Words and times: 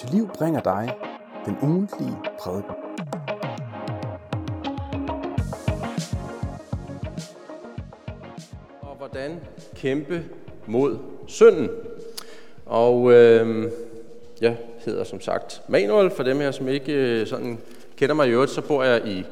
til 0.00 0.08
liv 0.10 0.28
bringer 0.38 0.60
dig 0.60 0.94
den 1.46 1.56
ugentlige 1.62 2.16
prædiken. 2.40 2.74
Og 8.80 8.96
hvordan 8.98 9.40
kæmpe 9.76 10.24
mod 10.66 10.98
synden. 11.26 11.68
Og 12.66 13.12
øh, 13.12 13.70
jeg 14.40 14.56
hedder 14.84 15.04
som 15.04 15.20
sagt 15.20 15.62
Manuel, 15.68 16.10
for 16.10 16.22
dem 16.22 16.40
her, 16.40 16.50
som 16.50 16.68
ikke 16.68 16.92
øh, 16.92 17.26
sådan 17.26 17.58
kender 17.96 18.14
mig 18.14 18.28
i 18.28 18.30
øvrigt, 18.30 18.50
så 18.50 18.60
bor 18.60 18.84
jeg 18.84 19.06
i 19.06 19.26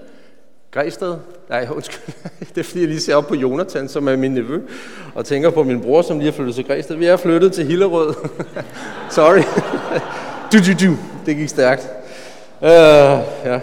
Græsted. 0.70 1.16
Nej, 1.48 1.68
undskyld. 1.76 2.14
Det 2.54 2.58
er 2.58 2.64
fordi, 2.64 2.80
jeg 2.80 2.88
lige 2.88 3.00
ser 3.00 3.14
op 3.14 3.26
på 3.26 3.34
Jonathan, 3.34 3.88
som 3.88 4.08
er 4.08 4.16
min 4.16 4.34
nevø, 4.34 4.60
og 5.14 5.24
tænker 5.24 5.50
på 5.50 5.62
min 5.62 5.80
bror, 5.80 6.02
som 6.02 6.18
lige 6.18 6.30
har 6.30 6.36
flyttet 6.36 6.54
til 6.54 6.64
Græsted. 6.64 6.96
Vi 6.96 7.06
er 7.06 7.16
flyttet 7.16 7.52
til 7.52 7.66
Hillerød. 7.66 8.14
Sorry. 9.10 9.42
Du, 10.52 10.58
du, 10.58 10.86
du. 10.86 10.96
Det 11.26 11.36
gik 11.36 11.48
stærkt. 11.48 11.90
Uh, 12.60 12.68
ja. 13.44 13.60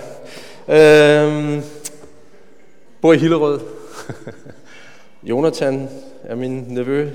Uh, 0.67 1.63
bor 3.02 3.13
i 3.13 3.17
Hillerød. 3.17 3.59
Jonathan 5.29 5.90
er 6.23 6.35
min 6.35 6.66
nevø. 6.67 7.09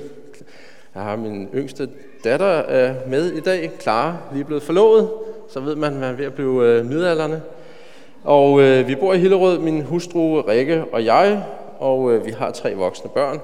Jeg 0.95 1.03
har 1.03 1.15
min 1.15 1.49
yngste 1.55 1.89
datter 2.23 2.63
uh, 2.63 3.09
med 3.11 3.31
i 3.31 3.39
dag, 3.39 3.71
Clara, 3.81 4.15
lige 4.33 4.45
blevet 4.45 4.63
forlovet. 4.63 5.09
Så 5.49 5.59
ved 5.59 5.75
man, 5.75 5.93
at 5.93 5.99
man 5.99 6.09
er 6.09 6.13
ved 6.13 6.25
at 6.25 6.33
blive 6.33 6.79
uh, 6.79 6.85
midalderne. 6.85 7.41
Og 8.23 8.51
uh, 8.51 8.87
vi 8.87 8.95
bor 8.95 9.13
i 9.13 9.19
Hillerød, 9.19 9.59
min 9.59 9.81
hustru 9.81 10.41
Rikke 10.41 10.83
og 10.91 11.05
jeg, 11.05 11.43
og 11.79 11.99
uh, 11.99 12.25
vi 12.25 12.31
har 12.31 12.51
tre 12.51 12.73
voksne 12.73 13.09
børn. 13.09 13.39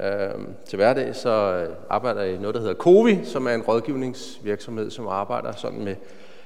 Øh, 0.00 0.30
til 0.66 0.76
hverdag 0.76 1.14
så 1.14 1.30
øh, 1.30 1.74
arbejder 1.90 2.22
jeg 2.22 2.34
i 2.34 2.38
noget, 2.38 2.54
der 2.54 2.60
hedder 2.60 2.74
COVI, 2.74 3.18
som 3.24 3.46
er 3.46 3.54
en 3.54 3.62
rådgivningsvirksomhed, 3.62 4.90
som 4.90 5.08
arbejder 5.08 5.52
sådan 5.52 5.84
med 5.84 5.94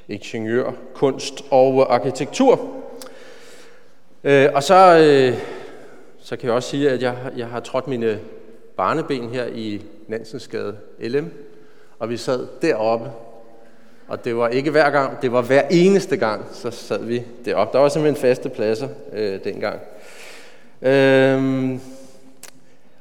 ingeniør, 0.08 0.72
kunst 0.94 1.44
og 1.50 1.94
arkitektur. 1.94 2.54
Uh, 4.24 4.54
og 4.54 4.62
så, 4.62 4.98
øh, 4.98 5.38
så 6.18 6.36
kan 6.36 6.46
jeg 6.46 6.54
også 6.54 6.68
sige, 6.68 6.90
at 6.90 7.02
jeg, 7.02 7.16
jeg 7.36 7.46
har 7.46 7.60
trådt 7.60 7.88
mine 7.88 8.18
barneben 8.76 9.28
her 9.28 9.46
i 9.46 9.82
Nansensgade 10.08 10.76
LM, 10.98 11.30
og 11.98 12.10
vi 12.10 12.16
sad 12.16 12.46
deroppe, 12.62 13.10
og 14.08 14.24
det 14.24 14.36
var 14.36 14.48
ikke 14.48 14.70
hver 14.70 14.90
gang, 14.90 15.22
det 15.22 15.32
var 15.32 15.42
hver 15.42 15.62
eneste 15.70 16.16
gang, 16.16 16.44
så 16.52 16.70
sad 16.70 17.04
vi 17.04 17.22
deroppe. 17.44 17.72
Der 17.72 17.78
var 17.78 17.88
simpelthen 17.88 18.22
faste 18.22 18.48
pladser 18.48 18.88
øh, 19.12 19.44
dengang. 19.44 19.80
Øh, 20.82 21.78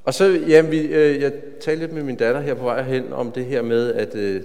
og 0.09 0.13
så, 0.13 0.25
jamen, 0.47 0.71
vi, 0.71 0.79
øh, 0.79 1.21
jeg 1.21 1.33
talte 1.61 1.79
lidt 1.81 1.93
med 1.93 2.03
min 2.03 2.15
datter 2.15 2.41
her 2.41 2.53
på 2.53 2.63
vej 2.63 2.81
hen 2.81 3.13
om 3.13 3.31
det 3.31 3.45
her 3.45 3.61
med, 3.61 3.93
at 3.93 4.15
øh, 4.15 4.41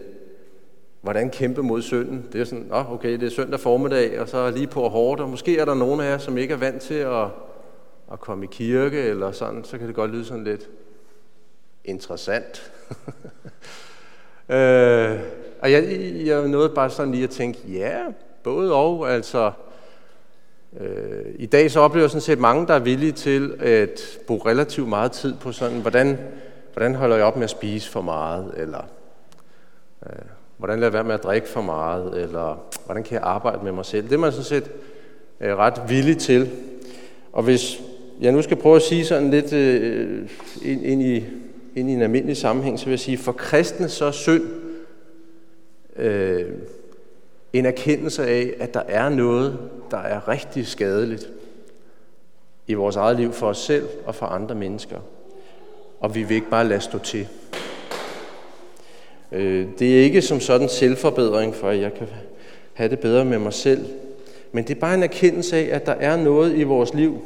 hvordan 1.00 1.30
kæmpe 1.30 1.62
mod 1.62 1.82
synden. 1.82 2.26
Det 2.32 2.40
er 2.40 2.44
sådan, 2.44 2.68
oh, 2.72 2.92
okay, 2.92 3.12
det 3.12 3.22
er 3.22 3.30
søndag 3.30 3.60
formiddag, 3.60 4.20
og 4.20 4.28
så 4.28 4.50
lige 4.50 4.66
på 4.66 4.88
hårdt, 4.88 5.20
og 5.20 5.28
måske 5.28 5.58
er 5.58 5.64
der 5.64 5.74
nogen 5.74 6.00
af 6.00 6.04
jer, 6.04 6.18
som 6.18 6.38
ikke 6.38 6.54
er 6.54 6.58
vant 6.58 6.82
til 6.82 6.94
at, 6.94 7.26
at 8.12 8.20
komme 8.20 8.44
i 8.44 8.48
kirke, 8.52 9.00
eller 9.00 9.32
sådan, 9.32 9.64
så 9.64 9.78
kan 9.78 9.86
det 9.86 9.94
godt 9.94 10.10
lyde 10.10 10.24
sådan 10.24 10.44
lidt 10.44 10.68
interessant. 11.84 12.72
øh, 14.54 15.18
og 15.60 15.72
jeg, 15.72 16.12
jeg 16.24 16.48
nåede 16.48 16.72
bare 16.74 16.90
sådan 16.90 17.12
lige 17.12 17.24
at 17.24 17.30
tænke, 17.30 17.58
ja, 17.68 17.98
både 18.42 18.74
og, 18.74 19.10
altså, 19.12 19.52
øh, 20.80 21.34
i 21.38 21.46
dag 21.46 21.70
så 21.70 21.80
oplever 21.80 22.04
jeg 22.04 22.10
sådan 22.10 22.20
set 22.20 22.38
mange, 22.38 22.66
der 22.66 22.74
er 22.74 22.78
villige 22.78 23.12
til 23.12 23.54
at 23.60 24.18
bruge 24.26 24.40
relativt 24.46 24.88
meget 24.88 25.12
tid 25.12 25.34
på 25.40 25.52
sådan, 25.52 25.80
hvordan, 25.80 26.18
hvordan 26.72 26.94
holder 26.94 27.16
jeg 27.16 27.24
op 27.24 27.36
med 27.36 27.44
at 27.44 27.50
spise 27.50 27.90
for 27.90 28.00
meget, 28.00 28.54
eller 28.56 28.88
øh, 30.06 30.18
hvordan 30.56 30.80
lader 30.80 30.86
jeg 30.86 30.92
være 30.92 31.04
med 31.04 31.14
at 31.14 31.22
drikke 31.22 31.48
for 31.48 31.62
meget, 31.62 32.22
eller 32.22 32.66
hvordan 32.86 33.02
kan 33.02 33.14
jeg 33.14 33.22
arbejde 33.22 33.64
med 33.64 33.72
mig 33.72 33.86
selv. 33.86 34.04
Det 34.04 34.12
er 34.12 34.18
man 34.18 34.32
sådan 34.32 34.44
set 34.44 34.70
øh, 35.40 35.56
ret 35.56 35.82
villig 35.88 36.18
til. 36.18 36.50
Og 37.32 37.42
hvis 37.42 37.80
jeg 38.20 38.32
nu 38.32 38.42
skal 38.42 38.56
prøve 38.56 38.76
at 38.76 38.82
sige 38.82 39.04
sådan 39.04 39.30
lidt 39.30 39.52
øh, 39.52 40.28
ind, 40.62 40.84
ind, 40.84 41.02
i, 41.02 41.24
ind 41.76 41.90
i 41.90 41.92
en 41.92 42.02
almindelig 42.02 42.36
sammenhæng, 42.36 42.78
så 42.78 42.84
vil 42.84 42.92
jeg 42.92 43.00
sige, 43.00 43.18
for 43.18 43.32
kristne 43.32 43.88
så 43.88 44.04
er 44.04 44.10
synd 44.10 44.42
øh, 45.96 46.44
en 47.54 47.66
erkendelse 47.66 48.26
af, 48.26 48.54
at 48.60 48.74
der 48.74 48.82
er 48.88 49.08
noget, 49.08 49.58
der 49.90 49.98
er 49.98 50.28
rigtig 50.28 50.66
skadeligt 50.66 51.28
i 52.66 52.74
vores 52.74 52.96
eget 52.96 53.16
liv 53.16 53.32
for 53.32 53.46
os 53.46 53.58
selv 53.58 53.88
og 54.06 54.14
for 54.14 54.26
andre 54.26 54.54
mennesker. 54.54 54.96
Og 56.00 56.14
vi 56.14 56.22
vil 56.22 56.34
ikke 56.34 56.50
bare 56.50 56.68
lade 56.68 56.80
stå 56.80 56.98
til. 56.98 57.28
Øh, 59.32 59.66
det 59.78 59.98
er 59.98 60.02
ikke 60.02 60.22
som 60.22 60.40
sådan 60.40 60.68
selvforbedring, 60.68 61.54
for 61.54 61.68
at 61.68 61.80
jeg 61.80 61.94
kan 61.94 62.06
have 62.74 62.90
det 62.90 62.98
bedre 62.98 63.24
med 63.24 63.38
mig 63.38 63.52
selv. 63.52 63.86
Men 64.52 64.64
det 64.64 64.76
er 64.76 64.80
bare 64.80 64.94
en 64.94 65.02
erkendelse 65.02 65.56
af, 65.56 65.76
at 65.76 65.86
der 65.86 65.92
er 65.92 66.16
noget 66.16 66.56
i 66.56 66.62
vores 66.62 66.94
liv, 66.94 67.22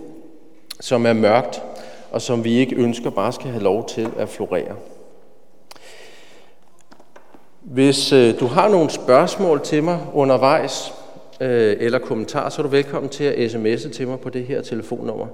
som 0.80 1.06
er 1.06 1.12
mørkt, 1.12 1.62
og 2.10 2.22
som 2.22 2.44
vi 2.44 2.58
ikke 2.58 2.76
ønsker 2.76 3.10
bare 3.10 3.32
skal 3.32 3.50
have 3.50 3.62
lov 3.62 3.88
til 3.88 4.08
at 4.18 4.28
florere. 4.28 4.76
Hvis 7.70 8.12
øh, 8.12 8.40
du 8.40 8.46
har 8.46 8.68
nogle 8.68 8.90
spørgsmål 8.90 9.60
til 9.60 9.82
mig 9.82 10.00
undervejs, 10.14 10.94
øh, 11.40 11.76
eller 11.80 11.98
kommentarer, 11.98 12.48
så 12.48 12.62
er 12.62 12.62
du 12.62 12.68
velkommen 12.68 13.08
til 13.08 13.24
at 13.24 13.54
sms'e 13.54 13.92
til 13.92 14.08
mig 14.08 14.20
på 14.20 14.30
det 14.30 14.44
her 14.44 14.62
telefonnummer. 14.62 15.26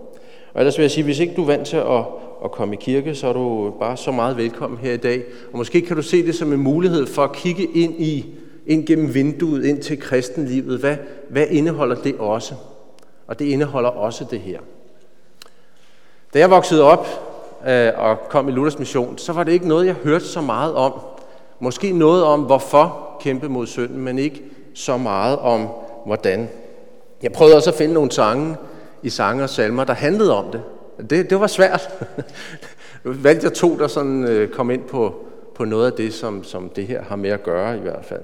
Og 0.55 0.61
ellers 0.61 0.79
vil 0.79 0.83
jeg 0.83 0.91
sige, 0.91 1.05
hvis 1.05 1.19
ikke 1.19 1.35
du 1.35 1.43
er 1.43 1.47
vant 1.47 1.67
til 1.67 1.77
at, 1.77 2.05
at 2.45 2.53
komme 2.53 2.75
i 2.75 2.79
kirke, 2.81 3.15
så 3.15 3.27
er 3.27 3.33
du 3.33 3.73
bare 3.81 3.97
så 3.97 4.11
meget 4.11 4.37
velkommen 4.37 4.79
her 4.79 4.93
i 4.93 4.97
dag. 4.97 5.23
Og 5.53 5.59
måske 5.59 5.81
kan 5.81 5.97
du 5.97 6.03
se 6.03 6.27
det 6.27 6.35
som 6.35 6.53
en 6.53 6.61
mulighed 6.61 7.07
for 7.07 7.25
at 7.25 7.33
kigge 7.33 7.69
ind 7.75 7.95
i, 8.01 8.27
ind 8.67 8.87
gennem 8.87 9.15
vinduet, 9.15 9.65
ind 9.65 9.83
til 9.83 10.01
kristenlivet. 10.01 10.81
Hvad, 10.81 10.97
hvad 11.29 11.47
indeholder 11.51 11.97
det 11.97 12.15
også? 12.19 12.55
Og 13.27 13.39
det 13.39 13.45
indeholder 13.45 13.91
også 13.91 14.25
det 14.31 14.41
her. 14.41 14.59
Da 16.35 16.39
jeg 16.39 16.51
voksede 16.51 16.83
op 16.83 17.07
øh, 17.69 17.93
og 17.97 18.19
kom 18.29 18.49
i 18.49 18.53
Luthers 18.53 18.79
mission, 18.79 19.19
så 19.19 19.33
var 19.33 19.45
det 19.45 19.53
ikke 19.53 19.69
noget, 19.69 19.87
jeg 19.87 19.95
hørte 19.95 20.25
så 20.25 20.41
meget 20.41 20.75
om. 20.75 20.93
Måske 21.61 21.93
noget 21.93 22.25
om, 22.25 22.41
hvorfor 22.41 23.17
kæmpe 23.21 23.49
mod 23.49 23.67
synden, 23.67 24.01
men 24.01 24.19
ikke 24.19 24.43
så 24.75 24.97
meget 24.97 25.39
om, 25.39 25.69
hvordan. 26.07 26.49
Jeg 27.23 27.33
prøvede 27.33 27.57
også 27.57 27.71
at 27.71 27.77
finde 27.77 27.95
nogle 27.95 28.11
sange 28.11 28.57
i 29.03 29.11
sange 29.11 29.43
og 29.43 29.51
salmer, 29.51 29.85
der 29.85 29.93
handlede 29.93 30.37
om 30.37 30.45
det. 30.53 30.63
Det, 31.11 31.31
det 31.31 31.41
var 31.41 31.47
svært. 31.47 31.89
Valgte 33.05 33.45
jeg 33.45 33.53
to, 33.53 33.79
der 33.79 33.87
sådan, 33.87 34.25
øh, 34.25 34.49
kom 34.49 34.71
ind 34.71 34.83
på, 34.83 35.15
på 35.55 35.65
noget 35.65 35.87
af 35.87 35.93
det, 35.93 36.15
som, 36.15 36.45
som 36.45 36.69
det 36.69 36.87
her 36.87 37.03
har 37.03 37.17
med 37.17 37.31
at 37.31 37.43
gøre 37.43 37.77
i 37.77 37.81
hvert 37.81 38.05
fald. 38.05 38.23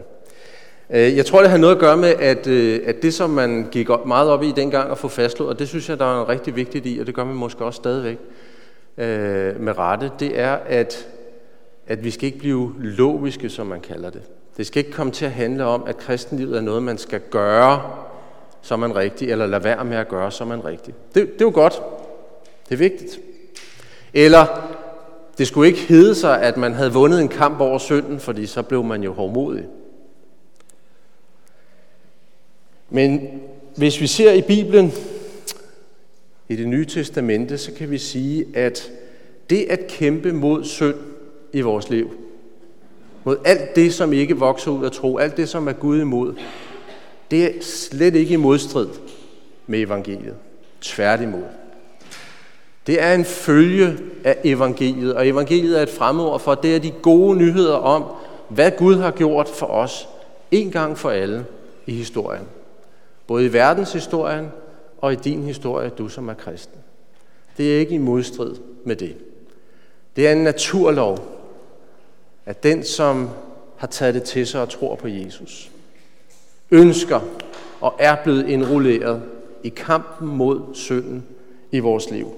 Øh, 0.90 1.16
jeg 1.16 1.26
tror, 1.26 1.40
det 1.40 1.50
har 1.50 1.58
noget 1.58 1.74
at 1.74 1.80
gøre 1.80 1.96
med, 1.96 2.08
at, 2.08 2.46
øh, 2.46 2.80
at 2.86 3.02
det, 3.02 3.14
som 3.14 3.30
man 3.30 3.68
gik 3.70 3.88
meget 4.06 4.30
op 4.30 4.42
i 4.42 4.52
dengang 4.52 4.90
at 4.90 4.98
få 4.98 5.08
fastslået, 5.08 5.50
og 5.50 5.58
det 5.58 5.68
synes 5.68 5.88
jeg, 5.88 5.98
der 5.98 6.20
er 6.20 6.28
rigtig 6.28 6.56
vigtigt 6.56 6.86
i, 6.86 6.98
og 6.98 7.06
det 7.06 7.14
gør 7.14 7.24
man 7.24 7.34
måske 7.34 7.64
også 7.64 7.76
stadigvæk 7.76 8.18
øh, 8.98 9.60
med 9.60 9.78
rette, 9.78 10.10
det 10.20 10.40
er, 10.40 10.58
at 10.66 11.08
at 11.86 12.04
vi 12.04 12.10
skal 12.10 12.26
ikke 12.26 12.38
blive 12.38 12.74
logiske, 12.78 13.50
som 13.50 13.66
man 13.66 13.80
kalder 13.80 14.10
det. 14.10 14.22
Det 14.56 14.66
skal 14.66 14.80
ikke 14.80 14.92
komme 14.92 15.12
til 15.12 15.24
at 15.24 15.30
handle 15.30 15.64
om, 15.64 15.84
at 15.86 15.96
kristenlivet 15.96 16.56
er 16.56 16.60
noget, 16.60 16.82
man 16.82 16.98
skal 16.98 17.20
gøre, 17.30 17.90
så 18.62 18.76
man 18.76 18.96
rigtig, 18.96 19.30
eller 19.30 19.46
lade 19.46 19.64
være 19.64 19.84
med 19.84 19.96
at 19.96 20.08
gøre, 20.08 20.32
så 20.32 20.44
man 20.44 20.64
rigtig. 20.64 20.94
Det, 21.14 21.32
det 21.32 21.40
er 21.40 21.44
jo 21.44 21.50
godt. 21.54 21.82
Det 22.68 22.74
er 22.74 22.78
vigtigt. 22.78 23.20
Eller 24.14 24.46
det 25.38 25.46
skulle 25.46 25.68
ikke 25.68 25.80
hedde 25.80 26.14
sig, 26.14 26.42
at 26.42 26.56
man 26.56 26.74
havde 26.74 26.92
vundet 26.92 27.20
en 27.20 27.28
kamp 27.28 27.60
over 27.60 27.78
synden, 27.78 28.20
fordi 28.20 28.46
så 28.46 28.62
blev 28.62 28.84
man 28.84 29.02
jo 29.02 29.12
hårdmodig. 29.12 29.66
Men 32.90 33.40
hvis 33.76 34.00
vi 34.00 34.06
ser 34.06 34.32
i 34.32 34.42
Bibelen, 34.42 34.92
i 36.48 36.56
det 36.56 36.68
nye 36.68 36.84
testamente, 36.84 37.58
så 37.58 37.72
kan 37.72 37.90
vi 37.90 37.98
sige, 37.98 38.46
at 38.54 38.90
det 39.50 39.66
at 39.70 39.86
kæmpe 39.86 40.32
mod 40.32 40.64
synd, 40.64 40.94
i 41.52 41.60
vores 41.60 41.90
liv. 41.90 42.10
Mod 43.24 43.36
alt 43.44 43.76
det, 43.76 43.94
som 43.94 44.12
ikke 44.12 44.36
vokser 44.36 44.70
ud 44.70 44.84
af 44.84 44.92
tro, 44.92 45.18
alt 45.18 45.36
det, 45.36 45.48
som 45.48 45.68
er 45.68 45.72
Gud 45.72 46.00
imod, 46.00 46.34
det 47.30 47.44
er 47.44 47.62
slet 47.62 48.14
ikke 48.14 48.34
i 48.34 48.36
modstrid 48.36 48.88
med 49.66 49.80
evangeliet. 49.80 50.36
Tværtimod. 50.80 51.42
Det 52.86 53.02
er 53.02 53.14
en 53.14 53.24
følge 53.24 53.98
af 54.24 54.38
evangeliet, 54.44 55.14
og 55.14 55.28
evangeliet 55.28 55.78
er 55.78 55.82
et 55.82 55.88
fremord 55.88 56.40
for, 56.40 56.54
det 56.54 56.76
er 56.76 56.78
de 56.78 56.90
gode 56.90 57.38
nyheder 57.38 57.76
om, 57.76 58.04
hvad 58.48 58.70
Gud 58.78 58.94
har 58.94 59.10
gjort 59.10 59.48
for 59.48 59.66
os, 59.66 60.08
en 60.50 60.70
gang 60.70 60.98
for 60.98 61.10
alle 61.10 61.46
i 61.86 61.92
historien. 61.92 62.44
Både 63.26 63.44
i 63.44 63.52
verdenshistorien 63.52 64.48
og 65.00 65.12
i 65.12 65.16
din 65.16 65.42
historie, 65.42 65.88
du 65.88 66.08
som 66.08 66.28
er 66.28 66.34
kristen. 66.34 66.78
Det 67.56 67.74
er 67.74 67.78
ikke 67.78 67.94
i 67.94 67.98
modstrid 67.98 68.54
med 68.84 68.96
det. 68.96 69.16
Det 70.16 70.28
er 70.28 70.32
en 70.32 70.44
naturlov, 70.44 71.18
at 72.50 72.62
den, 72.62 72.84
som 72.84 73.28
har 73.76 73.86
taget 73.86 74.14
det 74.14 74.22
til 74.22 74.46
sig 74.46 74.62
og 74.62 74.68
tror 74.68 74.94
på 74.94 75.08
Jesus, 75.08 75.70
ønsker 76.70 77.20
og 77.80 77.94
er 77.98 78.16
blevet 78.22 78.48
indrulleret 78.48 79.22
i 79.62 79.68
kampen 79.68 80.28
mod 80.28 80.60
synden 80.74 81.24
i 81.72 81.78
vores 81.78 82.10
liv. 82.10 82.34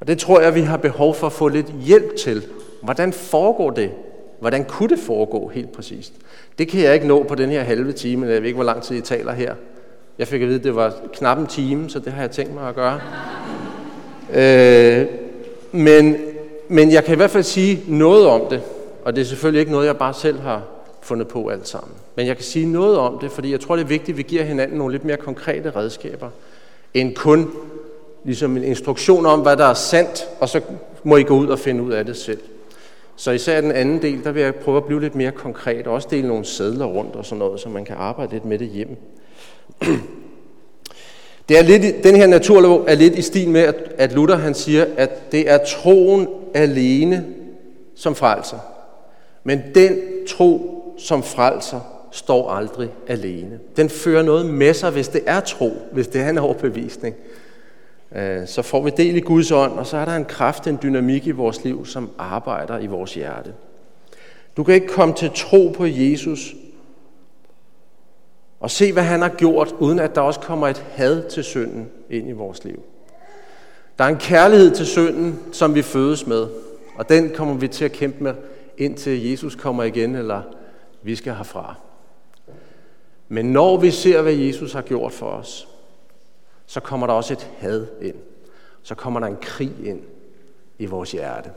Og 0.00 0.06
det 0.06 0.18
tror 0.18 0.40
jeg, 0.40 0.54
vi 0.54 0.60
har 0.60 0.76
behov 0.76 1.14
for 1.14 1.26
at 1.26 1.32
få 1.32 1.48
lidt 1.48 1.72
hjælp 1.84 2.16
til. 2.16 2.44
Hvordan 2.82 3.12
foregår 3.12 3.70
det? 3.70 3.90
Hvordan 4.40 4.64
kunne 4.64 4.88
det 4.88 4.98
foregå 4.98 5.48
helt 5.48 5.72
præcist? 5.72 6.12
Det 6.58 6.68
kan 6.68 6.80
jeg 6.80 6.94
ikke 6.94 7.06
nå 7.06 7.22
på 7.22 7.34
den 7.34 7.50
her 7.50 7.62
halve 7.62 7.92
time, 7.92 8.26
jeg 8.26 8.40
ved 8.40 8.46
ikke, 8.46 8.56
hvor 8.56 8.64
lang 8.64 8.82
tid 8.82 8.96
I 8.96 9.00
taler 9.00 9.32
her. 9.32 9.54
Jeg 10.18 10.28
fik 10.28 10.42
at 10.42 10.48
vide, 10.48 10.58
at 10.58 10.64
det 10.64 10.76
var 10.76 10.94
knap 11.12 11.38
en 11.38 11.46
time, 11.46 11.90
så 11.90 11.98
det 11.98 12.12
har 12.12 12.20
jeg 12.20 12.30
tænkt 12.30 12.54
mig 12.54 12.68
at 12.68 12.74
gøre. 12.74 13.00
øh, 14.34 15.06
men, 15.72 16.16
men 16.68 16.92
jeg 16.92 17.04
kan 17.04 17.14
i 17.14 17.16
hvert 17.16 17.30
fald 17.30 17.44
sige 17.44 17.82
noget 17.86 18.26
om 18.26 18.42
det, 18.50 18.62
og 19.06 19.16
det 19.16 19.22
er 19.22 19.26
selvfølgelig 19.26 19.60
ikke 19.60 19.72
noget, 19.72 19.86
jeg 19.86 19.96
bare 19.96 20.14
selv 20.14 20.38
har 20.38 20.62
fundet 21.02 21.28
på 21.28 21.48
alt 21.48 21.68
sammen. 21.68 21.92
Men 22.16 22.26
jeg 22.26 22.36
kan 22.36 22.44
sige 22.44 22.66
noget 22.66 22.98
om 22.98 23.18
det, 23.18 23.30
fordi 23.30 23.52
jeg 23.52 23.60
tror, 23.60 23.76
det 23.76 23.82
er 23.82 23.88
vigtigt, 23.88 24.14
at 24.14 24.16
vi 24.16 24.22
giver 24.22 24.42
hinanden 24.42 24.78
nogle 24.78 24.92
lidt 24.92 25.04
mere 25.04 25.16
konkrete 25.16 25.70
redskaber, 25.70 26.30
end 26.94 27.14
kun 27.14 27.50
ligesom 28.24 28.56
en 28.56 28.64
instruktion 28.64 29.26
om, 29.26 29.40
hvad 29.40 29.56
der 29.56 29.64
er 29.64 29.74
sandt, 29.74 30.28
og 30.40 30.48
så 30.48 30.60
må 31.04 31.16
I 31.16 31.22
gå 31.22 31.36
ud 31.36 31.46
og 31.46 31.58
finde 31.58 31.82
ud 31.82 31.92
af 31.92 32.06
det 32.06 32.16
selv. 32.16 32.40
Så 33.16 33.30
især 33.30 33.60
den 33.60 33.72
anden 33.72 34.02
del, 34.02 34.24
der 34.24 34.32
vil 34.32 34.42
jeg 34.42 34.54
prøve 34.54 34.76
at 34.76 34.84
blive 34.84 35.00
lidt 35.00 35.14
mere 35.14 35.32
konkret, 35.32 35.86
og 35.86 35.94
også 35.94 36.08
dele 36.10 36.28
nogle 36.28 36.44
sædler 36.44 36.86
rundt 36.86 37.16
og 37.16 37.24
sådan 37.24 37.38
noget, 37.38 37.60
så 37.60 37.68
man 37.68 37.84
kan 37.84 37.96
arbejde 37.98 38.32
lidt 38.32 38.44
med 38.44 38.58
det 38.58 38.68
hjemme. 38.68 38.96
Det 41.48 41.58
er 41.58 41.62
lidt, 41.62 42.04
den 42.04 42.16
her 42.16 42.26
naturlov 42.26 42.84
er 42.88 42.94
lidt 42.94 43.14
i 43.14 43.22
stil 43.22 43.48
med, 43.48 43.60
at, 43.60 43.74
at 43.98 44.12
Luther 44.12 44.36
han 44.36 44.54
siger, 44.54 44.86
at 44.96 45.32
det 45.32 45.50
er 45.50 45.58
troen 45.58 46.28
alene, 46.54 47.26
som 47.94 48.14
frelser. 48.14 48.75
Men 49.46 49.62
den 49.74 49.98
tro, 50.28 50.82
som 50.98 51.22
frelser, 51.22 51.80
står 52.10 52.50
aldrig 52.50 52.90
alene. 53.06 53.60
Den 53.76 53.90
fører 53.90 54.22
noget 54.22 54.46
med 54.46 54.74
sig, 54.74 54.90
hvis 54.90 55.08
det 55.08 55.20
er 55.26 55.40
tro, 55.40 55.72
hvis 55.92 56.08
det 56.08 56.20
er 56.20 56.28
en 56.28 56.38
overbevisning. 56.38 57.14
Øh, 58.14 58.46
så 58.46 58.62
får 58.62 58.82
vi 58.82 58.90
del 58.96 59.16
i 59.16 59.20
Guds 59.20 59.50
ånd, 59.50 59.72
og 59.72 59.86
så 59.86 59.96
er 59.96 60.04
der 60.04 60.16
en 60.16 60.24
kraft, 60.24 60.66
en 60.66 60.78
dynamik 60.82 61.26
i 61.26 61.30
vores 61.30 61.64
liv, 61.64 61.86
som 61.86 62.10
arbejder 62.18 62.78
i 62.78 62.86
vores 62.86 63.14
hjerte. 63.14 63.52
Du 64.56 64.64
kan 64.64 64.74
ikke 64.74 64.86
komme 64.86 65.14
til 65.14 65.30
tro 65.34 65.72
på 65.76 65.86
Jesus 65.86 66.54
og 68.60 68.70
se, 68.70 68.92
hvad 68.92 69.02
han 69.02 69.22
har 69.22 69.28
gjort, 69.28 69.74
uden 69.78 69.98
at 69.98 70.14
der 70.14 70.20
også 70.20 70.40
kommer 70.40 70.68
et 70.68 70.84
had 70.90 71.28
til 71.28 71.44
synden 71.44 71.88
ind 72.10 72.28
i 72.28 72.32
vores 72.32 72.64
liv. 72.64 72.82
Der 73.98 74.04
er 74.04 74.08
en 74.08 74.16
kærlighed 74.16 74.70
til 74.70 74.86
synden, 74.86 75.38
som 75.52 75.74
vi 75.74 75.82
fødes 75.82 76.26
med, 76.26 76.46
og 76.98 77.08
den 77.08 77.30
kommer 77.34 77.54
vi 77.54 77.68
til 77.68 77.84
at 77.84 77.92
kæmpe 77.92 78.24
med, 78.24 78.34
indtil 78.78 79.30
Jesus 79.30 79.54
kommer 79.54 79.82
igen, 79.82 80.14
eller 80.14 80.42
vi 81.02 81.16
skal 81.16 81.34
herfra. 81.34 81.74
Men 83.28 83.52
når 83.52 83.76
vi 83.76 83.90
ser, 83.90 84.22
hvad 84.22 84.32
Jesus 84.32 84.72
har 84.72 84.82
gjort 84.82 85.12
for 85.12 85.26
os, 85.26 85.68
så 86.66 86.80
kommer 86.80 87.06
der 87.06 87.14
også 87.14 87.32
et 87.32 87.50
had 87.58 87.86
ind. 88.02 88.16
Så 88.82 88.94
kommer 88.94 89.20
der 89.20 89.26
en 89.26 89.36
krig 89.40 89.72
ind 89.84 90.00
i 90.78 90.86
vores 90.86 91.12
hjerte. 91.12 91.50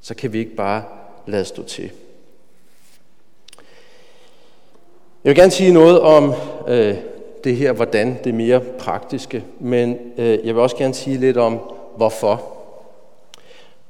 Så 0.00 0.14
kan 0.14 0.32
vi 0.32 0.38
ikke 0.38 0.56
bare 0.56 0.84
lade 1.26 1.44
stå 1.44 1.62
til. 1.62 1.90
Jeg 5.24 5.30
vil 5.30 5.36
gerne 5.36 5.50
sige 5.50 5.72
noget 5.72 6.00
om 6.00 6.32
øh, 6.68 6.96
det 7.44 7.56
her, 7.56 7.72
hvordan 7.72 8.18
det 8.24 8.34
mere 8.34 8.60
praktiske, 8.78 9.44
men 9.60 9.98
øh, 10.18 10.46
jeg 10.46 10.54
vil 10.54 10.62
også 10.62 10.76
gerne 10.76 10.94
sige 10.94 11.18
lidt 11.18 11.36
om, 11.36 11.60
hvorfor. 11.96 12.53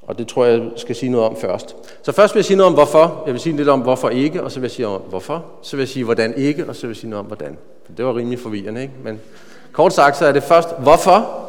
Og 0.06 0.18
det 0.18 0.28
tror 0.28 0.44
jeg, 0.44 0.60
jeg 0.60 0.70
skal 0.76 0.96
sige 0.96 1.10
noget 1.10 1.26
om 1.26 1.36
først. 1.36 1.76
Så 2.02 2.12
først 2.12 2.34
vil 2.34 2.38
jeg 2.38 2.44
sige 2.44 2.56
noget 2.56 2.68
om 2.68 2.74
hvorfor. 2.74 3.22
Jeg 3.26 3.32
vil 3.32 3.40
sige 3.40 3.56
lidt 3.56 3.68
om 3.68 3.80
hvorfor 3.80 4.08
ikke, 4.08 4.42
og 4.42 4.52
så 4.52 4.60
vil 4.60 4.64
jeg 4.64 4.70
sige 4.70 4.86
om 4.86 5.00
hvorfor. 5.00 5.44
Så 5.62 5.76
vil 5.76 5.82
jeg 5.82 5.88
sige 5.88 6.04
hvordan 6.04 6.34
ikke, 6.34 6.68
og 6.68 6.76
så 6.76 6.82
vil 6.82 6.88
jeg 6.88 6.96
sige 6.96 7.10
noget 7.10 7.20
om 7.20 7.26
hvordan. 7.26 7.58
Det 7.96 8.04
var 8.04 8.16
rimelig 8.16 8.38
forvirrende, 8.38 8.82
ikke? 8.82 8.94
Men 9.02 9.20
kort 9.72 9.92
sagt, 9.92 10.16
så 10.16 10.26
er 10.26 10.32
det 10.32 10.42
først 10.42 10.68
hvorfor 10.78 11.44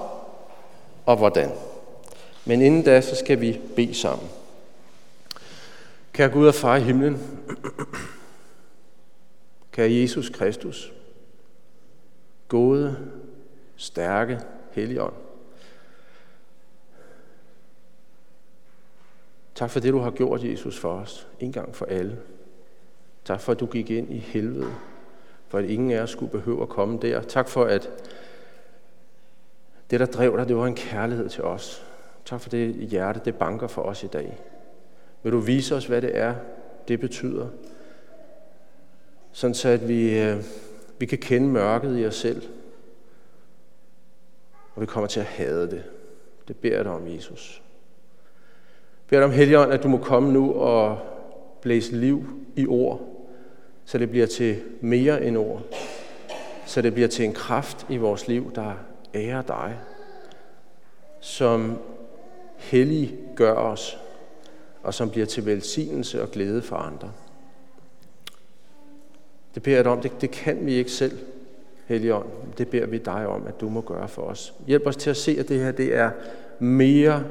og 1.06 1.18
hvordan. 1.18 1.52
Men 2.46 2.62
inden 2.62 2.84
da, 2.84 3.02
så 3.02 3.16
skal 3.16 3.42
vi 3.42 3.60
bede 3.76 3.94
sammen. 3.94 4.28
Kære 6.14 6.30
Gud 6.30 6.48
og 6.48 6.56
far 6.56 6.76
i 6.76 6.82
himlen, 6.82 7.22
kære 9.72 9.92
Jesus 9.92 10.30
Kristus, 10.30 10.94
gode, 12.48 12.96
stærke, 13.76 14.40
helligånd, 14.72 15.14
Tak 19.56 19.70
for 19.70 19.80
det, 19.80 19.94
du 19.94 20.00
har 20.00 20.12
gjort, 20.12 20.44
Jesus, 20.44 20.80
for 20.80 20.90
os. 20.90 21.28
En 21.40 21.52
gang 21.52 21.76
for 21.76 21.86
alle. 21.86 22.20
Tak 23.26 23.42
for, 23.42 23.52
at 23.52 23.60
du 23.60 23.66
gik 23.66 23.90
ind 23.90 24.14
i 24.14 24.18
helvede. 24.18 24.74
For 25.48 25.58
at 25.58 25.66
ingen 25.66 25.92
af 25.92 26.02
os 26.02 26.10
skulle 26.10 26.32
behøve 26.32 26.62
at 26.62 26.70
komme 26.70 27.00
der. 27.02 27.22
Tak 27.22 27.50
for, 27.50 27.64
at 27.64 27.90
det, 29.92 30.00
der 30.00 30.06
drev 30.06 30.38
dig, 30.38 30.48
det 30.48 30.56
var 30.56 30.66
en 30.66 30.76
kærlighed 30.76 31.30
til 31.30 31.44
os. 31.44 31.86
Tak 32.26 32.42
for 32.42 32.50
det 32.50 32.76
hjerte, 32.76 33.22
det 33.26 33.36
banker 33.36 33.68
for 33.68 33.82
os 33.82 34.04
i 34.04 34.08
dag. 34.08 34.38
Vil 35.24 35.32
du 35.32 35.40
vise 35.40 35.76
os, 35.76 35.86
hvad 35.86 36.02
det 36.02 36.18
er, 36.18 36.36
det 36.88 37.00
betyder? 37.00 37.48
Sådan 39.32 39.54
så, 39.54 39.70
at 39.70 39.88
vi, 39.88 40.20
øh, 40.20 40.44
vi 41.00 41.06
kan 41.06 41.18
kende 41.18 41.48
mørket 41.48 42.00
i 42.00 42.06
os 42.06 42.16
selv. 42.16 42.42
Og 44.76 44.82
vi 44.82 44.86
kommer 44.86 45.08
til 45.08 45.20
at 45.20 45.26
hade 45.26 45.72
det. 45.72 45.84
Det 46.48 46.58
beder 46.58 46.76
jeg 46.76 46.86
dig 46.86 46.94
om, 46.94 47.08
Jesus 47.08 47.65
beder 49.08 49.22
dig 49.22 49.26
om, 49.26 49.32
Helligånd, 49.32 49.74
at 49.74 49.84
du 49.84 49.88
må 49.88 49.98
komme 49.98 50.32
nu 50.32 50.54
og 50.54 50.98
blæse 51.62 51.96
liv 51.96 52.26
i 52.56 52.68
ord, 52.68 53.02
så 53.86 53.98
det 53.98 54.10
bliver 54.10 54.26
til 54.26 54.62
mere 54.82 55.26
end 55.26 55.38
ord. 55.38 55.62
Så 56.66 56.82
det 56.82 56.94
bliver 56.94 57.08
til 57.08 57.26
en 57.26 57.34
kraft 57.34 57.86
i 57.90 57.98
vores 57.98 58.28
liv, 58.28 58.52
der 58.56 58.74
ærer 59.14 59.42
dig, 59.42 59.76
som 61.20 61.78
hellig 62.58 63.16
gør 63.36 63.54
os, 63.54 63.98
og 64.84 64.94
som 64.94 65.10
bliver 65.10 65.26
til 65.26 65.46
velsignelse 65.46 66.22
og 66.22 66.32
glæde 66.32 66.62
for 66.62 66.76
andre. 66.76 67.12
Det 69.56 69.64
beder 69.64 69.78
jeg 69.78 69.84
dig 69.84 69.92
om, 69.92 70.02
det, 70.02 70.22
det 70.22 70.32
kan 70.32 70.66
vi 70.66 70.74
ikke 70.74 70.92
selv, 70.92 71.20
Helligånd. 71.86 72.26
Det 72.58 72.68
beder 72.68 72.86
vi 72.86 72.98
dig 72.98 73.28
om, 73.28 73.48
at 73.48 73.62
du 73.62 73.70
må 73.70 73.82
gøre 73.82 74.08
for 74.08 74.22
os. 74.22 74.54
Hjælp 74.68 74.88
os 74.88 74.96
til 74.96 75.10
at 75.10 75.18
se, 75.18 75.36
at 75.40 75.50
det 75.50 75.60
her 75.60 75.72
det 75.72 75.96
er 75.96 76.12
mere 76.60 77.24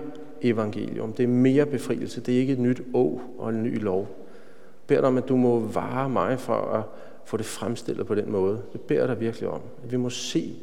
evangelium. 0.44 1.12
Det 1.12 1.22
er 1.22 1.28
mere 1.28 1.66
befrielse. 1.66 2.20
Det 2.20 2.34
er 2.34 2.38
ikke 2.38 2.52
et 2.52 2.58
nyt 2.58 2.82
å 2.94 3.20
og 3.38 3.50
en 3.50 3.62
ny 3.62 3.82
lov. 3.82 4.00
Jeg 4.00 4.86
beder 4.86 5.00
dig 5.00 5.08
om, 5.08 5.18
at 5.18 5.28
du 5.28 5.36
må 5.36 5.58
vare 5.58 6.08
mig 6.08 6.40
for 6.40 6.54
at 6.54 6.82
få 7.24 7.36
det 7.36 7.46
fremstillet 7.46 8.06
på 8.06 8.14
den 8.14 8.32
måde. 8.32 8.62
Det 8.72 8.80
beder 8.80 9.00
jeg 9.00 9.08
dig 9.08 9.20
virkelig 9.20 9.48
om. 9.48 9.60
At 9.84 9.92
vi 9.92 9.96
må 9.96 10.10
se 10.10 10.56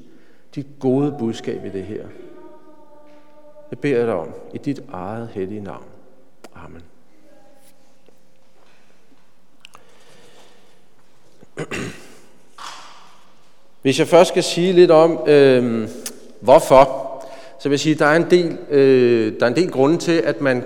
dit 0.56 0.68
gode 0.80 1.16
budskab 1.20 1.66
i 1.66 1.70
det 1.70 1.84
her. 1.84 2.06
Det 3.70 3.80
beder 3.80 3.98
jeg 3.98 4.08
dig 4.08 4.16
om 4.16 4.30
i 4.54 4.58
dit 4.58 4.84
eget 4.92 5.30
hellige 5.34 5.62
navn. 5.62 5.86
Amen. 6.56 6.82
Hvis 13.82 14.00
jeg 14.00 14.08
først 14.08 14.28
skal 14.28 14.44
sige 14.44 14.74
lidt 14.74 14.92
om, 14.92 15.20
øh, 15.28 15.90
hvorfor 16.40 17.11
så 17.62 17.70
vil 17.70 17.74
jeg 17.74 17.80
sige, 17.80 17.94
at 17.94 18.00
der 18.00 18.06
er 18.06 18.16
en 18.16 18.30
del, 18.30 18.58
øh, 18.70 19.40
der 19.40 19.46
er 19.46 19.50
en 19.50 19.56
del 19.56 19.72
grunde 19.72 19.98
til, 19.98 20.12
at 20.12 20.42
man 20.42 20.64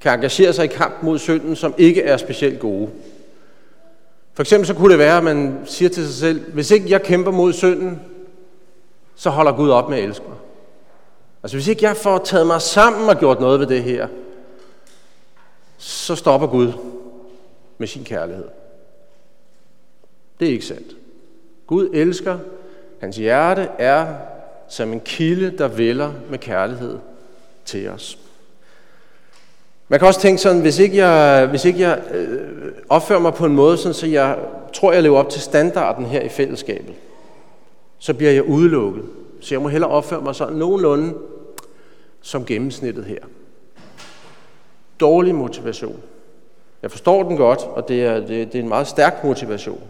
kan 0.00 0.12
engagere 0.12 0.52
sig 0.52 0.64
i 0.64 0.68
kamp 0.68 1.02
mod 1.02 1.18
synden, 1.18 1.56
som 1.56 1.74
ikke 1.78 2.02
er 2.02 2.16
specielt 2.16 2.60
gode. 2.60 2.90
For 4.34 4.42
eksempel 4.42 4.66
så 4.66 4.74
kunne 4.74 4.90
det 4.90 4.98
være, 4.98 5.16
at 5.16 5.24
man 5.24 5.58
siger 5.64 5.88
til 5.88 6.06
sig 6.06 6.14
selv, 6.14 6.52
hvis 6.52 6.70
ikke 6.70 6.90
jeg 6.90 7.02
kæmper 7.02 7.30
mod 7.30 7.52
synden, 7.52 8.00
så 9.14 9.30
holder 9.30 9.52
Gud 9.52 9.70
op 9.70 9.90
med 9.90 9.98
at 9.98 10.04
elske 10.04 10.24
mig. 10.28 10.36
Altså 11.42 11.56
hvis 11.56 11.68
ikke 11.68 11.84
jeg 11.84 11.96
får 11.96 12.18
taget 12.18 12.46
mig 12.46 12.62
sammen 12.62 13.08
og 13.08 13.18
gjort 13.18 13.40
noget 13.40 13.60
ved 13.60 13.66
det 13.66 13.82
her, 13.82 14.08
så 15.78 16.14
stopper 16.14 16.46
Gud 16.46 16.72
med 17.78 17.86
sin 17.86 18.04
kærlighed. 18.04 18.48
Det 20.40 20.48
er 20.48 20.52
ikke 20.52 20.66
sandt. 20.66 20.96
Gud 21.66 21.90
elsker, 21.92 22.38
hans 23.00 23.16
hjerte 23.16 23.68
er 23.78 24.31
som 24.72 24.92
en 24.92 25.00
kilde, 25.00 25.58
der 25.58 25.68
vælger 25.68 26.12
med 26.30 26.38
kærlighed 26.38 26.98
til 27.64 27.88
os. 27.88 28.18
Man 29.88 29.98
kan 29.98 30.08
også 30.08 30.20
tænke 30.20 30.42
sådan, 30.42 30.60
hvis 30.60 30.78
ikke 30.78 30.96
jeg, 30.96 31.46
hvis 31.46 31.64
ikke 31.64 31.80
jeg 31.80 32.02
øh, 32.14 32.40
opfører 32.88 33.20
mig 33.20 33.34
på 33.34 33.46
en 33.46 33.54
måde, 33.54 33.76
sådan, 33.78 33.94
så 33.94 34.06
jeg 34.06 34.38
tror, 34.72 34.92
jeg 34.92 35.02
lever 35.02 35.18
op 35.18 35.28
til 35.28 35.40
standarden 35.40 36.06
her 36.06 36.20
i 36.20 36.28
fællesskabet, 36.28 36.94
så 37.98 38.14
bliver 38.14 38.32
jeg 38.32 38.42
udelukket. 38.42 39.04
Så 39.40 39.54
jeg 39.54 39.62
må 39.62 39.68
hellere 39.68 39.90
opføre 39.90 40.20
mig 40.20 40.34
sådan 40.34 40.56
nogenlunde 40.56 41.14
som 42.20 42.44
gennemsnittet 42.44 43.04
her. 43.04 43.20
Dårlig 45.00 45.34
motivation. 45.34 46.02
Jeg 46.82 46.90
forstår 46.90 47.22
den 47.22 47.36
godt, 47.36 47.60
og 47.60 47.88
det 47.88 48.04
er, 48.04 48.14
det, 48.14 48.28
det 48.28 48.54
er 48.54 48.62
en 48.62 48.68
meget 48.68 48.86
stærk 48.86 49.24
motivation. 49.24 49.80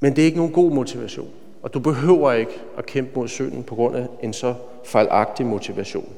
Men 0.00 0.16
det 0.16 0.22
er 0.22 0.26
ikke 0.26 0.38
nogen 0.38 0.52
god 0.52 0.70
motivation. 0.70 1.30
Og 1.64 1.74
du 1.74 1.78
behøver 1.78 2.32
ikke 2.32 2.60
at 2.78 2.86
kæmpe 2.86 3.10
mod 3.14 3.28
synden 3.28 3.62
på 3.62 3.74
grund 3.74 3.96
af 3.96 4.06
en 4.22 4.32
så 4.32 4.54
fejlagtig 4.84 5.46
motivation. 5.46 6.08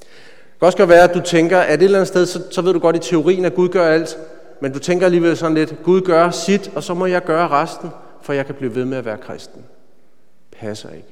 Det 0.00 0.58
kan 0.60 0.66
også 0.66 0.78
godt 0.78 0.88
være, 0.88 1.02
at 1.02 1.14
du 1.14 1.20
tænker, 1.20 1.58
at 1.58 1.74
et 1.74 1.84
eller 1.84 1.98
andet 1.98 2.08
sted, 2.08 2.26
så, 2.26 2.42
så 2.50 2.62
ved 2.62 2.72
du 2.72 2.78
godt 2.78 2.96
i 2.96 2.98
teorien, 2.98 3.44
at 3.44 3.54
Gud 3.54 3.68
gør 3.68 3.86
alt, 3.86 4.18
men 4.60 4.72
du 4.72 4.78
tænker 4.78 5.06
alligevel 5.06 5.36
sådan 5.36 5.54
lidt, 5.54 5.74
Gud 5.84 6.00
gør 6.00 6.30
sit, 6.30 6.70
og 6.74 6.82
så 6.82 6.94
må 6.94 7.06
jeg 7.06 7.24
gøre 7.24 7.48
resten, 7.48 7.90
for 8.22 8.32
jeg 8.32 8.46
kan 8.46 8.54
blive 8.54 8.74
ved 8.74 8.84
med 8.84 8.98
at 8.98 9.04
være 9.04 9.16
kristen. 9.16 9.62
Passer 10.60 10.90
ikke. 10.90 11.08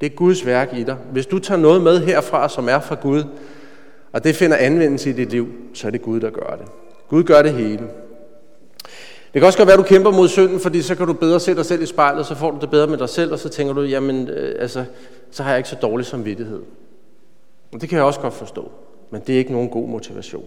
Det 0.00 0.06
er 0.06 0.16
Guds 0.16 0.46
værk 0.46 0.74
i 0.74 0.82
dig. 0.82 0.96
Hvis 1.12 1.26
du 1.26 1.38
tager 1.38 1.60
noget 1.60 1.82
med 1.82 2.00
herfra, 2.00 2.48
som 2.48 2.68
er 2.68 2.80
fra 2.80 2.94
Gud, 3.02 3.24
og 4.12 4.24
det 4.24 4.36
finder 4.36 4.56
anvendelse 4.56 5.10
i 5.10 5.12
dit 5.12 5.30
liv, 5.30 5.48
så 5.74 5.86
er 5.86 5.90
det 5.90 6.02
Gud, 6.02 6.20
der 6.20 6.30
gør 6.30 6.56
det. 6.56 6.66
Gud 7.08 7.22
gør 7.24 7.42
det 7.42 7.52
hele. 7.52 7.88
Det 9.38 9.42
kan 9.42 9.46
også 9.46 9.58
godt 9.58 9.66
være, 9.66 9.78
at 9.78 9.78
du 9.78 9.88
kæmper 9.88 10.10
mod 10.10 10.28
synden, 10.28 10.60
fordi 10.60 10.82
så 10.82 10.94
kan 10.94 11.06
du 11.06 11.12
bedre 11.12 11.40
se 11.40 11.54
dig 11.54 11.66
selv 11.66 11.82
i 11.82 11.86
spejlet, 11.86 12.26
så 12.26 12.34
får 12.34 12.50
du 12.50 12.58
det 12.60 12.70
bedre 12.70 12.86
med 12.86 12.98
dig 12.98 13.08
selv, 13.08 13.32
og 13.32 13.38
så 13.38 13.48
tænker 13.48 13.74
du, 13.74 13.82
jamen, 13.82 14.28
øh, 14.28 14.54
altså, 14.58 14.84
så 15.30 15.42
har 15.42 15.50
jeg 15.50 15.58
ikke 15.58 15.68
så 15.68 15.76
dårlig 15.82 16.06
samvittighed. 16.06 16.62
Og 17.72 17.80
det 17.80 17.88
kan 17.88 17.96
jeg 17.96 18.04
også 18.04 18.20
godt 18.20 18.34
forstå, 18.34 18.70
men 19.10 19.22
det 19.26 19.34
er 19.34 19.38
ikke 19.38 19.52
nogen 19.52 19.68
god 19.68 19.88
motivation. 19.88 20.44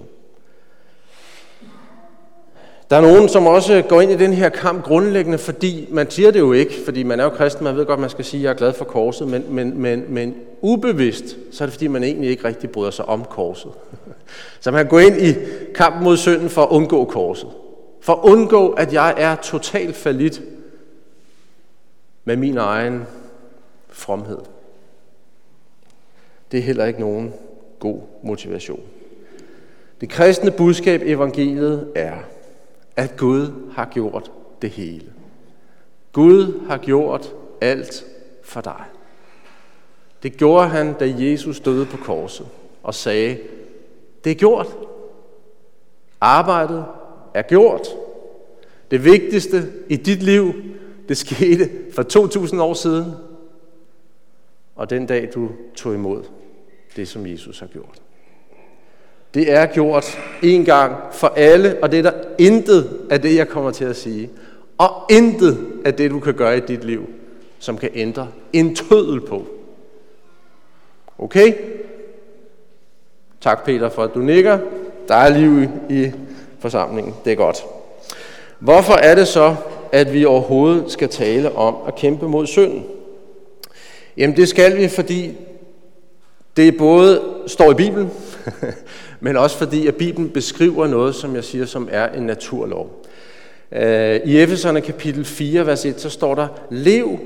Der 2.90 2.96
er 2.98 3.02
nogen, 3.02 3.30
som 3.30 3.48
også 3.48 3.84
går 3.90 4.02
ind 4.02 4.12
i 4.12 4.16
den 4.16 4.34
her 4.34 4.50
kamp 4.50 4.84
grundlæggende, 4.84 5.38
fordi 5.38 5.88
man 5.92 6.12
siger 6.12 6.32
det 6.32 6.40
jo 6.40 6.52
ikke, 6.52 6.74
fordi 6.86 7.04
man 7.04 7.20
er 7.20 7.24
jo 7.24 7.30
kristen, 7.30 7.64
man 7.64 7.76
ved 7.76 7.86
godt, 7.86 8.00
man 8.00 8.10
skal 8.10 8.26
sige, 8.26 8.42
at 8.42 8.44
jeg 8.44 8.50
er 8.50 8.58
glad 8.58 8.74
for 8.74 8.86
korset, 8.86 9.28
men, 9.28 9.46
men, 9.50 9.82
men, 9.82 10.04
men 10.08 10.36
ubevidst, 10.62 11.38
så 11.52 11.64
er 11.64 11.66
det 11.66 11.74
fordi, 11.74 11.88
man 11.88 12.04
egentlig 12.04 12.30
ikke 12.30 12.48
rigtig 12.48 12.70
bryder 12.70 12.92
sig 12.92 13.06
om 13.06 13.26
korset. 13.30 13.72
Så 14.62 14.72
man 14.72 14.88
går 14.88 15.00
ind 15.00 15.22
i 15.22 15.34
kampen 15.76 16.04
mod 16.04 16.18
synden 16.18 16.50
for 16.50 16.62
at 16.62 16.70
undgå 16.70 17.06
korset. 17.06 17.50
For 18.01 18.13
at 18.13 18.20
undgå, 18.24 18.70
at 18.70 18.93
jeg 18.93 19.13
er 19.17 19.36
totalt 19.36 19.96
falit 19.96 20.41
med 22.25 22.36
min 22.36 22.58
egen 22.58 23.03
fromhed. 23.89 24.39
Det 26.51 26.58
er 26.58 26.63
heller 26.63 26.86
ikke 26.86 27.00
nogen 27.00 27.34
god 27.79 28.01
motivation. 28.24 28.84
Det 30.01 30.10
kristne 30.10 30.51
budskab 30.51 31.01
evangeliet 31.01 31.91
er, 31.96 32.17
at 32.96 33.17
Gud 33.17 33.72
har 33.74 33.86
gjort 33.86 34.31
det 34.62 34.70
hele. 34.70 35.13
Gud 36.12 36.67
har 36.67 36.77
gjort 36.77 37.34
alt 37.62 38.05
for 38.43 38.62
dig. 38.62 38.84
Det 40.24 40.38
gjorde 40.38 40.67
han, 40.67 40.93
da 40.93 41.13
Jesus 41.17 41.60
døde 41.60 41.86
på 41.86 41.98
korset 41.98 42.48
og 42.84 42.93
sagde, 42.93 43.39
det 44.24 44.31
er 44.31 44.36
gjort. 44.36 44.67
Arbejdet 46.22 46.86
er 47.34 47.42
gjort. 47.42 47.88
Det 48.92 49.06
vigtigste 49.06 49.72
i 49.90 49.96
dit 49.96 50.24
liv, 50.24 50.54
det 51.10 51.18
skete 51.18 51.70
for 51.94 52.04
2000 52.04 52.62
år 52.62 52.74
siden. 52.74 53.12
Og 54.76 54.90
den 54.90 55.06
dag, 55.06 55.30
du 55.36 55.50
tog 55.76 55.94
imod 55.94 56.24
det, 56.96 57.08
som 57.08 57.28
Jesus 57.28 57.60
har 57.60 57.68
gjort. 57.68 58.02
Det 59.34 59.52
er 59.52 59.66
gjort 59.66 60.18
en 60.44 60.66
gang 60.66 60.96
for 61.12 61.28
alle, 61.28 61.78
og 61.82 61.92
det 61.92 62.00
er 62.00 62.04
der 62.04 62.24
intet 62.40 63.08
af 63.10 63.22
det, 63.22 63.36
jeg 63.36 63.48
kommer 63.48 63.72
til 63.72 63.86
at 63.86 63.96
sige. 63.96 64.30
Og 64.78 64.92
intet 65.10 65.68
af 65.86 65.94
det, 65.94 66.12
du 66.12 66.20
kan 66.20 66.34
gøre 66.34 66.58
i 66.58 66.60
dit 66.60 66.84
liv, 66.84 67.10
som 67.60 67.78
kan 67.78 67.90
ændre 67.94 68.28
en 68.54 68.76
tødel 68.76 69.22
på. 69.22 69.48
Okay? 71.18 71.54
Tak 73.42 73.66
Peter 73.66 73.90
for, 73.90 74.04
at 74.04 74.14
du 74.14 74.20
nikker. 74.20 74.60
Der 75.08 75.16
er 75.16 75.38
liv 75.38 75.70
i 75.90 76.12
forsamlingen. 76.62 77.13
Det 77.25 77.32
er 77.32 77.36
godt. 77.36 77.65
Hvorfor 78.60 78.94
er 78.94 79.15
det 79.15 79.27
så, 79.27 79.56
at 79.91 80.13
vi 80.13 80.25
overhovedet 80.25 80.91
skal 80.91 81.10
tale 81.10 81.56
om 81.56 81.75
at 81.88 81.96
kæmpe 81.96 82.27
mod 82.27 82.48
synden? 82.48 82.86
Jamen 84.18 84.38
det 84.38 84.50
skal 84.50 84.77
vi, 84.77 84.88
fordi 84.88 85.32
det 86.58 86.77
både 86.77 87.22
står 87.48 87.72
i 87.72 87.75
Bibelen, 87.75 88.12
men 89.20 89.38
også 89.38 89.58
fordi, 89.58 89.88
at 89.88 89.96
Bibelen 89.96 90.30
beskriver 90.30 90.88
noget, 90.88 91.15
som 91.15 91.36
jeg 91.36 91.44
siger, 91.44 91.65
som 91.65 91.89
er 91.91 92.10
en 92.10 92.24
naturlov. 92.24 93.06
Øh, 93.72 94.20
I 94.25 94.41
Efeserne 94.41 94.82
kapitel 94.82 95.25
4, 95.25 95.65
vers 95.65 95.86
1, 95.86 96.01
så 96.01 96.10
står 96.10 96.36
der, 96.36 96.48
Lev, 96.70 97.20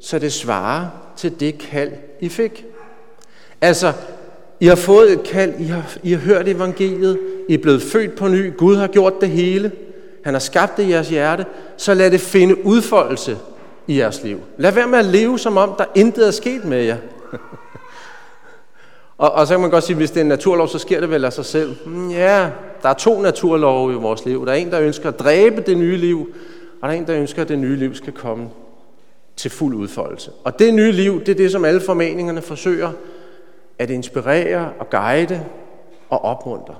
så 0.00 0.18
det 0.18 0.32
svarer 0.32 0.86
til 1.16 1.40
det 1.40 1.58
kald, 1.58 1.92
I 2.20 2.28
fik. 2.28 2.64
Altså, 3.60 3.92
I 4.60 4.66
har 4.66 4.76
fået 4.76 5.12
et 5.12 5.22
kald, 5.22 5.54
I 5.60 5.64
har, 5.64 5.96
I 6.02 6.12
har 6.12 6.18
hørt 6.18 6.48
evangeliet, 6.48 7.18
i 7.48 7.54
er 7.54 7.58
blevet 7.58 7.82
født 7.82 8.16
på 8.16 8.28
ny, 8.28 8.56
Gud 8.56 8.76
har 8.76 8.86
gjort 8.86 9.20
det 9.20 9.28
hele, 9.28 9.72
han 10.24 10.34
har 10.34 10.38
skabt 10.40 10.76
det 10.76 10.82
i 10.82 10.90
jeres 10.90 11.08
hjerte, 11.08 11.46
så 11.76 11.94
lad 11.94 12.10
det 12.10 12.20
finde 12.20 12.66
udfoldelse 12.66 13.38
i 13.86 13.98
jeres 13.98 14.22
liv. 14.22 14.40
Lad 14.56 14.72
være 14.72 14.88
med 14.88 14.98
at 14.98 15.04
leve, 15.04 15.38
som 15.38 15.56
om 15.56 15.74
der 15.78 15.84
intet 15.94 16.26
er 16.26 16.30
sket 16.30 16.64
med 16.64 16.82
jer. 16.84 16.96
Og, 19.18 19.32
og 19.32 19.46
så 19.46 19.54
kan 19.54 19.60
man 19.60 19.70
godt 19.70 19.84
sige, 19.84 19.94
at 19.94 19.98
hvis 19.98 20.10
det 20.10 20.16
er 20.16 20.24
en 20.24 20.28
naturlov, 20.28 20.68
så 20.68 20.78
sker 20.78 21.00
det 21.00 21.10
vel 21.10 21.24
af 21.24 21.32
sig 21.32 21.44
selv. 21.44 21.76
Mm, 21.86 22.10
ja, 22.10 22.50
der 22.82 22.88
er 22.88 22.94
to 22.94 23.20
naturlove 23.20 23.92
i 23.92 23.96
vores 23.96 24.24
liv. 24.24 24.46
Der 24.46 24.52
er 24.52 24.56
en, 24.56 24.70
der 24.70 24.80
ønsker 24.80 25.08
at 25.08 25.18
dræbe 25.18 25.60
det 25.60 25.78
nye 25.78 25.96
liv, 25.96 26.34
og 26.82 26.88
der 26.88 26.94
er 26.94 26.98
en, 26.98 27.06
der 27.06 27.16
ønsker, 27.16 27.42
at 27.42 27.48
det 27.48 27.58
nye 27.58 27.76
liv 27.76 27.94
skal 27.94 28.12
komme 28.12 28.48
til 29.36 29.50
fuld 29.50 29.74
udfoldelse. 29.74 30.30
Og 30.44 30.58
det 30.58 30.74
nye 30.74 30.92
liv, 30.92 31.20
det 31.20 31.28
er 31.28 31.34
det, 31.34 31.52
som 31.52 31.64
alle 31.64 31.80
formeningerne 31.80 32.42
forsøger 32.42 32.90
at 33.78 33.90
inspirere 33.90 34.70
og 34.78 34.90
guide 34.90 35.44
og 36.10 36.24
opmuntre. 36.24 36.74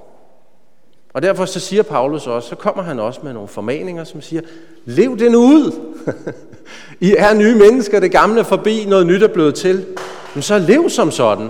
Og 1.13 1.23
derfor 1.23 1.45
så 1.45 1.61
siger 1.61 1.83
Paulus 1.83 2.27
også, 2.27 2.49
så 2.49 2.57
kommer 2.57 2.83
han 2.83 3.01
også 3.01 3.21
med 3.23 3.33
nogle 3.33 3.49
formaninger, 3.49 4.05
som 4.05 4.21
siger, 4.21 4.43
lev 4.85 5.19
det 5.19 5.33
nu 5.33 5.39
ud. 5.39 5.73
I 7.01 7.15
er 7.19 7.35
nye 7.35 7.55
mennesker, 7.55 8.01
det 8.01 8.13
gamle 8.13 8.41
er 8.41 8.45
forbi, 8.45 8.85
noget 8.89 9.07
nyt 9.07 9.23
er 9.23 9.29
blevet 9.29 9.55
til. 9.55 9.87
Men 10.35 10.43
så 10.43 10.59
lev 10.59 10.91
som 10.91 11.11
sådan. 11.11 11.49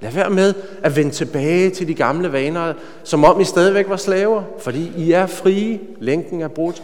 Lad 0.00 0.12
være 0.12 0.30
med 0.30 0.54
at 0.82 0.96
vende 0.96 1.10
tilbage 1.10 1.70
til 1.70 1.88
de 1.88 1.94
gamle 1.94 2.32
vaner, 2.32 2.72
som 3.04 3.24
om 3.24 3.40
I 3.40 3.44
stadigvæk 3.44 3.88
var 3.88 3.96
slaver, 3.96 4.42
fordi 4.58 4.92
I 4.96 5.12
er 5.12 5.26
frie, 5.26 5.80
lænken 6.00 6.40
er 6.40 6.48
brudt. 6.48 6.82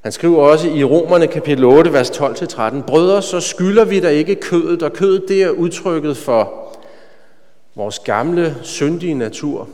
Han 0.00 0.12
skriver 0.12 0.42
også 0.42 0.68
i 0.68 0.84
Romerne 0.84 1.26
kapitel 1.26 1.64
8, 1.64 1.92
vers 1.92 2.10
12-13, 2.10 2.82
Brødre, 2.86 3.22
så 3.22 3.40
skylder 3.40 3.84
vi 3.84 4.00
da 4.00 4.08
ikke 4.08 4.34
kødet, 4.34 4.82
og 4.82 4.92
kødet 4.92 5.24
det 5.28 5.42
er 5.42 5.50
udtrykket 5.50 6.16
for 6.16 6.52
vores 7.76 7.98
gamle, 7.98 8.56
syndige 8.62 9.14
natur. 9.14 9.68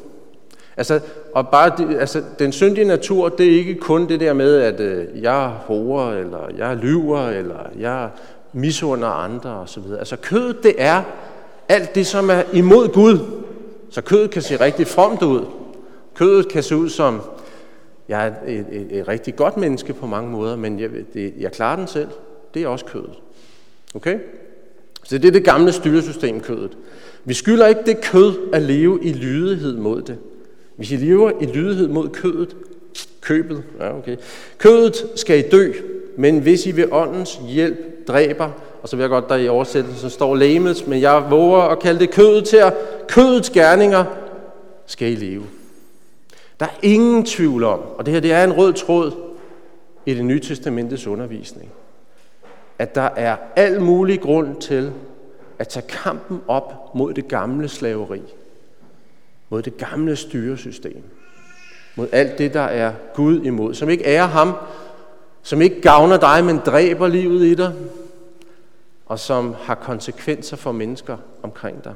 Altså, 0.76 1.00
og 1.34 1.48
bare, 1.48 1.98
altså, 2.00 2.22
den 2.38 2.52
syndige 2.52 2.84
natur, 2.84 3.28
det 3.28 3.46
er 3.46 3.58
ikke 3.58 3.74
kun 3.74 4.08
det 4.08 4.20
der 4.20 4.32
med, 4.32 4.56
at 4.56 4.80
øh, 4.80 5.22
jeg 5.22 5.48
horer, 5.48 6.18
eller 6.18 6.48
jeg 6.58 6.76
lyver, 6.76 7.28
eller 7.28 7.58
jeg 7.78 8.08
misunder 8.52 9.08
andre 9.08 9.50
osv. 9.50 9.82
Altså 9.98 10.16
kødet, 10.16 10.62
det 10.62 10.74
er 10.78 11.02
alt 11.68 11.94
det, 11.94 12.06
som 12.06 12.30
er 12.30 12.42
imod 12.52 12.88
Gud. 12.88 13.18
Så 13.90 14.02
kødet 14.02 14.30
kan 14.30 14.42
se 14.42 14.56
rigtig 14.56 14.86
fromt 14.86 15.22
ud. 15.22 15.44
Kødet 16.14 16.48
kan 16.48 16.62
se 16.62 16.76
ud 16.76 16.88
som, 16.88 17.20
jeg 18.08 18.26
er 18.26 18.32
et, 18.46 18.66
et, 18.70 18.98
et 18.98 19.08
rigtig 19.08 19.36
godt 19.36 19.56
menneske 19.56 19.92
på 19.92 20.06
mange 20.06 20.30
måder, 20.30 20.56
men 20.56 20.80
jeg, 20.80 20.90
det, 21.14 21.34
jeg 21.38 21.52
klarer 21.52 21.76
den 21.76 21.86
selv. 21.86 22.08
Det 22.54 22.62
er 22.62 22.68
også 22.68 22.84
kødet. 22.84 23.18
Okay? 23.94 24.18
Så 25.04 25.18
det 25.18 25.28
er 25.28 25.32
det 25.32 25.44
gamle 25.44 25.72
styresystem, 25.72 26.40
kødet. 26.40 26.76
Vi 27.24 27.34
skylder 27.34 27.66
ikke 27.66 27.80
det 27.86 28.00
kød 28.00 28.34
at 28.52 28.62
leve 28.62 28.98
i 29.02 29.12
lydighed 29.12 29.76
mod 29.76 30.02
det. 30.02 30.18
Hvis 30.80 30.92
I 30.92 30.96
lever 30.96 31.32
i 31.40 31.46
lydighed 31.46 31.88
mod 31.88 32.08
kødet, 32.08 32.56
købet, 33.20 33.62
ja 33.80 33.98
okay. 33.98 34.16
Kødet 34.58 34.94
skal 35.14 35.38
I 35.38 35.42
dø, 35.48 35.72
men 36.16 36.38
hvis 36.38 36.66
I 36.66 36.76
ved 36.76 36.92
åndens 36.92 37.40
hjælp 37.48 38.08
dræber 38.08 38.50
og 38.82 38.88
så 38.88 38.96
vil 38.96 39.02
jeg 39.02 39.10
godt, 39.10 39.28
der 39.28 39.36
i 39.36 39.48
oversættelsen 39.48 40.10
står 40.10 40.34
lægemets, 40.34 40.86
men 40.86 41.00
jeg 41.00 41.26
våger 41.30 41.62
at 41.62 41.78
kalde 41.78 42.00
det 42.00 42.10
kødet 42.10 42.44
til 42.44 42.56
at 42.56 42.74
kødets 43.08 43.50
gerninger 43.50 44.04
skal 44.86 45.12
I 45.12 45.14
leve. 45.14 45.44
Der 46.60 46.66
er 46.66 46.78
ingen 46.82 47.24
tvivl 47.24 47.64
om, 47.64 47.80
og 47.98 48.06
det 48.06 48.14
her 48.14 48.20
det 48.20 48.32
er 48.32 48.44
en 48.44 48.52
rød 48.52 48.72
tråd 48.72 49.12
i 50.06 50.14
det 50.14 50.24
nye 50.24 50.40
testamentets 50.40 51.06
undervisning, 51.06 51.70
at 52.78 52.94
der 52.94 53.08
er 53.16 53.36
al 53.56 53.80
mulig 53.80 54.20
grund 54.20 54.56
til 54.56 54.92
at 55.58 55.68
tage 55.68 55.86
kampen 55.88 56.40
op 56.48 56.94
mod 56.94 57.14
det 57.14 57.28
gamle 57.28 57.68
slaveri, 57.68 58.22
mod 59.50 59.62
det 59.62 59.76
gamle 59.76 60.16
styresystem, 60.16 61.02
mod 61.96 62.08
alt 62.12 62.38
det, 62.38 62.54
der 62.54 62.60
er 62.60 62.92
Gud 63.14 63.42
imod, 63.42 63.74
som 63.74 63.88
ikke 63.88 64.04
ærer 64.04 64.26
ham, 64.26 64.52
som 65.42 65.62
ikke 65.62 65.80
gavner 65.80 66.16
dig, 66.16 66.44
men 66.44 66.60
dræber 66.66 67.08
livet 67.08 67.46
i 67.46 67.54
dig, 67.54 67.74
og 69.06 69.18
som 69.18 69.54
har 69.60 69.74
konsekvenser 69.74 70.56
for 70.56 70.72
mennesker 70.72 71.16
omkring 71.42 71.84
dig. 71.84 71.94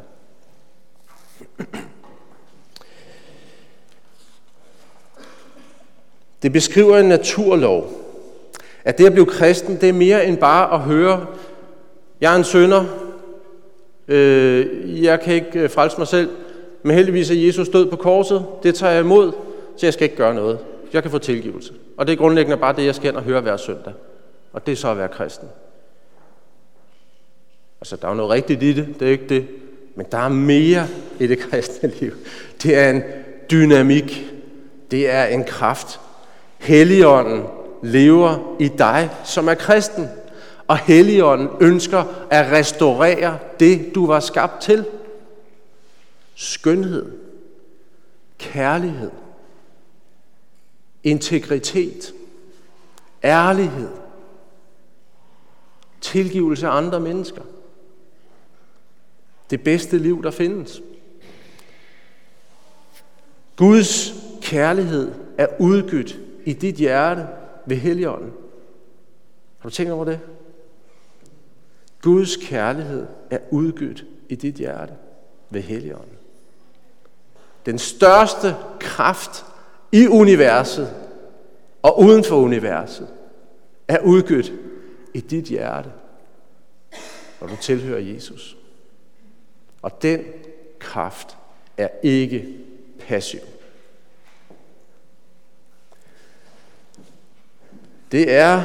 Det 6.42 6.52
beskriver 6.52 6.99
en 6.99 7.06
naturlov. 7.06 8.00
At 8.84 8.99
det 8.99 9.06
at 9.06 9.12
blive 9.12 9.26
kristen, 9.26 9.80
det 9.80 9.88
er 9.88 9.92
mere 9.92 10.26
end 10.26 10.38
bare 10.38 10.75
at 10.75 10.80
høre, 10.80 11.26
jeg 12.20 12.32
er 12.32 12.37
en 12.37 12.44
sønder, 12.44 12.84
øh, 14.08 15.02
jeg 15.02 15.20
kan 15.20 15.34
ikke 15.34 15.61
øh, 15.61 15.70
frelse 15.70 15.99
mig 15.99 16.08
selv, 16.08 16.30
men 16.86 16.96
heldigvis 16.96 17.30
er 17.30 17.34
Jesus 17.34 17.68
død 17.68 17.90
på 17.90 17.96
korset, 17.96 18.46
det 18.62 18.74
tager 18.74 18.92
jeg 18.92 19.00
imod, 19.00 19.32
så 19.76 19.86
jeg 19.86 19.92
skal 19.92 20.04
ikke 20.04 20.16
gøre 20.16 20.34
noget. 20.34 20.58
Jeg 20.92 21.02
kan 21.02 21.10
få 21.10 21.18
tilgivelse. 21.18 21.72
Og 21.96 22.06
det 22.06 22.12
er 22.12 22.16
grundlæggende 22.16 22.56
bare 22.56 22.76
det, 22.76 22.84
jeg 22.84 22.94
skal 22.94 23.16
og 23.16 23.22
høre 23.22 23.40
hver 23.40 23.56
søndag. 23.56 23.92
Og 24.52 24.66
det 24.66 24.72
er 24.72 24.76
så 24.76 24.90
at 24.90 24.98
være 24.98 25.08
kristen. 25.08 25.48
Altså, 27.80 27.96
der 27.96 28.06
er 28.06 28.10
jo 28.10 28.16
noget 28.16 28.30
rigtigt 28.30 28.62
i 28.62 28.72
det, 28.72 28.88
det 29.00 29.08
er 29.08 29.12
ikke 29.12 29.28
det. 29.28 29.46
Men 29.94 30.06
der 30.12 30.18
er 30.18 30.28
mere 30.28 30.86
i 31.20 31.26
det 31.26 31.38
kristne 31.38 31.92
liv. 32.00 32.12
Det 32.62 32.78
er 32.78 32.90
en 32.90 33.02
dynamik. 33.50 34.32
Det 34.90 35.10
er 35.10 35.24
en 35.24 35.44
kraft. 35.44 36.00
Helligånden 36.58 37.42
lever 37.82 38.56
i 38.60 38.68
dig, 38.68 39.10
som 39.24 39.48
er 39.48 39.54
kristen. 39.54 40.08
Og 40.68 40.78
Helligånden 40.78 41.48
ønsker 41.60 42.04
at 42.30 42.52
restaurere 42.52 43.38
det, 43.60 43.94
du 43.94 44.06
var 44.06 44.20
skabt 44.20 44.62
til. 44.62 44.84
Skønhed, 46.34 47.12
kærlighed, 48.38 49.10
integritet, 51.02 52.14
ærlighed, 53.24 53.90
tilgivelse 56.00 56.66
af 56.66 56.76
andre 56.76 57.00
mennesker. 57.00 57.42
Det 59.50 59.64
bedste 59.64 59.98
liv, 59.98 60.22
der 60.22 60.30
findes. 60.30 60.82
Guds 63.56 64.14
kærlighed 64.42 65.12
er 65.38 65.46
udgydt 65.60 66.18
i 66.44 66.52
dit 66.52 66.74
hjerte 66.74 67.28
ved 67.66 67.76
Helligånden. 67.76 68.32
Har 69.58 69.68
du 69.68 69.74
tænkt 69.74 69.92
over 69.92 70.04
det? 70.04 70.20
Guds 72.02 72.36
kærlighed 72.36 73.06
er 73.30 73.38
udgydt 73.50 74.04
i 74.28 74.34
dit 74.34 74.54
hjerte 74.54 74.94
ved 75.50 75.62
Helligånden. 75.62 76.13
Den 77.66 77.78
største 77.78 78.56
kraft 78.80 79.44
i 79.92 80.09
universet 80.09 80.94
og 81.83 82.00
uden 82.00 82.25
for 82.25 82.37
universet 82.37 83.09
er 83.88 84.00
udgydt 84.00 84.52
i 85.14 85.21
dit 85.21 85.44
hjerte, 85.44 85.92
når 87.40 87.49
du 87.49 87.56
tilhører 87.56 88.00
Jesus. 88.00 88.56
Og 89.83 90.02
den 90.02 90.25
kraft 90.78 91.37
er 91.76 91.88
ikke 92.02 92.49
passiv. 92.99 93.40
Det 98.12 98.33
er 98.33 98.62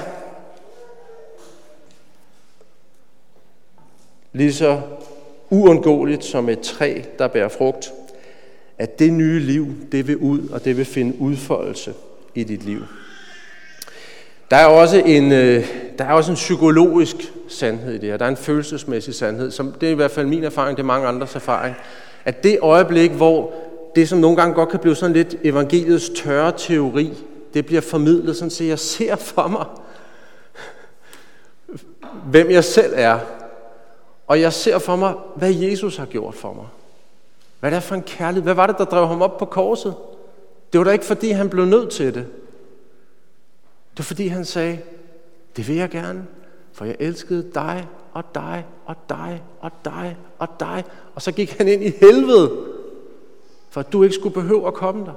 lige 4.34 4.53
så 4.53 4.82
uundgåeligt 5.50 6.24
som 6.24 6.50
et 6.50 6.60
træ, 6.60 7.01
der 7.20 7.27
bærer 7.27 7.50
frugt, 7.50 7.94
at 8.79 9.00
det 9.00 9.13
nye 9.13 9.39
liv, 9.39 9.67
det 9.91 10.07
vil 10.07 10.17
ud, 10.17 10.50
og 10.50 10.65
det 10.65 10.77
vil 10.77 10.86
finde 10.86 11.21
udfoldelse 11.21 11.93
i 12.36 12.43
dit 12.43 12.63
liv. 12.63 12.81
Der 14.51 14.57
er 14.57 14.65
også 14.65 14.98
en, 15.05 15.31
øh, 15.31 15.65
der 15.98 16.05
er 16.05 16.13
også 16.13 16.31
en 16.31 16.36
psykologisk 16.36 17.15
sandhed 17.48 17.93
i 17.93 17.98
det 17.98 18.09
her. 18.09 18.17
Der 18.17 18.25
er 18.25 18.29
en 18.29 18.38
følelsesmæssig 18.38 19.15
sandhed, 19.15 19.51
som 19.51 19.71
det 19.71 19.88
er 19.88 19.91
i 19.91 19.95
hvert 19.95 20.12
fald 20.12 20.27
min 20.27 20.43
erfaring, 20.43 20.77
det 20.77 20.83
er 20.83 20.88
mange 20.88 21.07
andres 21.07 21.36
erfaring, 21.36 21.75
at 22.25 22.43
det 22.43 22.59
øjeblik, 22.62 23.12
hvor 23.12 23.53
det, 23.95 24.09
som 24.09 24.19
nogle 24.19 24.38
gange 24.38 24.53
godt 24.53 24.69
kan 24.69 24.79
blive 24.79 24.95
sådan 24.95 25.15
lidt 25.15 25.36
evangeliets 25.43 26.09
tørre 26.09 26.53
teori, 26.57 27.13
det 27.53 27.65
bliver 27.65 27.81
formidlet 27.81 28.36
sådan, 28.36 28.50
så 28.50 28.63
jeg 28.63 28.79
ser 28.79 29.15
for 29.15 29.48
mig, 29.48 29.65
hvem 32.25 32.51
jeg 32.51 32.63
selv 32.63 32.93
er. 32.95 33.19
Og 34.27 34.41
jeg 34.41 34.53
ser 34.53 34.79
for 34.79 34.95
mig, 34.95 35.13
hvad 35.36 35.53
Jesus 35.53 35.98
har 35.98 36.05
gjort 36.05 36.36
for 36.36 36.53
mig. 36.53 36.65
Hvad 37.60 37.72
er 37.72 37.75
det 37.75 37.84
for 37.84 37.96
en 37.96 38.04
kærlighed? 38.04 38.44
Hvad 38.44 38.54
var 38.54 38.68
det, 38.68 38.78
der 38.78 38.86
drev 38.86 39.08
ham 39.08 39.22
op 39.22 39.38
på 39.38 39.46
korset? 39.46 39.96
Det 40.74 40.80
var 40.80 40.86
da 40.86 40.92
ikke, 40.92 41.06
fordi 41.06 41.30
han 41.32 41.50
blev 41.50 41.66
nødt 41.66 41.92
til 41.92 42.06
det. 42.06 42.28
Det 43.92 44.00
var, 44.00 44.04
fordi 44.04 44.28
han 44.28 44.46
sagde, 44.46 44.80
det 45.56 45.68
vil 45.68 45.75
jeg 45.75 45.89
gerne, 45.89 46.28
for 46.74 46.86
jeg 46.86 46.96
elskede 47.00 47.51
dig 47.54 47.88
og 48.13 48.24
dig 48.36 48.66
og 48.86 48.96
dig 49.10 49.44
og 49.60 49.72
dig 49.86 50.18
og 50.39 50.48
dig. 50.60 50.84
Og 51.16 51.22
så 51.22 51.32
gik 51.32 51.51
han 51.51 51.68
ind 51.68 51.84
i 51.84 51.89
helvede, 51.89 52.66
for 53.70 53.80
at 53.80 53.94
du 53.94 54.04
ikke 54.04 54.16
skulle 54.16 54.34
behøve 54.34 54.68
at 54.68 54.74
komme 54.74 55.06
der. 55.06 55.13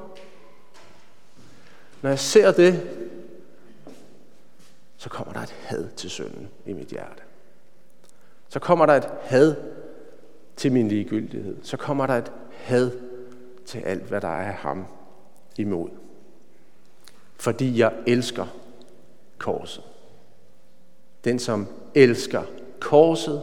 Når 2.02 2.10
jeg 2.10 2.18
ser 2.18 2.52
det, 2.52 2.80
så 4.96 5.08
kommer 5.08 5.32
der 5.32 5.40
et 5.40 5.54
had 5.62 5.88
til 5.96 6.10
synden 6.10 6.48
i 6.66 6.72
mit 6.72 6.88
hjerte. 6.88 7.22
Så 8.48 8.58
kommer 8.58 8.86
der 8.86 8.94
et 8.94 9.08
had 9.20 9.54
til 10.56 10.72
min 10.72 10.88
ligegyldighed. 10.88 11.56
Så 11.62 11.76
kommer 11.76 12.06
der 12.06 12.14
et 12.14 12.32
had 12.50 12.90
til 13.66 13.78
alt, 13.78 14.02
hvad 14.02 14.20
der 14.20 14.28
er 14.28 14.46
af 14.46 14.54
ham 14.54 14.84
imod. 15.56 15.88
Fordi 17.36 17.78
jeg 17.78 17.92
elsker 18.06 18.46
korset. 19.38 19.84
Den, 21.24 21.38
som 21.38 21.66
elsker 21.94 22.42
korset, 22.80 23.42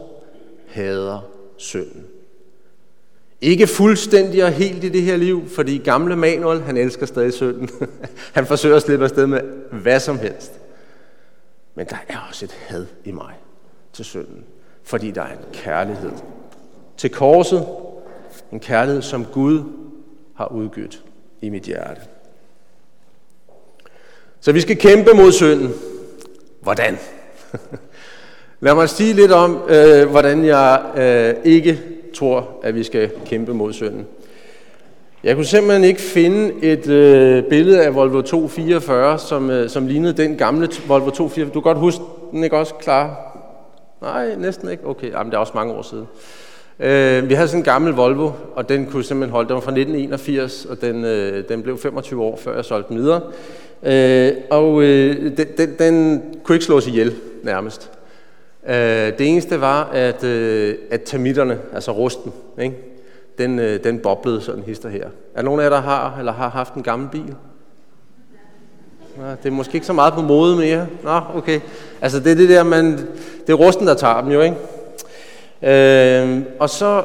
hader 0.68 1.20
synden. 1.56 2.06
Ikke 3.40 3.66
fuldstændig 3.66 4.44
og 4.44 4.52
helt 4.52 4.84
i 4.84 4.88
det 4.88 5.02
her 5.02 5.16
liv, 5.16 5.48
fordi 5.48 5.78
gamle 5.78 6.16
Manuel, 6.16 6.60
han 6.60 6.76
elsker 6.76 7.06
stadig 7.06 7.32
synden. 7.32 7.70
han 8.34 8.46
forsøger 8.46 8.76
at 8.76 8.82
slippe 8.82 9.04
afsted 9.04 9.26
med 9.26 9.40
hvad 9.72 10.00
som 10.00 10.18
helst. 10.18 10.60
Men 11.74 11.86
der 11.86 11.96
er 12.08 12.18
også 12.28 12.44
et 12.44 12.52
had 12.52 12.86
i 13.04 13.10
mig 13.10 13.34
til 13.92 14.04
synden, 14.04 14.44
fordi 14.82 15.10
der 15.10 15.22
er 15.22 15.32
en 15.32 15.44
kærlighed 15.52 16.12
til 17.00 17.10
korset, 17.10 17.66
en 18.52 18.60
kærlighed, 18.60 19.02
som 19.02 19.24
Gud 19.24 19.62
har 20.34 20.52
udgydt 20.52 21.02
i 21.40 21.48
mit 21.48 21.62
hjerte. 21.62 22.00
Så 24.40 24.52
vi 24.52 24.60
skal 24.60 24.76
kæmpe 24.76 25.10
mod 25.14 25.32
synden. 25.32 25.72
Hvordan? 26.62 26.98
Lad 28.60 28.74
mig 28.74 28.88
sige 28.88 29.12
lidt 29.12 29.32
om, 29.32 29.62
øh, 29.68 30.10
hvordan 30.10 30.44
jeg 30.44 30.82
øh, 30.96 31.52
ikke 31.52 31.80
tror, 32.14 32.48
at 32.62 32.74
vi 32.74 32.82
skal 32.82 33.10
kæmpe 33.26 33.54
mod 33.54 33.72
synden. 33.72 34.06
Jeg 35.24 35.34
kunne 35.34 35.44
simpelthen 35.44 35.84
ikke 35.84 36.00
finde 36.00 36.54
et 36.62 36.86
øh, 36.88 37.44
billede 37.44 37.84
af 37.84 37.94
Volvo 37.94 38.22
244, 38.22 39.18
som, 39.18 39.50
øh, 39.50 39.70
som 39.70 39.86
lignede 39.86 40.22
den 40.22 40.36
gamle 40.36 40.68
Volvo 40.88 41.10
244. 41.10 41.54
Du 41.54 41.60
kan 41.60 41.62
godt 41.62 41.78
huske 41.78 42.04
den, 42.30 42.44
ikke 42.44 42.56
også 42.56 42.74
klar? 42.74 43.36
Nej, 44.02 44.34
næsten 44.34 44.70
ikke. 44.70 44.86
Okay, 44.86 45.10
jamen, 45.10 45.30
det 45.30 45.36
er 45.36 45.40
også 45.40 45.52
mange 45.54 45.72
år 45.72 45.82
siden. 45.82 46.06
Øh, 46.82 47.28
vi 47.28 47.34
havde 47.34 47.48
sådan 47.48 47.60
en 47.60 47.64
gammel 47.64 47.92
Volvo, 47.92 48.30
og 48.54 48.68
den 48.68 48.86
kunne 48.86 49.04
simpelthen 49.04 49.32
holde. 49.32 49.48
Den 49.48 49.54
var 49.54 49.60
fra 49.60 49.70
1981, 49.70 50.64
og 50.64 50.80
den, 50.80 51.04
øh, 51.04 51.48
den 51.48 51.62
blev 51.62 51.78
25 51.78 52.22
år, 52.22 52.36
før 52.36 52.54
jeg 52.54 52.64
solgte 52.64 52.88
den 52.88 52.98
videre. 52.98 53.20
Øh, 53.82 54.32
og 54.50 54.82
øh, 54.82 55.36
den, 55.36 55.46
den, 55.58 55.74
den 55.78 56.22
kunne 56.44 56.56
ikke 56.56 56.64
slås 56.64 56.86
ihjel, 56.86 57.14
nærmest. 57.42 57.90
Øh, 58.68 58.74
det 58.74 59.20
eneste 59.20 59.60
var, 59.60 59.84
at, 59.92 60.24
øh, 60.24 60.74
at 60.90 61.02
termitterne, 61.02 61.58
altså 61.74 61.92
rusten, 61.92 62.32
ikke? 62.60 62.76
Den, 63.38 63.58
øh, 63.58 63.84
den 63.84 63.98
boblede 63.98 64.40
sådan 64.40 64.62
hister 64.62 64.88
her. 64.88 65.08
Er 65.34 65.42
nogen 65.42 65.60
af 65.60 65.64
jer, 65.64 65.70
der 65.70 65.80
har 65.80 66.16
eller 66.18 66.32
har 66.32 66.48
haft 66.48 66.74
en 66.74 66.82
gammel 66.82 67.08
bil? 67.08 67.34
Nå, 69.16 69.24
det 69.42 69.48
er 69.48 69.50
måske 69.50 69.74
ikke 69.74 69.86
så 69.86 69.92
meget 69.92 70.14
på 70.14 70.22
mode 70.22 70.56
mere. 70.56 70.86
Nå, 71.04 71.20
okay. 71.34 71.60
Altså 72.00 72.20
det 72.20 72.32
er 72.32 72.36
det 72.36 72.48
der, 72.48 72.62
man, 72.62 72.92
det 73.46 73.52
er 73.52 73.54
rusten, 73.54 73.86
der 73.86 73.94
tager 73.94 74.20
dem 74.20 74.30
jo, 74.30 74.40
ikke? 74.40 74.56
Øh, 75.62 76.42
og 76.58 76.70
så, 76.70 77.04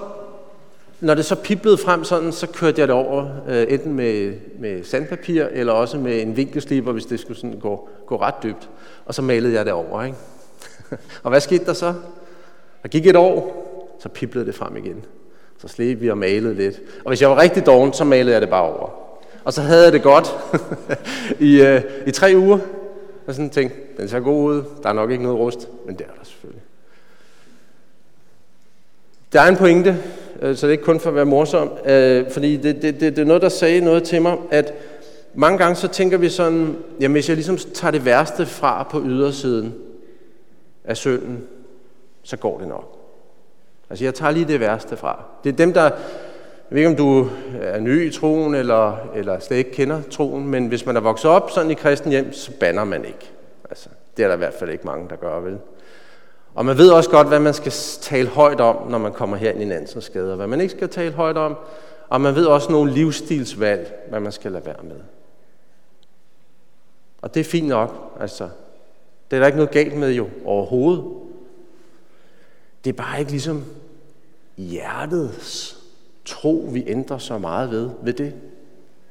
når 0.99 1.13
det 1.13 1.25
så 1.25 1.35
piblede 1.35 1.77
frem 1.77 2.03
sådan, 2.03 2.31
så 2.31 2.47
kørte 2.47 2.81
jeg 2.81 2.87
det 2.87 2.95
over, 2.95 3.27
øh, 3.47 3.65
enten 3.69 3.93
med, 3.93 4.33
med 4.59 4.83
sandpapir, 4.83 5.45
eller 5.51 5.73
også 5.73 5.97
med 5.97 6.21
en 6.21 6.37
vinkelsliber, 6.37 6.91
hvis 6.91 7.05
det 7.05 7.19
skulle 7.19 7.39
sådan 7.39 7.59
gå, 7.59 7.89
gå 8.05 8.17
ret 8.17 8.35
dybt. 8.43 8.69
Og 9.05 9.13
så 9.13 9.21
malede 9.21 9.53
jeg 9.53 9.65
det 9.65 9.73
over, 9.73 10.03
ikke? 10.03 10.17
og 11.23 11.29
hvad 11.29 11.41
skete 11.41 11.65
der 11.65 11.73
så? 11.73 11.93
Der 12.83 12.89
gik 12.89 13.07
et 13.07 13.15
år, 13.15 13.61
så 13.99 14.09
piblede 14.09 14.45
det 14.45 14.55
frem 14.55 14.77
igen. 14.77 15.05
Så 15.57 15.67
slæbte 15.67 16.01
vi 16.01 16.09
og 16.09 16.17
malede 16.17 16.53
lidt. 16.53 16.81
Og 17.05 17.09
hvis 17.09 17.21
jeg 17.21 17.29
var 17.29 17.41
rigtig 17.41 17.65
doven, 17.65 17.93
så 17.93 18.03
malede 18.03 18.33
jeg 18.33 18.41
det 18.41 18.49
bare 18.49 18.63
over. 18.63 18.89
Og 19.43 19.53
så 19.53 19.61
havde 19.61 19.83
jeg 19.83 19.93
det 19.93 20.03
godt 20.03 20.35
i, 21.39 21.61
øh, 21.61 21.81
i 22.07 22.11
tre 22.11 22.33
uger. 22.35 22.59
Og 23.27 23.33
sådan 23.33 23.49
tænkte, 23.49 23.77
den 23.97 24.09
ser 24.09 24.19
god 24.19 24.43
ud, 24.43 24.63
der 24.83 24.89
er 24.89 24.93
nok 24.93 25.11
ikke 25.11 25.23
noget 25.23 25.39
rust, 25.39 25.69
men 25.85 25.95
det 25.95 26.05
er 26.05 26.11
der 26.19 26.23
selvfølgelig. 26.23 26.64
Der 29.35 29.41
er 29.41 29.47
en 29.47 29.57
pointe, 29.57 29.97
øh, 30.41 30.55
så 30.55 30.67
det 30.67 30.71
er 30.71 30.71
ikke 30.71 30.83
kun 30.83 30.99
for 30.99 31.09
at 31.09 31.15
være 31.15 31.25
morsom, 31.25 31.71
øh, 31.85 32.31
fordi 32.31 32.57
det, 32.57 32.81
det, 32.81 32.99
det, 32.99 33.15
det 33.15 33.21
er 33.21 33.25
noget, 33.25 33.41
der 33.41 33.49
sagde 33.49 33.81
noget 33.81 34.03
til 34.03 34.21
mig, 34.21 34.37
at 34.51 34.73
mange 35.33 35.57
gange 35.57 35.75
så 35.75 35.87
tænker 35.87 36.17
vi 36.17 36.29
sådan, 36.29 36.75
jamen 36.99 37.13
hvis 37.13 37.29
jeg 37.29 37.35
ligesom 37.35 37.57
tager 37.57 37.91
det 37.91 38.05
værste 38.05 38.45
fra 38.45 38.87
på 38.91 39.01
ydersiden 39.05 39.73
af 40.85 40.97
synden, 40.97 41.43
så 42.23 42.37
går 42.37 42.59
det 42.59 42.67
nok. 42.67 42.97
Altså 43.89 44.05
jeg 44.05 44.13
tager 44.13 44.31
lige 44.31 44.47
det 44.47 44.59
værste 44.59 44.97
fra. 44.97 45.23
Det 45.43 45.51
er 45.51 45.57
dem, 45.57 45.73
der, 45.73 45.83
jeg 45.83 45.91
ved 46.69 46.77
ikke 46.77 46.89
om 46.89 46.95
du 46.95 47.29
er 47.61 47.79
ny 47.79 48.07
i 48.07 48.11
troen, 48.11 48.55
eller, 48.55 48.97
eller 49.15 49.39
slet 49.39 49.57
ikke 49.57 49.71
kender 49.71 50.01
troen, 50.11 50.47
men 50.47 50.67
hvis 50.67 50.85
man 50.85 50.95
er 50.95 51.01
vokset 51.01 51.31
op 51.31 51.51
sådan 51.51 51.71
i 51.71 51.73
kristen 51.73 52.11
hjem, 52.11 52.33
så 52.33 52.51
banner 52.59 52.83
man 52.83 53.05
ikke. 53.05 53.31
Altså, 53.69 53.89
det 54.17 54.23
er 54.23 54.27
der 54.27 54.35
i 54.35 54.37
hvert 54.37 54.53
fald 54.53 54.69
ikke 54.69 54.85
mange, 54.87 55.09
der 55.09 55.15
gør, 55.15 55.39
vel? 55.39 55.57
Og 56.55 56.65
man 56.65 56.77
ved 56.77 56.89
også 56.89 57.09
godt, 57.09 57.27
hvad 57.27 57.39
man 57.39 57.53
skal 57.53 57.71
tale 58.01 58.27
højt 58.27 58.59
om, 58.59 58.87
når 58.87 58.97
man 58.97 59.13
kommer 59.13 59.37
her 59.37 59.51
ind 59.51 59.61
i 59.61 59.65
Nansensgade, 59.65 60.31
og 60.31 60.35
hvad 60.35 60.47
man 60.47 60.61
ikke 60.61 60.73
skal 60.73 60.89
tale 60.89 61.13
højt 61.13 61.37
om. 61.37 61.55
Og 62.09 62.21
man 62.21 62.35
ved 62.35 62.45
også 62.45 62.71
nogle 62.71 62.91
livsstilsvalg, 62.91 63.93
hvad 64.09 64.19
man 64.19 64.31
skal 64.31 64.51
lade 64.51 64.65
være 64.65 64.83
med. 64.83 64.99
Og 67.21 67.33
det 67.33 67.39
er 67.39 67.43
fint 67.43 67.67
nok, 67.67 68.17
altså. 68.19 68.49
Det 69.31 69.35
er 69.35 69.39
der 69.39 69.47
ikke 69.47 69.57
noget 69.57 69.71
galt 69.71 69.97
med 69.97 70.11
jo 70.11 70.29
overhovedet. 70.45 71.03
Det 72.83 72.89
er 72.89 72.93
bare 72.93 73.19
ikke 73.19 73.31
ligesom 73.31 73.63
hjertets 74.57 75.77
tro, 76.25 76.69
vi 76.71 76.83
ændrer 76.87 77.17
så 77.17 77.37
meget 77.37 77.71
ved, 77.71 77.89
ved 78.01 78.13
det. 78.13 78.33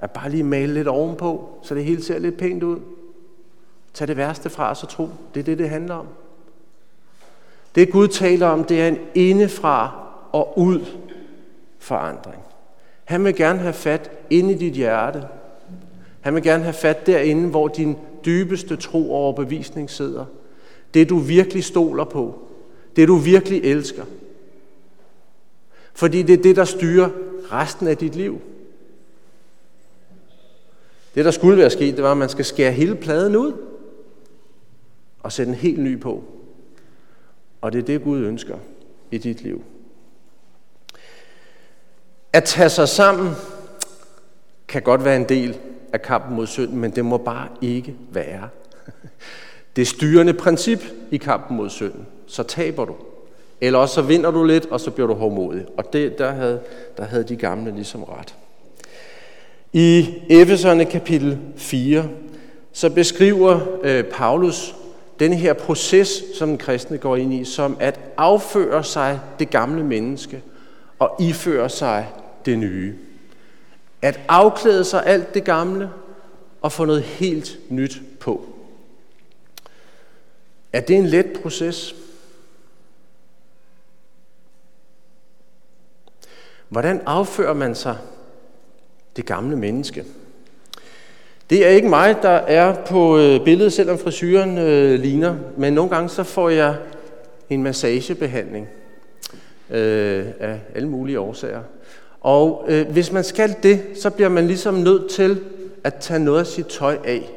At 0.01 0.11
bare 0.11 0.31
lige 0.31 0.45
male 0.45 0.75
lidt 0.75 0.89
ovenpå, 0.89 1.49
så 1.63 1.75
det 1.75 1.85
hele 1.85 2.03
ser 2.03 2.19
lidt 2.19 2.39
pænt 2.39 2.63
ud. 2.63 2.81
Tag 3.95 4.09
det 4.09 4.17
værste 4.17 4.51
fra 4.51 4.71
os 4.71 4.83
og 4.83 4.89
tro. 4.89 5.09
Det 5.35 5.41
er 5.41 5.45
det, 5.45 5.59
det 5.59 5.71
handler 5.71 5.95
om. 5.95 6.07
Det 7.75 7.91
Gud 7.93 8.09
taler 8.09 8.47
om, 8.47 8.65
det 8.65 8.81
er 8.81 8.89
en 8.89 8.99
indefra 9.15 10.07
og 10.33 10.59
ud 10.59 10.81
forandring. 11.79 12.43
Han 13.05 13.25
vil 13.25 13.37
gerne 13.37 13.59
have 13.59 13.73
fat 13.73 14.11
ind 14.31 14.51
i 14.51 14.55
dit 14.55 14.73
hjerte. 14.73 15.23
Han 16.21 16.35
vil 16.35 16.43
gerne 16.43 16.63
have 16.63 16.73
fat 16.73 17.07
derinde, 17.07 17.51
hvor 17.51 17.69
din 17.69 17.97
dybeste 18.25 18.77
tro 18.77 19.13
og 19.13 19.19
overbevisning 19.19 19.91
sidder. 19.91 20.25
Det 20.95 21.09
du 21.09 21.19
virkelig 21.19 21.65
stoler 21.65 22.05
på. 22.05 22.39
Det 22.97 23.09
du 23.09 23.17
virkelig 23.17 23.65
elsker. 23.65 24.05
Fordi 25.95 26.23
det 26.23 26.39
er 26.39 26.43
det, 26.43 26.57
der 26.57 26.65
styrer 26.65 27.11
resten 27.53 27.87
af 27.87 27.97
dit 27.97 28.15
liv. 28.15 28.41
Det, 31.15 31.25
der 31.25 31.31
skulle 31.31 31.59
være 31.59 31.71
sket, 31.71 31.97
det 31.97 32.05
var, 32.05 32.11
at 32.11 32.17
man 32.17 32.29
skal 32.29 32.45
skære 32.45 32.73
hele 32.73 32.95
pladen 32.95 33.37
ud 33.37 33.53
og 35.21 35.33
sætte 35.33 35.51
en 35.51 35.59
helt 35.59 35.79
ny 35.79 36.01
på. 36.01 36.25
Og 37.65 37.73
det 37.73 37.79
er 37.79 37.83
det, 37.83 38.03
Gud 38.03 38.21
ønsker 38.21 38.57
i 39.11 39.19
dit 39.19 39.43
liv. 39.43 39.65
At 42.33 42.45
tage 42.45 42.69
sig 42.69 42.89
sammen 42.89 43.31
kan 44.69 44.83
godt 44.83 45.05
være 45.05 45.17
en 45.17 45.29
del 45.29 45.59
af 45.93 46.03
kampen 46.03 46.37
mod 46.37 46.47
synden, 46.47 46.79
men 46.79 46.91
det 46.91 47.05
må 47.05 47.17
bare 47.17 47.49
ikke 47.61 47.95
være. 48.11 48.49
Det 49.77 49.89
styrende 49.89 50.35
princip 50.35 50.79
i 51.11 51.17
kampen 51.17 51.57
mod 51.57 51.71
synden. 51.71 52.07
Så 52.27 52.43
taber 52.43 52.85
du. 52.85 52.95
Eller 53.61 53.79
også 53.79 53.95
så 53.95 54.03
vinder 54.03 54.31
du 54.31 54.45
lidt, 54.45 54.67
og 54.67 54.81
så 54.81 54.91
bliver 54.91 55.07
du 55.07 55.15
hårdmodig. 55.15 55.67
Og 55.77 55.93
det, 55.93 56.19
der, 56.19 56.33
havde, 56.33 56.61
der 56.97 57.05
havde 57.05 57.25
de 57.25 57.37
gamle 57.37 57.75
ligesom 57.75 58.03
ret. 58.03 58.35
I 59.73 60.15
Efeserne 60.31 60.85
kapitel 60.85 61.39
4, 61.57 62.09
så 62.73 62.91
beskriver 62.91 63.61
øh, 63.83 64.05
Paulus 64.05 64.75
den 65.19 65.33
her 65.33 65.53
proces, 65.53 66.23
som 66.35 66.49
den 66.49 66.59
kristne 66.59 66.99
går 66.99 67.17
ind 67.17 67.35
i, 67.35 67.45
som 67.45 67.77
at 67.81 68.01
afføre 68.17 68.85
sig 68.85 69.21
det 69.39 69.51
gamle 69.51 69.85
menneske 69.85 70.43
og 70.99 71.17
iføre 71.21 71.69
sig 71.69 72.13
det 72.45 72.59
nye. 72.59 72.99
At 74.03 74.21
afklæde 74.29 74.85
sig 74.85 75.07
alt 75.07 75.35
det 75.35 75.45
gamle 75.45 75.91
og 76.63 76.73
få 76.73 76.85
noget 76.85 77.03
helt 77.03 77.59
nyt 77.69 78.03
på. 78.21 78.47
Er 80.73 80.81
det 80.81 80.97
en 80.97 81.07
let 81.07 81.27
proces? 81.43 81.95
Hvordan 86.69 87.03
affører 87.07 87.55
man 87.55 87.75
sig 87.75 87.99
det 89.17 89.27
gamle 89.27 89.57
menneske? 89.57 90.05
Det 91.51 91.67
er 91.67 91.71
ikke 91.71 91.89
mig, 91.89 92.17
der 92.23 92.29
er 92.29 92.75
på 92.85 93.19
øh, 93.19 93.45
billedet, 93.45 93.73
selvom 93.73 93.99
frisyren 93.99 94.59
øh, 94.59 95.01
ligner, 95.01 95.37
men 95.57 95.73
nogle 95.73 95.91
gange 95.91 96.09
så 96.09 96.23
får 96.23 96.49
jeg 96.49 96.77
en 97.51 97.63
massagebehandling 97.63 98.69
øh, 99.71 100.27
af 100.41 100.61
alle 100.75 100.89
mulige 100.89 101.21
årsager. 101.21 101.61
Og 102.21 102.65
øh, 102.69 102.91
hvis 102.91 103.13
man 103.13 103.25
skal 103.25 103.57
det, 103.63 103.83
så 104.03 104.11
bliver 104.11 104.29
man 104.29 104.47
ligesom 104.47 104.75
nødt 104.75 105.11
til 105.11 105.41
at 105.85 105.95
tage 105.95 106.21
noget 106.21 106.41
af 106.41 106.47
sit 106.47 106.67
tøj 106.67 106.99
af 107.05 107.31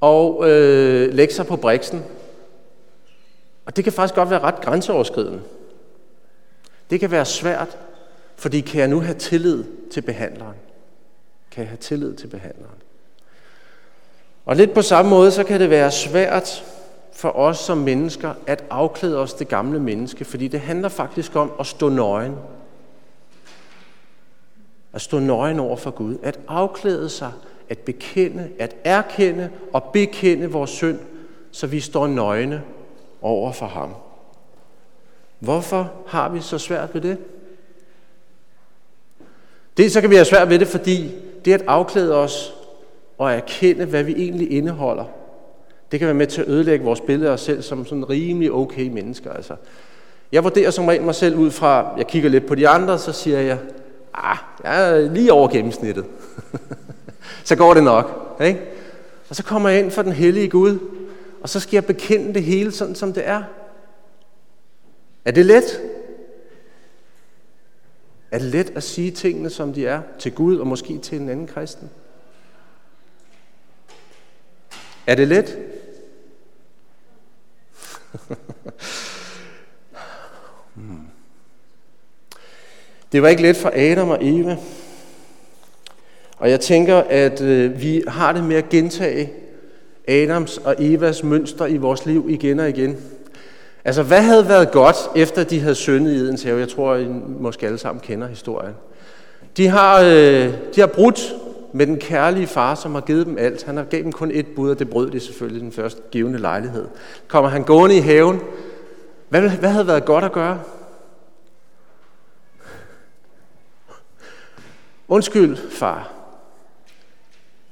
og 0.00 0.50
øh, 0.50 1.14
lægge 1.14 1.34
sig 1.34 1.46
på 1.46 1.56
briksen. 1.56 2.02
Og 3.66 3.76
det 3.76 3.84
kan 3.84 3.92
faktisk 3.92 4.14
godt 4.14 4.30
være 4.30 4.40
ret 4.40 4.60
grænseoverskridende. 4.60 5.40
Det 6.90 7.00
kan 7.00 7.10
være 7.10 7.24
svært, 7.24 7.78
fordi 8.36 8.60
kan 8.60 8.80
jeg 8.80 8.88
nu 8.88 9.00
have 9.00 9.18
tillid 9.18 9.64
til 9.90 10.00
behandleren? 10.00 10.56
Kan 11.58 11.64
jeg 11.64 11.70
have 11.70 11.78
tillid 11.78 12.14
til 12.14 12.26
behandleren? 12.26 12.82
Og 14.44 14.56
lidt 14.56 14.74
på 14.74 14.82
samme 14.82 15.10
måde, 15.10 15.30
så 15.30 15.44
kan 15.44 15.60
det 15.60 15.70
være 15.70 15.90
svært 15.90 16.64
for 17.12 17.28
os 17.28 17.58
som 17.58 17.78
mennesker 17.78 18.34
at 18.46 18.64
afklæde 18.70 19.18
os 19.18 19.34
det 19.34 19.48
gamle 19.48 19.80
menneske, 19.80 20.24
fordi 20.24 20.48
det 20.48 20.60
handler 20.60 20.88
faktisk 20.88 21.36
om 21.36 21.52
at 21.60 21.66
stå 21.66 21.88
nøgen. 21.88 22.36
At 24.92 25.00
stå 25.00 25.18
nøgen 25.18 25.60
over 25.60 25.76
for 25.76 25.90
Gud. 25.90 26.16
At 26.22 26.40
afklæde 26.48 27.08
sig, 27.08 27.32
at 27.68 27.78
bekende, 27.78 28.50
at 28.58 28.76
erkende 28.84 29.50
og 29.72 29.82
bekende 29.82 30.50
vores 30.50 30.70
synd, 30.70 30.98
så 31.52 31.66
vi 31.66 31.80
står 31.80 32.06
nøgne 32.06 32.62
over 33.22 33.52
for 33.52 33.66
ham. 33.66 33.94
Hvorfor 35.38 35.92
har 36.06 36.28
vi 36.28 36.40
så 36.40 36.58
svært 36.58 36.94
ved 36.94 37.00
det? 37.00 37.18
Det 39.76 39.92
så 39.92 40.00
kan 40.00 40.10
vi 40.10 40.14
have 40.14 40.24
svært 40.24 40.50
ved 40.50 40.58
det, 40.58 40.68
fordi 40.68 41.14
det 41.44 41.52
at 41.52 41.62
afklæde 41.66 42.14
os 42.14 42.54
og 43.18 43.32
erkende, 43.32 43.84
hvad 43.84 44.02
vi 44.02 44.12
egentlig 44.12 44.52
indeholder, 44.52 45.04
det 45.92 45.98
kan 45.98 46.06
være 46.06 46.14
med 46.14 46.26
til 46.26 46.42
at 46.42 46.48
ødelægge 46.48 46.84
vores 46.84 47.00
billede 47.00 47.28
af 47.28 47.34
os 47.34 47.40
selv 47.40 47.62
som 47.62 47.86
sådan 47.86 48.10
rimelig 48.10 48.52
okay 48.52 48.88
mennesker. 48.88 49.32
Altså, 49.32 49.54
jeg 50.32 50.44
vurderer 50.44 50.70
som 50.70 50.84
regel 50.84 51.02
mig 51.02 51.14
selv 51.14 51.36
ud 51.36 51.50
fra, 51.50 51.94
jeg 51.98 52.06
kigger 52.06 52.30
lidt 52.30 52.46
på 52.46 52.54
de 52.54 52.68
andre, 52.68 52.98
så 52.98 53.12
siger 53.12 53.40
jeg, 53.40 53.58
ah, 54.14 54.36
jeg 54.64 54.90
er 54.90 55.12
lige 55.12 55.32
over 55.32 55.48
gennemsnittet. 55.48 56.04
så 57.44 57.56
går 57.56 57.74
det 57.74 57.84
nok. 57.84 58.36
Ikke? 58.44 58.60
Og 59.28 59.36
så 59.36 59.44
kommer 59.44 59.68
jeg 59.68 59.78
ind 59.78 59.90
for 59.90 60.02
den 60.02 60.12
hellige 60.12 60.48
Gud, 60.48 60.78
og 61.42 61.48
så 61.48 61.60
skal 61.60 61.76
jeg 61.76 61.84
bekende 61.84 62.34
det 62.34 62.42
hele 62.42 62.72
sådan, 62.72 62.94
som 62.94 63.12
det 63.12 63.28
er. 63.28 63.42
Er 65.24 65.30
det 65.30 65.46
let? 65.46 65.80
Er 68.30 68.38
det 68.38 68.46
let 68.46 68.72
at 68.74 68.82
sige 68.82 69.10
tingene, 69.10 69.50
som 69.50 69.72
de 69.72 69.86
er, 69.86 70.02
til 70.18 70.32
Gud 70.32 70.56
og 70.56 70.66
måske 70.66 70.98
til 70.98 71.20
en 71.20 71.28
anden 71.28 71.46
kristen? 71.46 71.90
Er 75.06 75.14
det 75.14 75.28
let? 75.28 75.58
Det 83.12 83.22
var 83.22 83.28
ikke 83.28 83.42
let 83.42 83.56
for 83.56 83.72
Adam 83.74 84.08
og 84.08 84.18
Eva. 84.20 84.56
Og 86.36 86.50
jeg 86.50 86.60
tænker, 86.60 86.96
at 86.96 87.40
øh, 87.40 87.82
vi 87.82 88.02
har 88.08 88.32
det 88.32 88.44
med 88.44 88.56
at 88.56 88.68
gentage 88.68 89.32
Adams 90.08 90.58
og 90.58 90.74
Evas 90.78 91.22
mønster 91.22 91.66
i 91.66 91.76
vores 91.76 92.06
liv 92.06 92.26
igen 92.28 92.60
og 92.60 92.68
igen. 92.68 92.96
Altså, 93.88 94.02
hvad 94.02 94.22
havde 94.22 94.48
været 94.48 94.70
godt, 94.70 94.96
efter 95.16 95.44
de 95.44 95.60
havde 95.60 95.74
syndet 95.74 96.12
i 96.12 96.16
Edens 96.16 96.42
have? 96.42 96.58
Jeg 96.58 96.68
tror, 96.68 96.94
I 96.94 97.06
måske 97.40 97.66
alle 97.66 97.78
sammen 97.78 98.00
kender 98.00 98.26
historien. 98.26 98.74
De 99.56 99.68
har, 99.68 100.00
øh, 100.00 100.54
de 100.74 100.80
har 100.80 100.86
brudt 100.86 101.34
med 101.72 101.86
den 101.86 101.98
kærlige 101.98 102.46
far, 102.46 102.74
som 102.74 102.94
har 102.94 103.00
givet 103.00 103.26
dem 103.26 103.38
alt. 103.38 103.62
Han 103.62 103.76
har 103.76 103.84
givet 103.84 104.04
dem 104.04 104.12
kun 104.12 104.30
et 104.30 104.46
bud, 104.56 104.70
og 104.70 104.78
det 104.78 104.90
brød 104.90 105.10
de 105.10 105.20
selvfølgelig 105.20 105.62
den 105.62 105.72
første 105.72 106.00
givende 106.10 106.38
lejlighed. 106.38 106.86
Kommer 107.28 107.50
han 107.50 107.62
gående 107.62 107.96
i 107.96 108.00
haven. 108.00 108.40
Hvad, 109.28 109.40
hvad 109.40 109.70
havde 109.70 109.86
været 109.86 110.04
godt 110.04 110.24
at 110.24 110.32
gøre? 110.32 110.60
Undskyld, 115.08 115.56
far. 115.70 116.12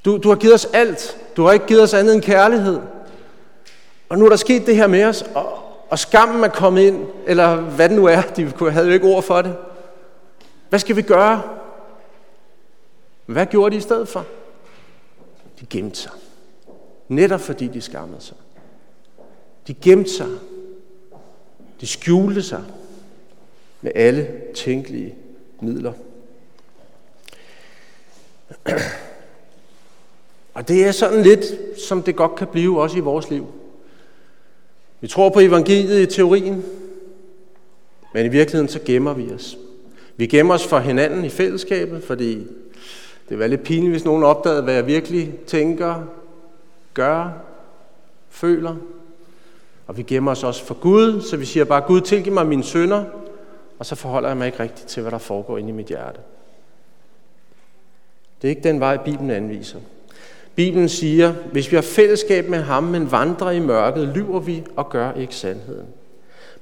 Du, 0.05 0.17
du 0.17 0.29
har 0.29 0.37
givet 0.37 0.55
os 0.55 0.69
alt. 0.73 1.19
Du 1.37 1.45
har 1.45 1.53
ikke 1.53 1.67
givet 1.67 1.83
os 1.83 1.95
andet 1.95 2.15
end 2.15 2.23
kærlighed. 2.23 2.81
Og 4.09 4.19
nu 4.19 4.25
er 4.25 4.29
der 4.29 4.37
sket 4.37 4.67
det 4.67 4.77
her 4.77 4.87
med 4.87 5.05
os, 5.05 5.25
og, 5.35 5.66
og 5.91 5.99
skammen 5.99 6.45
er 6.45 6.49
kommet 6.49 6.83
ind, 6.83 7.07
eller 7.27 7.57
hvad 7.57 7.89
det 7.89 7.97
nu 7.97 8.07
er, 8.07 8.23
de 8.23 8.71
havde 8.71 8.87
jo 8.87 8.93
ikke 8.93 9.07
ord 9.07 9.23
for 9.23 9.43
det. 9.43 9.57
Hvad 10.69 10.79
skal 10.79 10.97
vi 10.97 11.03
gøre? 11.03 11.43
Hvad 13.27 13.47
gjorde 13.47 13.73
de 13.73 13.77
i 13.79 13.81
stedet 13.81 14.09
for? 14.09 14.27
De 15.61 15.67
gemte 15.67 15.99
sig. 15.99 16.13
Netop 17.09 17.41
fordi 17.41 17.67
de 17.67 17.81
skammede 17.81 18.21
sig. 18.21 18.37
De 19.67 19.75
gemte 19.75 20.11
sig. 20.11 20.29
De 21.81 21.87
skjulte 21.87 22.43
sig 22.43 22.65
med 23.81 23.93
alle 23.95 24.41
tænkelige 24.55 25.15
midler. 25.61 25.93
Og 30.55 30.69
det 30.69 30.87
er 30.87 30.93
sådan 30.93 31.23
lidt, 31.23 31.45
som 31.89 32.03
det 32.03 32.17
godt 32.17 32.35
kan 32.35 32.47
blive 32.47 32.83
også 32.83 32.97
i 32.97 33.01
vores 33.01 33.31
liv. 33.31 33.47
Vi 35.01 35.09
tror 35.09 35.29
på 35.29 35.41
evangeliet 35.41 36.01
i 36.01 36.15
teorien, 36.17 36.65
men 38.15 38.27
i 38.27 38.29
virkeligheden 38.29 38.69
så 38.69 38.81
gemmer 38.85 39.13
vi 39.13 39.33
os. 39.33 39.59
Vi 40.17 40.27
gemmer 40.27 40.55
os 40.55 40.67
for 40.67 40.79
hinanden 40.79 41.25
i 41.25 41.29
fællesskabet, 41.29 42.05
fordi 42.05 42.47
det 43.29 43.39
var 43.39 43.47
lidt 43.47 43.63
pinligt, 43.63 43.93
hvis 43.93 44.05
nogen 44.05 44.23
opdagede, 44.23 44.63
hvad 44.63 44.75
jeg 44.75 44.87
virkelig 44.87 45.35
tænker, 45.47 46.03
gør, 46.95 47.31
føler. 48.31 48.77
Og 49.87 49.97
vi 49.97 50.03
gemmer 50.03 50.31
os 50.31 50.45
også 50.45 50.65
for 50.65 50.75
Gud, 50.75 51.21
så 51.21 51.37
vi 51.37 51.45
siger 51.45 51.65
bare, 51.65 51.81
Gud 51.81 52.01
tilgiv 52.01 52.33
mig 52.33 52.47
mine 52.47 52.65
sønder, 52.65 53.05
og 53.79 53.87
så 53.87 53.95
forholder 53.95 54.29
jeg 54.29 54.37
mig 54.37 54.47
ikke 54.47 54.61
rigtigt 54.61 54.89
til, 54.89 55.03
hvad 55.03 55.13
der 55.13 55.19
foregår 55.19 55.59
inde 55.59 55.69
i 55.69 55.73
mit 55.73 55.87
hjerte. 55.87 56.21
Det 58.43 58.49
er 58.49 58.51
ikke 58.51 58.69
den 58.69 58.81
vej, 58.81 58.97
Bibelen 58.97 59.31
anviser. 59.31 59.79
Bibelen 60.57 60.89
siger, 60.89 61.33
hvis 61.53 61.71
vi 61.71 61.77
har 61.77 61.83
fællesskab 61.83 62.49
med 62.49 62.59
ham, 62.59 62.83
men 62.83 63.13
vandrer 63.13 63.51
i 63.51 63.61
mørket, 63.61 64.09
lyver 64.15 64.41
vi 64.41 64.65
og 64.77 64.91
gør 64.91 65.13
ikke 65.13 65.35
sandheden. 65.35 65.87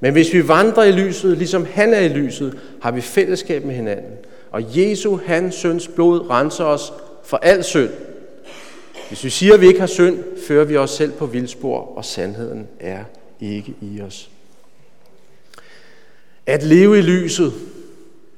Men 0.01 0.13
hvis 0.13 0.33
vi 0.33 0.49
vandrer 0.49 0.85
i 0.85 0.93
lyset, 0.93 1.39
ligesom 1.39 1.67
han 1.73 1.95
er 1.95 2.01
i 2.01 2.09
lyset, 2.09 2.59
har 2.83 2.91
vi 2.91 3.01
fællesskab 3.01 3.65
med 3.65 3.75
hinanden. 3.75 4.13
Og 4.51 4.79
Jesu, 4.79 5.19
hans 5.27 5.55
søns 5.55 5.89
blod, 5.89 6.31
renser 6.31 6.65
os 6.65 6.93
for 7.25 7.37
al 7.37 7.65
synd. 7.65 7.91
Hvis 9.09 9.25
vi 9.25 9.31
siger, 9.31 9.55
at 9.55 9.61
vi 9.61 9.67
ikke 9.67 9.81
har 9.81 9.87
synd, 9.87 10.19
fører 10.47 10.65
vi 10.65 10.77
os 10.77 10.91
selv 10.91 11.13
på 11.13 11.27
vildspor, 11.27 11.97
og 11.97 12.05
sandheden 12.05 12.69
er 12.81 13.05
ikke 13.41 13.75
i 13.81 14.01
os. 14.01 14.31
At 16.47 16.63
leve 16.63 16.99
i 16.99 17.03
lyset, 17.03 17.53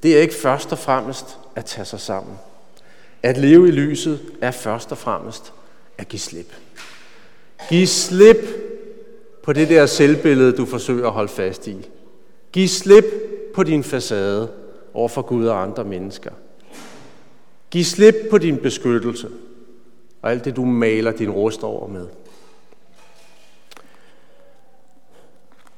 det 0.03 0.17
er 0.17 0.21
ikke 0.21 0.35
først 0.35 0.73
og 0.73 0.79
fremmest 0.79 1.39
at 1.57 1.65
tage 1.65 1.85
sig 1.85 2.01
sammen. 2.01 2.35
At 3.27 3.37
leve 3.39 3.69
i 3.69 3.71
lyset 3.71 4.21
er 4.41 4.51
først 4.51 4.93
og 4.93 4.99
fremmest 4.99 5.53
at 5.99 6.09
give 6.09 6.21
slip. 6.21 6.53
Giv 7.69 7.87
slip 7.87 8.37
på 9.43 9.53
det 9.53 9.69
der 9.69 9.87
selvbillede, 9.87 10.53
du 10.53 10.65
forsøger 10.65 11.07
at 11.07 11.13
holde 11.13 11.29
fast 11.29 11.67
i. 11.67 11.91
Giv 12.53 12.69
slip 12.69 13.05
på 13.55 13.63
din 13.63 13.85
facade 13.85 14.51
over 14.95 15.09
for 15.09 15.23
Gud 15.23 15.47
og 15.47 15.63
andre 15.63 15.85
mennesker. 15.85 16.31
Giv 17.71 17.85
slip 17.85 18.15
på 18.31 18.39
din 18.39 18.57
beskyttelse 18.57 19.29
og 20.23 20.31
alt 20.31 20.45
det, 20.45 20.57
du 20.57 20.65
maler 20.65 21.13
din 21.13 21.31
rust 21.31 21.63
over 21.63 21.89
med. 21.89 22.07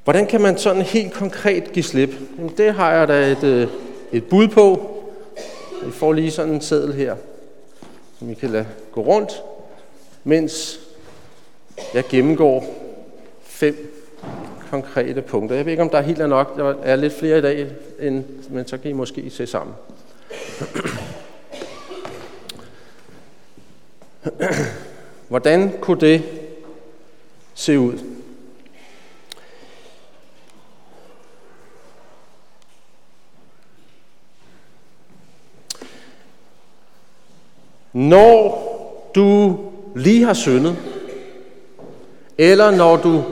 Hvordan 0.03 0.27
kan 0.27 0.41
man 0.41 0.57
sådan 0.57 0.81
helt 0.81 1.13
konkret 1.13 1.71
give 1.71 1.83
slip? 1.83 2.09
Jamen, 2.37 2.53
det 2.57 2.73
har 2.73 2.91
jeg 2.91 3.07
da 3.07 3.31
et, 3.31 3.43
øh, 3.43 3.67
et 4.11 4.23
bud 4.23 4.47
på. 4.47 4.95
Vi 5.85 5.91
får 5.91 6.13
lige 6.13 6.31
sådan 6.31 6.53
en 6.53 6.61
seddel 6.61 6.93
her, 6.93 7.15
som 8.19 8.29
I 8.29 8.33
kan 8.33 8.49
lade 8.49 8.67
gå 8.91 9.01
rundt, 9.01 9.43
mens 10.23 10.79
jeg 11.93 12.03
gennemgår 12.09 12.65
fem 13.43 13.95
konkrete 14.69 15.21
punkter. 15.21 15.55
Jeg 15.55 15.65
ved 15.65 15.73
ikke, 15.73 15.83
om 15.83 15.89
der 15.89 15.97
er 15.97 16.01
helt 16.01 16.29
nok. 16.29 16.57
Der 16.57 16.75
er 16.83 16.95
lidt 16.95 17.13
flere 17.13 17.37
i 17.37 17.41
dag, 17.41 17.67
end, 17.99 18.23
men 18.49 18.67
så 18.67 18.77
kan 18.77 18.91
I 18.91 18.93
måske 18.93 19.29
se 19.29 19.47
sammen. 19.47 19.75
Hvordan 25.27 25.73
kunne 25.81 25.99
det 25.99 26.23
se 27.53 27.79
ud? 27.79 27.99
Når 37.93 38.65
du 39.15 39.57
lige 39.95 40.23
har 40.23 40.33
syndet, 40.33 40.75
eller 42.37 42.71
når 42.71 42.97
du 42.97 43.23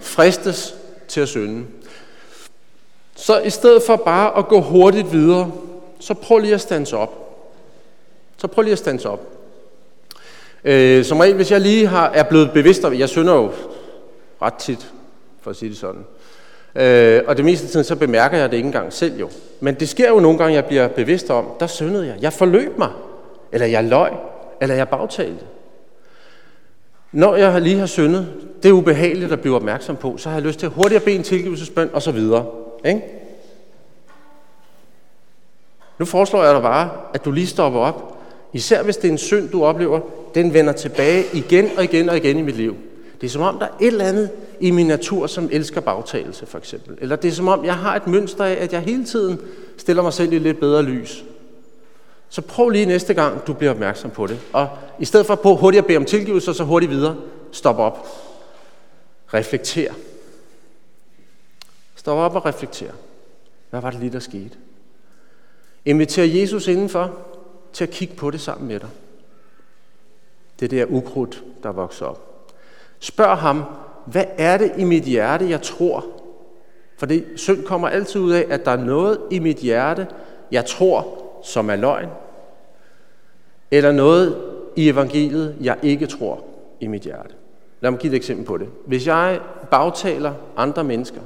fristes 0.00 0.74
til 1.08 1.20
at 1.20 1.28
synde, 1.28 1.66
så 3.16 3.40
i 3.40 3.50
stedet 3.50 3.82
for 3.82 3.96
bare 3.96 4.38
at 4.38 4.48
gå 4.48 4.60
hurtigt 4.60 5.12
videre, 5.12 5.52
så 6.00 6.14
prøv 6.14 6.38
lige 6.38 6.54
at 6.54 6.60
stands 6.60 6.92
op. 6.92 7.24
Så 8.36 8.46
prøv 8.46 8.62
lige 8.62 8.72
at 8.72 8.78
stands 8.78 9.04
op. 9.04 9.20
Øh, 10.64 11.04
som 11.04 11.20
regel, 11.20 11.34
hvis 11.34 11.50
jeg 11.50 11.60
lige 11.60 11.86
har, 11.86 12.08
er 12.08 12.22
blevet 12.22 12.50
bevidst 12.52 12.84
om, 12.84 12.98
jeg 12.98 13.08
synder 13.08 13.34
jo 13.34 13.50
ret 14.42 14.54
tit, 14.54 14.92
for 15.40 15.50
at 15.50 15.56
sige 15.56 15.68
det 15.68 15.78
sådan. 15.78 16.04
Øh, 16.74 17.22
og 17.26 17.36
det 17.36 17.44
meste 17.44 17.64
af 17.64 17.70
tiden, 17.70 17.84
så 17.84 17.96
bemærker 17.96 18.38
jeg 18.38 18.50
det 18.50 18.56
ikke 18.56 18.66
engang 18.66 18.92
selv 18.92 19.18
jo. 19.18 19.30
Men 19.60 19.74
det 19.74 19.88
sker 19.88 20.08
jo 20.08 20.20
nogle 20.20 20.38
gange, 20.38 20.54
jeg 20.54 20.64
bliver 20.64 20.88
bevidst 20.88 21.30
om, 21.30 21.46
der 21.60 21.66
syndede 21.66 22.06
jeg. 22.06 22.16
Jeg 22.20 22.32
forløb 22.32 22.78
mig. 22.78 22.90
Eller 23.52 23.66
jeg 23.66 23.84
løg. 23.84 24.12
Eller 24.60 24.74
jeg 24.74 24.88
bagtalte. 24.88 25.44
Når 27.12 27.36
jeg 27.36 27.60
lige 27.60 27.78
har 27.78 27.86
syndet, 27.86 28.28
det 28.62 28.68
er 28.68 28.72
ubehageligt 28.72 29.32
at 29.32 29.40
blive 29.40 29.56
opmærksom 29.56 29.96
på, 29.96 30.16
så 30.16 30.28
har 30.28 30.36
jeg 30.36 30.46
lyst 30.46 30.58
til 30.58 30.66
at 30.66 30.72
hurtigt 30.72 31.04
bede 31.04 31.16
en 31.16 31.22
tilgivelsesbøn 31.22 31.90
og 31.92 32.02
så 32.02 32.12
videre. 32.12 32.46
Ikke? 32.84 33.02
Nu 35.98 36.04
foreslår 36.04 36.44
jeg 36.44 36.54
dig 36.54 36.62
bare, 36.62 36.90
at 37.14 37.24
du 37.24 37.30
lige 37.30 37.46
stopper 37.46 37.80
op. 37.80 38.18
Især 38.52 38.82
hvis 38.82 38.96
det 38.96 39.08
er 39.08 39.12
en 39.12 39.18
synd, 39.18 39.48
du 39.48 39.64
oplever, 39.64 40.00
den 40.34 40.54
vender 40.54 40.72
tilbage 40.72 41.24
igen 41.32 41.70
og 41.76 41.84
igen 41.84 42.08
og 42.08 42.16
igen 42.16 42.38
i 42.38 42.42
mit 42.42 42.56
liv. 42.56 42.76
Det 43.20 43.26
er 43.26 43.30
som 43.30 43.42
om, 43.42 43.58
der 43.58 43.66
er 43.66 43.70
et 43.80 43.86
eller 43.86 44.04
andet 44.04 44.30
i 44.60 44.70
min 44.70 44.86
natur, 44.86 45.26
som 45.26 45.48
elsker 45.52 45.80
bagtagelse, 45.80 46.46
for 46.46 46.58
eksempel. 46.58 46.98
Eller 47.00 47.16
det 47.16 47.28
er 47.28 47.32
som 47.32 47.48
om, 47.48 47.64
jeg 47.64 47.74
har 47.74 47.96
et 47.96 48.06
mønster 48.06 48.44
af, 48.44 48.56
at 48.60 48.72
jeg 48.72 48.80
hele 48.80 49.04
tiden 49.04 49.40
stiller 49.76 50.02
mig 50.02 50.12
selv 50.12 50.32
i 50.32 50.38
lidt 50.38 50.60
bedre 50.60 50.82
lys. 50.82 51.24
Så 52.28 52.42
prøv 52.42 52.68
lige 52.68 52.86
næste 52.86 53.14
gang, 53.14 53.46
du 53.46 53.52
bliver 53.52 53.70
opmærksom 53.70 54.10
på 54.10 54.26
det. 54.26 54.40
Og 54.52 54.68
i 54.98 55.04
stedet 55.04 55.26
for 55.26 55.34
på 55.34 55.54
hurtigt 55.54 55.82
at 55.82 55.86
bede 55.86 55.98
om 55.98 56.04
tilgivelse, 56.04 56.54
så 56.54 56.64
hurtigt 56.64 56.92
videre, 56.92 57.16
stop 57.52 57.78
op. 57.78 58.06
Reflekter. 59.34 59.94
Stop 61.96 62.18
op 62.18 62.34
og 62.34 62.46
reflekter. 62.46 62.92
Hvad 63.70 63.80
var 63.80 63.90
det 63.90 64.00
lige, 64.00 64.12
der 64.12 64.18
skete? 64.18 64.56
Inviter 65.84 66.24
Jesus 66.24 66.68
indenfor 66.68 67.18
til 67.72 67.84
at 67.84 67.90
kigge 67.90 68.14
på 68.14 68.30
det 68.30 68.40
sammen 68.40 68.68
med 68.68 68.80
dig. 68.80 68.88
Det 70.60 70.70
der 70.70 70.86
ukrudt, 70.86 71.44
der 71.62 71.72
vokser 71.72 72.06
op. 72.06 72.50
Spørg 72.98 73.38
ham, 73.38 73.64
hvad 74.06 74.24
er 74.38 74.58
det 74.58 74.72
i 74.78 74.84
mit 74.84 75.02
hjerte, 75.02 75.50
jeg 75.50 75.62
tror? 75.62 76.06
For 76.98 77.06
det 77.06 77.24
synd 77.36 77.64
kommer 77.64 77.88
altid 77.88 78.20
ud 78.20 78.32
af, 78.32 78.46
at 78.50 78.64
der 78.64 78.70
er 78.70 78.84
noget 78.84 79.20
i 79.30 79.38
mit 79.38 79.56
hjerte, 79.56 80.06
jeg 80.52 80.66
tror, 80.66 81.27
som 81.42 81.70
er 81.70 81.76
løgn, 81.76 82.08
eller 83.70 83.92
noget 83.92 84.36
i 84.76 84.88
evangeliet, 84.88 85.56
jeg 85.60 85.76
ikke 85.82 86.06
tror 86.06 86.44
i 86.80 86.86
mit 86.86 87.02
hjerte. 87.02 87.34
Lad 87.80 87.90
mig 87.90 88.00
give 88.00 88.12
et 88.12 88.16
eksempel 88.16 88.46
på 88.46 88.56
det. 88.56 88.68
Hvis 88.86 89.06
jeg 89.06 89.40
bagtaler 89.70 90.34
andre 90.56 90.84
mennesker, 90.84 91.20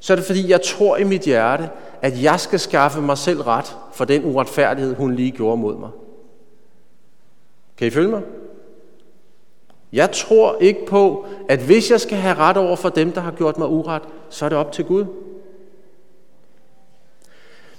så 0.00 0.12
er 0.12 0.16
det 0.16 0.26
fordi, 0.26 0.50
jeg 0.50 0.62
tror 0.62 0.96
i 0.96 1.04
mit 1.04 1.22
hjerte, 1.22 1.70
at 2.02 2.22
jeg 2.22 2.40
skal 2.40 2.60
skaffe 2.60 3.00
mig 3.00 3.18
selv 3.18 3.40
ret 3.40 3.76
for 3.92 4.04
den 4.04 4.24
uretfærdighed, 4.24 4.94
hun 4.94 5.14
lige 5.14 5.30
gjorde 5.30 5.56
mod 5.56 5.76
mig. 5.76 5.90
Kan 7.76 7.86
I 7.86 7.90
følge 7.90 8.08
mig? 8.08 8.22
Jeg 9.92 10.10
tror 10.12 10.56
ikke 10.60 10.86
på, 10.86 11.26
at 11.48 11.58
hvis 11.58 11.90
jeg 11.90 12.00
skal 12.00 12.18
have 12.18 12.34
ret 12.34 12.56
over 12.56 12.76
for 12.76 12.88
dem, 12.88 13.12
der 13.12 13.20
har 13.20 13.30
gjort 13.30 13.58
mig 13.58 13.68
uret, 13.68 14.02
så 14.28 14.44
er 14.44 14.48
det 14.48 14.58
op 14.58 14.72
til 14.72 14.84
Gud. 14.84 15.04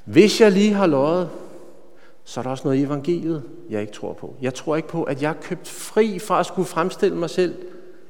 Hvis 0.06 0.42
jeg 0.42 0.52
lige 0.52 0.74
har 0.74 0.88
løjet, 0.88 1.30
så 2.24 2.40
er 2.40 2.44
der 2.44 2.50
også 2.50 2.64
noget 2.64 2.78
i 2.78 2.84
evangeliet, 2.84 3.44
jeg 3.70 3.82
ikke 3.82 3.94
tror 3.94 4.14
på. 4.14 4.36
Jeg 4.42 4.54
tror 4.54 4.76
ikke 4.76 4.88
på, 4.88 5.04
at 5.04 5.22
jeg 5.22 5.30
er 5.30 5.42
købt 5.42 5.68
fri 5.68 6.20
fra 6.20 6.40
at 6.40 6.46
skulle 6.46 6.68
fremstille 6.68 7.18
mig 7.18 7.30
selv 7.30 7.56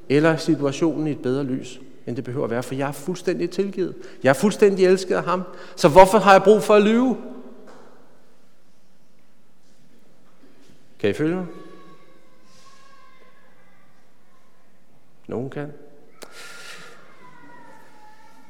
eller 0.08 0.36
situationen 0.36 1.06
i 1.06 1.10
et 1.10 1.22
bedre 1.22 1.44
lys, 1.44 1.80
end 2.06 2.16
det 2.16 2.24
behøver 2.24 2.44
at 2.44 2.50
være, 2.50 2.62
for 2.62 2.74
jeg 2.74 2.88
er 2.88 2.92
fuldstændig 2.92 3.50
tilgivet. 3.50 3.94
Jeg 4.22 4.28
er 4.28 4.34
fuldstændig 4.34 4.86
elsket 4.86 5.14
af 5.14 5.24
ham. 5.24 5.42
Så 5.76 5.88
hvorfor 5.88 6.18
har 6.18 6.32
jeg 6.32 6.42
brug 6.42 6.62
for 6.62 6.74
at 6.74 6.82
lyve? 6.82 7.16
Kan 10.98 11.10
I 11.10 11.12
følge 11.12 11.34
mig? 11.34 11.46
Nogen 15.26 15.50
kan. 15.50 15.72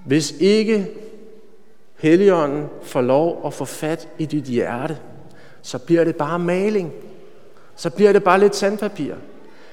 Hvis 0.07 0.31
ikke 0.31 0.91
Helligånden 1.97 2.67
får 2.83 3.01
lov 3.01 3.47
at 3.47 3.55
få 3.55 3.65
fat 3.65 4.09
i 4.19 4.27
dit 4.27 4.45
hjerte, 4.45 4.99
så 5.65 5.79
bliver 5.79 6.05
det 6.05 6.17
bare 6.17 6.39
maling. 6.39 6.93
Så 7.77 7.91
bliver 7.91 8.13
det 8.13 8.25
bare 8.25 8.41
lidt 8.41 8.57
sandpapir. 8.57 9.15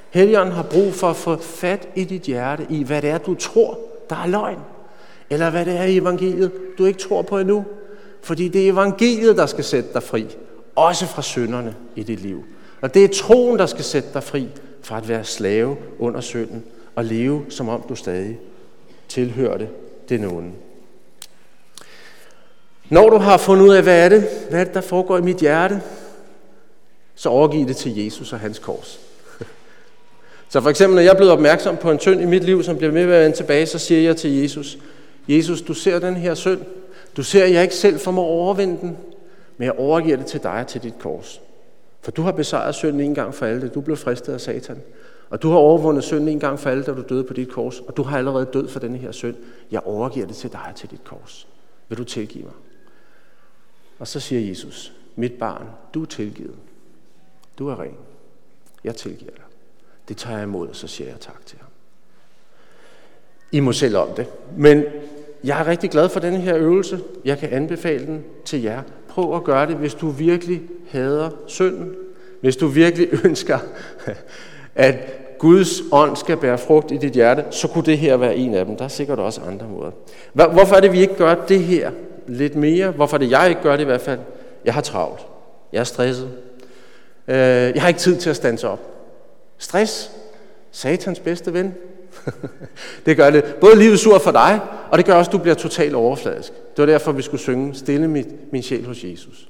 Helligånden 0.09 0.55
har 0.55 0.63
brug 0.63 0.93
for 0.93 1.09
at 1.09 1.15
få 1.15 1.37
fat 1.37 1.87
i 1.95 2.03
dit 2.03 2.21
hjerte, 2.21 2.67
i 2.69 2.83
hvad 2.83 3.01
det 3.01 3.09
er, 3.09 3.17
du 3.17 3.35
tror, 3.35 3.79
der 4.09 4.15
er 4.15 4.27
løgn. 4.27 4.59
Eller 5.29 5.49
hvad 5.49 5.65
det 5.65 5.77
er 5.77 5.83
i 5.83 5.97
evangeliet, 5.97 6.51
du 6.77 6.85
ikke 6.85 6.99
tror 6.99 7.21
på 7.21 7.39
endnu. 7.39 7.65
Fordi 8.21 8.47
det 8.47 8.67
er 8.67 8.71
evangeliet, 8.71 9.37
der 9.37 9.45
skal 9.45 9.63
sætte 9.63 9.89
dig 9.93 10.03
fri. 10.03 10.27
Også 10.75 11.05
fra 11.05 11.21
synderne 11.21 11.75
i 11.95 12.03
dit 12.03 12.19
liv. 12.19 12.43
Og 12.81 12.93
det 12.93 13.03
er 13.03 13.07
troen, 13.07 13.59
der 13.59 13.65
skal 13.65 13.83
sætte 13.83 14.09
dig 14.13 14.23
fri 14.23 14.47
fra 14.81 14.97
at 14.97 15.09
være 15.09 15.23
slave 15.23 15.77
under 15.99 16.21
synden 16.21 16.63
og 16.95 17.05
leve, 17.05 17.45
som 17.49 17.69
om 17.69 17.83
du 17.89 17.95
stadig 17.95 18.39
tilhørte 19.07 19.69
det 20.09 20.25
onde. 20.27 20.51
Når 22.91 23.09
du 23.09 23.17
har 23.17 23.37
fundet 23.37 23.65
ud 23.65 23.73
af, 23.73 23.83
hvad 23.83 24.05
er 24.05 24.09
det, 24.09 24.23
hvad 24.49 24.59
er 24.59 24.63
det, 24.63 24.73
der 24.73 24.81
foregår 24.81 25.17
i 25.17 25.21
mit 25.21 25.37
hjerte, 25.37 25.81
så 27.15 27.29
overgiv 27.29 27.67
det 27.67 27.75
til 27.75 28.03
Jesus 28.03 28.33
og 28.33 28.39
hans 28.39 28.59
kors. 28.59 28.99
Så 30.49 30.61
for 30.61 30.69
eksempel, 30.69 30.95
når 30.95 31.01
jeg 31.01 31.11
er 31.11 31.15
blevet 31.15 31.33
opmærksom 31.33 31.77
på 31.77 31.91
en 31.91 31.99
synd 31.99 32.21
i 32.21 32.25
mit 32.25 32.43
liv, 32.43 32.63
som 32.63 32.77
bliver 32.77 32.93
med 32.93 33.01
at 33.01 33.09
vende 33.09 33.37
tilbage, 33.37 33.65
så 33.65 33.79
siger 33.79 34.01
jeg 34.01 34.17
til 34.17 34.41
Jesus, 34.41 34.77
Jesus, 35.27 35.61
du 35.61 35.73
ser 35.73 35.99
den 35.99 36.15
her 36.15 36.33
synd. 36.33 36.59
Du 37.17 37.23
ser, 37.23 37.43
at 37.43 37.53
jeg 37.53 37.63
ikke 37.63 37.75
selv 37.75 37.99
formår 37.99 38.23
at 38.23 38.39
overvinde 38.39 38.77
den, 38.81 38.97
men 39.57 39.65
jeg 39.65 39.73
overgiver 39.77 40.17
det 40.17 40.25
til 40.25 40.43
dig 40.43 40.51
og 40.51 40.67
til 40.67 40.83
dit 40.83 40.99
kors. 40.99 41.41
For 42.01 42.11
du 42.11 42.21
har 42.21 42.31
besejret 42.31 42.75
synden 42.75 43.01
en 43.01 43.15
gang 43.15 43.35
for 43.35 43.45
alle, 43.45 43.61
da 43.61 43.67
du 43.67 43.81
blev 43.81 43.97
fristet 43.97 44.33
af 44.33 44.41
Satan. 44.41 44.81
Og 45.29 45.41
du 45.41 45.49
har 45.49 45.57
overvundet 45.57 46.03
synden 46.03 46.27
en 46.27 46.39
gang 46.39 46.59
for 46.59 46.69
alle, 46.69 46.83
da 46.83 46.91
du 46.91 47.03
døde 47.09 47.23
på 47.23 47.33
dit 47.33 47.49
kors. 47.49 47.79
Og 47.79 47.97
du 47.97 48.03
har 48.03 48.17
allerede 48.17 48.47
død 48.53 48.67
for 48.67 48.79
denne 48.79 48.97
her 48.97 49.11
synd. 49.11 49.35
Jeg 49.71 49.81
overgiver 49.85 50.27
det 50.27 50.35
til 50.35 50.51
dig 50.51 50.61
og 50.69 50.75
til 50.75 50.91
dit 50.91 51.03
kors. 51.03 51.47
Vil 51.89 51.97
du 51.97 52.03
tilgive 52.03 52.43
mig? 52.43 52.53
Og 54.01 54.07
så 54.07 54.19
siger 54.19 54.47
Jesus, 54.49 54.93
mit 55.15 55.33
barn, 55.33 55.65
du 55.93 56.01
er 56.01 56.05
tilgivet. 56.05 56.55
Du 57.59 57.67
er 57.67 57.79
ren. 57.79 57.97
Jeg 58.83 58.95
tilgiver 58.95 59.31
dig. 59.31 59.43
Det 60.07 60.17
tager 60.17 60.37
jeg 60.37 60.43
imod, 60.43 60.67
og 60.67 60.75
så 60.75 60.87
siger 60.87 61.09
jeg 61.09 61.19
tak 61.19 61.45
til 61.45 61.57
ham. 61.61 61.69
I 63.51 63.59
må 63.59 63.71
selv 63.71 63.97
om 63.97 64.07
det. 64.17 64.27
Men 64.57 64.83
jeg 65.43 65.59
er 65.61 65.67
rigtig 65.67 65.89
glad 65.89 66.09
for 66.09 66.19
denne 66.19 66.41
her 66.41 66.57
øvelse. 66.57 66.99
Jeg 67.25 67.37
kan 67.37 67.49
anbefale 67.49 68.05
den 68.05 68.23
til 68.45 68.61
jer. 68.61 68.81
Prøv 69.09 69.35
at 69.35 69.43
gøre 69.43 69.67
det, 69.67 69.75
hvis 69.75 69.93
du 69.93 70.09
virkelig 70.09 70.61
hader 70.89 71.29
synden. 71.47 71.95
Hvis 72.41 72.57
du 72.57 72.67
virkelig 72.67 73.07
ønsker, 73.25 73.59
at 74.75 74.95
Guds 75.39 75.81
ånd 75.91 76.15
skal 76.15 76.37
bære 76.37 76.57
frugt 76.57 76.91
i 76.91 76.97
dit 76.97 77.13
hjerte, 77.13 77.45
så 77.51 77.67
kunne 77.67 77.85
det 77.85 77.97
her 77.97 78.17
være 78.17 78.35
en 78.35 78.53
af 78.53 78.65
dem. 78.65 78.75
Der 78.75 78.83
er 78.83 78.89
sikkert 78.89 79.19
også 79.19 79.41
andre 79.41 79.67
måder. 79.67 79.91
Hvorfor 80.33 80.75
er 80.75 80.79
det, 80.79 80.91
vi 80.91 80.99
ikke 80.99 81.15
gør 81.15 81.35
det 81.35 81.63
her 81.63 81.91
lidt 82.33 82.55
mere? 82.55 82.91
Hvorfor 82.91 83.17
det, 83.17 83.31
jeg 83.31 83.49
ikke 83.49 83.61
gør 83.61 83.71
det 83.71 83.81
i 83.81 83.85
hvert 83.85 84.01
fald? 84.01 84.19
Jeg 84.65 84.73
har 84.73 84.81
travlt. 84.81 85.25
Jeg 85.73 85.79
er 85.79 85.83
stresset. 85.83 86.31
Øh, 87.27 87.35
jeg 87.35 87.81
har 87.81 87.87
ikke 87.87 87.99
tid 87.99 88.17
til 88.17 88.29
at 88.29 88.35
stanse 88.35 88.67
op. 88.67 88.79
Stress, 89.57 90.11
satans 90.71 91.19
bedste 91.19 91.53
ven. 91.53 91.73
det 93.05 93.17
gør 93.17 93.29
det 93.29 93.55
både 93.61 93.79
livet 93.79 93.99
sur 93.99 94.19
for 94.19 94.31
dig, 94.31 94.59
og 94.91 94.97
det 94.97 95.05
gør 95.05 95.13
også, 95.13 95.29
at 95.29 95.33
du 95.33 95.37
bliver 95.37 95.55
totalt 95.55 95.95
overfladisk. 95.95 96.51
Det 96.53 96.77
var 96.77 96.85
derfor, 96.85 97.11
vi 97.11 97.21
skulle 97.21 97.41
synge 97.41 97.75
Stille 97.75 98.07
mit, 98.07 98.27
min 98.51 98.63
sjæl 98.63 98.85
hos 98.85 99.03
Jesus. 99.03 99.49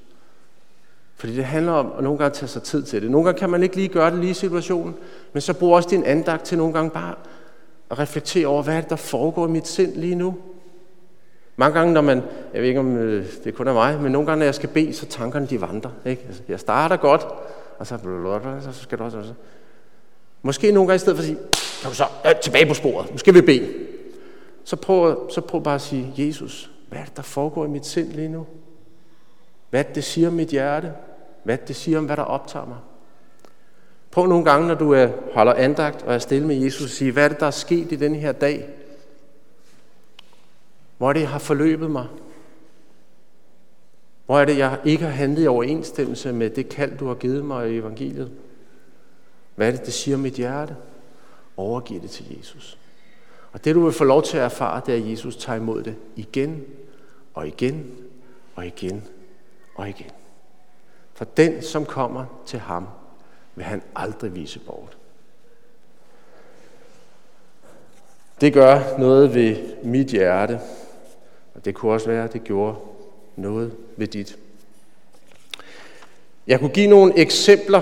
Fordi 1.15 1.35
det 1.35 1.45
handler 1.45 1.71
om 1.71 1.91
at 1.97 2.03
nogle 2.03 2.19
gange 2.19 2.35
tage 2.35 2.47
sig 2.47 2.63
tid 2.63 2.83
til 2.83 3.01
det. 3.01 3.11
Nogle 3.11 3.25
gange 3.25 3.39
kan 3.39 3.49
man 3.49 3.63
ikke 3.63 3.75
lige 3.75 3.87
gøre 3.87 4.11
det 4.11 4.19
lige 4.19 4.31
i 4.31 4.33
situationen, 4.33 4.95
men 5.33 5.41
så 5.41 5.53
brug 5.53 5.75
også 5.75 5.89
din 5.89 6.03
andagt 6.03 6.45
til 6.45 6.57
nogle 6.57 6.73
gange 6.73 6.89
bare 6.89 7.15
at 7.91 7.99
reflektere 7.99 8.47
over, 8.47 8.63
hvad 8.63 8.75
er 8.75 8.81
det, 8.81 8.89
der 8.89 8.95
foregår 8.95 9.47
i 9.47 9.49
mit 9.49 9.67
sind 9.67 9.95
lige 9.95 10.15
nu? 10.15 10.35
Mange 11.61 11.79
gange, 11.79 11.93
når 11.93 12.01
man, 12.01 12.23
jeg 12.53 12.61
ved 12.61 12.67
ikke 12.67 12.79
om 12.79 12.97
øh, 12.97 13.25
det 13.43 13.55
kun 13.55 13.67
er 13.67 13.73
mig, 13.73 14.01
men 14.01 14.11
nogle 14.11 14.25
gange, 14.25 14.39
når 14.39 14.45
jeg 14.45 14.55
skal 14.55 14.69
bede, 14.69 14.93
så 14.93 15.05
tankerne 15.05 15.47
de 15.47 15.61
vandrer. 15.61 15.91
Ikke? 16.05 16.23
Altså, 16.27 16.41
jeg 16.47 16.59
starter 16.59 16.97
godt, 16.97 17.27
og 17.79 17.87
så, 17.87 17.97
så 18.61 18.81
skal 18.81 18.97
du 18.97 19.03
også, 19.03 19.17
også. 19.17 19.33
Måske 20.41 20.71
nogle 20.71 20.87
gange 20.87 20.95
i 20.95 20.99
stedet 20.99 21.17
for 21.17 21.21
at 21.21 21.27
sige, 21.27 21.37
kan 21.81 21.89
du 21.89 21.95
så 21.95 22.05
øh, 22.25 22.35
tilbage 22.35 22.65
på 22.65 22.73
sporet, 22.73 23.11
nu 23.11 23.17
skal 23.17 23.33
vi 23.33 23.41
bede. 23.41 23.69
Så 24.63 24.75
prøv, 24.75 25.29
så 25.29 25.41
prøv 25.41 25.63
bare 25.63 25.75
at 25.75 25.81
sige, 25.81 26.13
Jesus, 26.17 26.71
hvad 26.89 26.99
er 26.99 27.03
det, 27.05 27.17
der 27.17 27.23
foregår 27.23 27.65
i 27.65 27.69
mit 27.69 27.85
sind 27.85 28.11
lige 28.11 28.29
nu? 28.29 28.45
Hvad 29.69 29.83
det 29.95 30.03
siger 30.03 30.27
om 30.27 30.33
mit 30.33 30.49
hjerte? 30.49 30.91
Hvad 31.43 31.57
det 31.67 31.75
siger 31.75 31.97
om, 31.97 32.05
hvad 32.05 32.17
der 32.17 32.23
optager 32.23 32.65
mig? 32.65 32.77
Prøv 34.11 34.27
nogle 34.27 34.45
gange, 34.45 34.67
når 34.67 34.75
du 34.75 34.93
er, 34.93 35.07
holder 35.33 35.53
andagt 35.53 36.03
og 36.03 36.13
er 36.13 36.19
stille 36.19 36.47
med 36.47 36.55
Jesus, 36.55 36.85
at 36.85 36.89
sige, 36.89 37.11
hvad 37.11 37.23
er 37.23 37.27
det, 37.27 37.39
der 37.39 37.47
er 37.47 37.51
sket 37.51 37.91
i 37.91 37.95
den 37.95 38.15
her 38.15 38.31
dag? 38.31 38.69
Hvor 41.01 41.09
er 41.09 41.13
det, 41.13 41.21
jeg 41.21 41.29
har 41.29 41.39
forløbet 41.39 41.91
mig? 41.91 42.07
Hvor 44.25 44.39
er 44.39 44.45
det, 44.45 44.57
jeg 44.57 44.79
ikke 44.85 45.03
har 45.03 45.11
handlet 45.11 45.43
i 45.43 45.47
overensstemmelse 45.47 46.33
med 46.33 46.49
det 46.49 46.69
kald, 46.69 46.97
du 46.97 47.07
har 47.07 47.15
givet 47.15 47.45
mig 47.45 47.71
i 47.71 47.77
evangeliet? 47.77 48.31
Hvad 49.55 49.67
er 49.67 49.71
det, 49.71 49.85
det 49.85 49.93
siger 49.93 50.17
mit 50.17 50.33
hjerte? 50.33 50.75
Overgiv 51.57 52.01
det 52.01 52.09
til 52.09 52.37
Jesus. 52.37 52.77
Og 53.51 53.65
det, 53.65 53.75
du 53.75 53.83
vil 53.83 53.93
få 53.93 54.03
lov 54.03 54.23
til 54.23 54.37
at 54.37 54.43
erfare, 54.43 54.81
det 54.85 54.93
er, 54.93 55.03
at 55.03 55.11
Jesus 55.11 55.35
tager 55.35 55.57
imod 55.57 55.83
det 55.83 55.95
igen 56.15 56.65
og 57.33 57.47
igen 57.47 57.95
og 58.55 58.65
igen 58.67 59.07
og 59.75 59.89
igen. 59.89 60.11
For 61.13 61.25
den, 61.25 61.61
som 61.61 61.85
kommer 61.85 62.25
til 62.45 62.59
ham, 62.59 62.87
vil 63.55 63.65
han 63.65 63.81
aldrig 63.95 64.35
vise 64.35 64.59
bort. 64.59 64.97
Det 68.41 68.53
gør 68.53 68.97
noget 68.97 69.35
ved 69.35 69.83
mit 69.83 70.07
hjerte, 70.07 70.59
og 71.61 71.65
det 71.65 71.75
kunne 71.75 71.91
også 71.91 72.07
være, 72.07 72.23
at 72.23 72.33
det 72.33 72.43
gjorde 72.43 72.75
noget 73.35 73.71
ved 73.97 74.07
dit. 74.07 74.37
Jeg 76.47 76.59
kunne 76.59 76.69
give 76.69 76.87
nogle 76.87 77.17
eksempler 77.17 77.81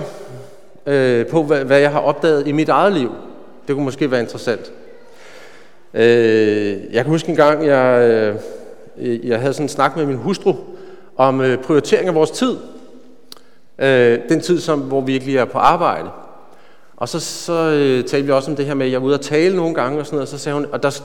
øh, 0.86 1.26
på, 1.26 1.42
hvad, 1.42 1.64
hvad 1.64 1.78
jeg 1.78 1.90
har 1.90 2.00
opdaget 2.00 2.46
i 2.46 2.52
mit 2.52 2.68
eget 2.68 2.92
liv. 2.92 3.10
Det 3.66 3.74
kunne 3.74 3.84
måske 3.84 4.10
være 4.10 4.20
interessant. 4.20 4.72
Øh, 5.94 6.94
jeg 6.94 7.04
kan 7.04 7.06
huske 7.06 7.28
en 7.28 7.36
gang, 7.36 7.66
jeg, 7.66 8.10
øh, 8.96 9.28
jeg 9.28 9.40
havde 9.40 9.52
sådan 9.52 9.64
en 9.64 9.68
snak 9.68 9.96
med 9.96 10.06
min 10.06 10.16
hustru 10.16 10.54
om 11.16 11.40
øh, 11.40 11.58
prioritering 11.58 12.08
af 12.08 12.14
vores 12.14 12.30
tid. 12.30 12.56
Øh, 13.78 14.18
den 14.28 14.40
tid, 14.40 14.60
som, 14.60 14.80
hvor 14.80 15.00
vi 15.00 15.12
virkelig 15.12 15.36
er 15.36 15.44
på 15.44 15.58
arbejde. 15.58 16.10
Og 16.96 17.08
så, 17.08 17.20
så 17.20 17.52
øh, 17.52 18.04
talte 18.04 18.26
vi 18.26 18.32
også 18.32 18.50
om 18.50 18.56
det 18.56 18.66
her 18.66 18.74
med, 18.74 18.86
at 18.86 18.92
jeg 18.92 18.98
er 18.98 19.02
ude 19.02 19.14
at 19.14 19.20
tale 19.20 19.56
nogle 19.56 19.74
gange 19.74 20.00
og 20.00 20.06
sådan 20.06 20.16
noget, 20.16 20.32
og 20.32 20.38
så 20.38 20.44
sagde 20.44 20.54
hun, 20.54 20.66
og 20.72 20.82
der, 20.82 21.02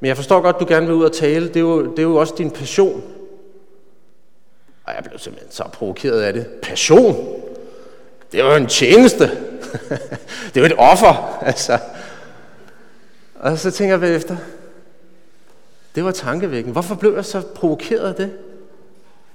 men 0.00 0.08
jeg 0.08 0.16
forstår 0.16 0.40
godt, 0.40 0.56
at 0.56 0.60
du 0.60 0.66
gerne 0.68 0.86
vil 0.86 0.94
ud 0.94 1.04
og 1.04 1.12
tale, 1.12 1.48
det 1.48 1.56
er 1.56 1.60
jo, 1.60 1.90
det 1.90 1.98
er 1.98 2.02
jo 2.02 2.16
også 2.16 2.34
din 2.38 2.50
passion. 2.50 3.02
Og 4.84 4.94
jeg 4.94 5.04
blev 5.04 5.18
simpelthen 5.18 5.52
så 5.52 5.64
provokeret 5.72 6.20
af 6.20 6.32
det. 6.32 6.46
Passion? 6.46 7.40
Det 8.32 8.44
var 8.44 8.50
jo 8.50 8.56
en 8.56 8.66
tjeneste. 8.66 9.24
det 10.54 10.56
er 10.56 10.60
jo 10.60 10.64
et 10.64 10.78
offer, 10.78 11.38
altså. 11.42 11.78
Og 13.34 13.58
så 13.58 13.70
tænker 13.70 13.98
jeg 13.98 14.16
efter, 14.16 14.36
det 15.94 16.04
var 16.04 16.10
tankevækkende. 16.10 16.72
Hvorfor 16.72 16.94
blev 16.94 17.14
jeg 17.14 17.24
så 17.24 17.40
provokeret 17.54 18.08
af 18.08 18.14
det? 18.14 18.32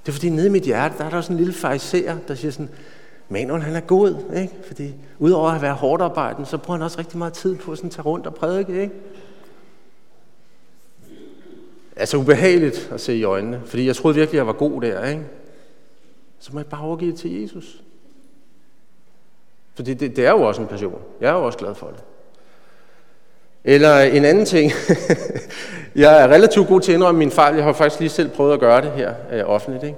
Det 0.06 0.12
er 0.12 0.14
fordi 0.14 0.30
nede 0.30 0.48
i 0.48 0.50
mit 0.50 0.64
hjerte, 0.64 0.96
der 0.98 1.06
er 1.06 1.10
der 1.10 1.22
sådan 1.22 1.36
en 1.36 1.38
lille 1.38 1.54
fariser, 1.54 2.16
der 2.28 2.36
siger 2.36 2.52
sådan, 2.52 2.70
Manuel 3.30 3.62
han 3.62 3.76
er 3.76 3.80
god, 3.80 4.16
ikke? 4.36 4.54
Fordi 4.68 4.94
udover 5.20 5.50
at 5.50 5.62
være 5.62 5.74
hårdt 5.74 6.02
arbejden, 6.02 6.46
så 6.46 6.58
bruger 6.58 6.78
han 6.78 6.84
også 6.86 7.00
rigtig 7.00 7.18
meget 7.18 7.34
tid 7.34 7.56
på 7.56 7.72
at 7.72 7.78
tage 7.78 8.02
rundt 8.02 8.28
og 8.28 8.36
prædike, 8.36 8.82
ikke? 8.82 8.94
Altså 11.96 12.18
ubehageligt 12.18 12.90
at 12.94 13.02
se 13.02 13.16
i 13.16 13.24
øjnene, 13.24 13.62
fordi 13.66 13.88
jeg 13.88 13.96
troede 13.96 14.16
virkelig, 14.16 14.38
at 14.38 14.40
jeg 14.40 14.48
var 14.48 14.54
god 14.54 14.82
der, 14.82 15.06
ikke? 15.06 15.24
Så 16.40 16.50
må 16.54 16.60
jeg 16.60 16.66
bare 16.66 16.82
overgive 16.82 17.12
det 17.12 17.20
til 17.20 17.42
Jesus. 17.42 17.82
Fordi 19.76 19.94
det, 19.94 20.16
det 20.16 20.26
er 20.26 20.32
jo 20.32 20.42
også 20.42 20.62
en 20.62 20.68
passion. 20.68 21.02
Jeg 21.22 21.30
er 21.30 21.34
jo 21.34 21.46
også 21.46 21.58
glad 21.58 21.76
for 21.76 21.88
det. 21.88 22.04
Eller 23.64 24.00
en 24.00 24.26
anden 24.26 24.46
ting. 24.46 24.72
jeg 25.96 26.24
er 26.24 26.28
relativt 26.28 26.68
god 26.68 26.82
til 26.82 26.92
at 26.92 26.96
indrømme 26.96 27.20
min 27.20 27.32
fejl. 27.32 27.56
Jeg 27.56 27.64
har 27.64 27.74
faktisk 27.74 28.00
lige 28.00 28.10
selv 28.10 28.30
prøvet 28.30 28.54
at 28.54 28.60
gøre 28.60 28.82
det 28.82 28.92
her 28.92 29.14
øh, 29.32 29.44
offentligt. 29.46 29.84
Ikke? 29.84 29.98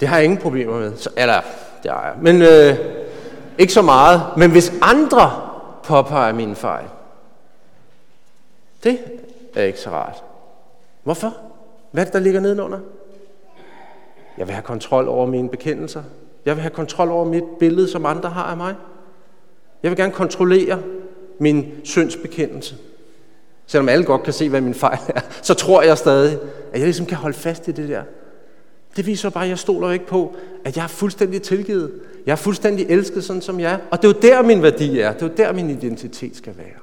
Det 0.00 0.08
har 0.08 0.16
jeg 0.16 0.24
ingen 0.24 0.38
problemer 0.38 0.78
med. 0.78 0.96
Så, 0.96 1.10
eller, 1.16 1.40
det 1.82 1.90
har 1.90 2.04
jeg. 2.04 2.14
Men 2.20 2.42
øh, 2.42 2.76
ikke 3.58 3.72
så 3.72 3.82
meget. 3.82 4.22
Men 4.36 4.50
hvis 4.50 4.72
andre 4.82 5.40
påpeger 5.84 6.32
min 6.32 6.56
fejl, 6.56 6.86
det 8.84 8.98
er 9.54 9.62
ikke 9.62 9.78
så 9.78 9.90
rart. 9.90 10.22
Hvorfor? 11.02 11.36
Hvad 11.90 12.02
er 12.02 12.04
det, 12.04 12.12
der 12.12 12.20
ligger 12.20 12.40
nedenunder? 12.40 12.78
Jeg 14.38 14.46
vil 14.46 14.54
have 14.54 14.62
kontrol 14.62 15.08
over 15.08 15.26
mine 15.26 15.48
bekendelser. 15.48 16.02
Jeg 16.44 16.56
vil 16.56 16.62
have 16.62 16.70
kontrol 16.70 17.10
over 17.10 17.24
mit 17.24 17.44
billede, 17.58 17.88
som 17.88 18.06
andre 18.06 18.30
har 18.30 18.42
af 18.42 18.56
mig. 18.56 18.74
Jeg 19.82 19.90
vil 19.90 19.98
gerne 19.98 20.12
kontrollere 20.12 20.82
min 21.38 21.72
syndsbekendelse. 21.84 22.76
Selvom 23.66 23.88
alle 23.88 24.04
godt 24.04 24.22
kan 24.22 24.32
se, 24.32 24.48
hvad 24.48 24.60
min 24.60 24.74
fejl 24.74 24.98
er, 25.08 25.20
så 25.42 25.54
tror 25.54 25.82
jeg 25.82 25.98
stadig, 25.98 26.38
at 26.72 26.78
jeg 26.78 26.84
ligesom 26.84 27.06
kan 27.06 27.16
holde 27.16 27.36
fast 27.36 27.68
i 27.68 27.72
det 27.72 27.88
der. 27.88 28.02
Det 28.96 29.06
viser 29.06 29.30
bare, 29.30 29.44
at 29.44 29.50
jeg 29.50 29.58
stoler 29.58 29.90
ikke 29.90 30.06
på, 30.06 30.36
at 30.64 30.76
jeg 30.76 30.84
er 30.84 30.88
fuldstændig 30.88 31.42
tilgivet. 31.42 31.92
Jeg 32.26 32.32
er 32.32 32.36
fuldstændig 32.36 32.86
elsket, 32.88 33.24
sådan 33.24 33.42
som 33.42 33.60
jeg 33.60 33.72
er. 33.72 33.78
Og 33.90 34.02
det 34.02 34.08
er 34.08 34.14
jo 34.14 34.20
der, 34.22 34.42
min 34.42 34.62
værdi 34.62 35.00
er. 35.00 35.12
Det 35.12 35.22
er 35.22 35.26
jo 35.26 35.32
der, 35.36 35.52
min 35.52 35.70
identitet 35.70 36.36
skal 36.36 36.56
være. 36.56 36.80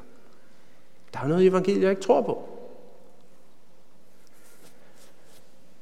Der 1.14 1.20
er 1.20 1.28
noget 1.28 1.44
i 1.44 1.48
evangeliet, 1.48 1.82
jeg 1.82 1.90
ikke 1.90 2.02
tror 2.02 2.22
på. 2.22 2.59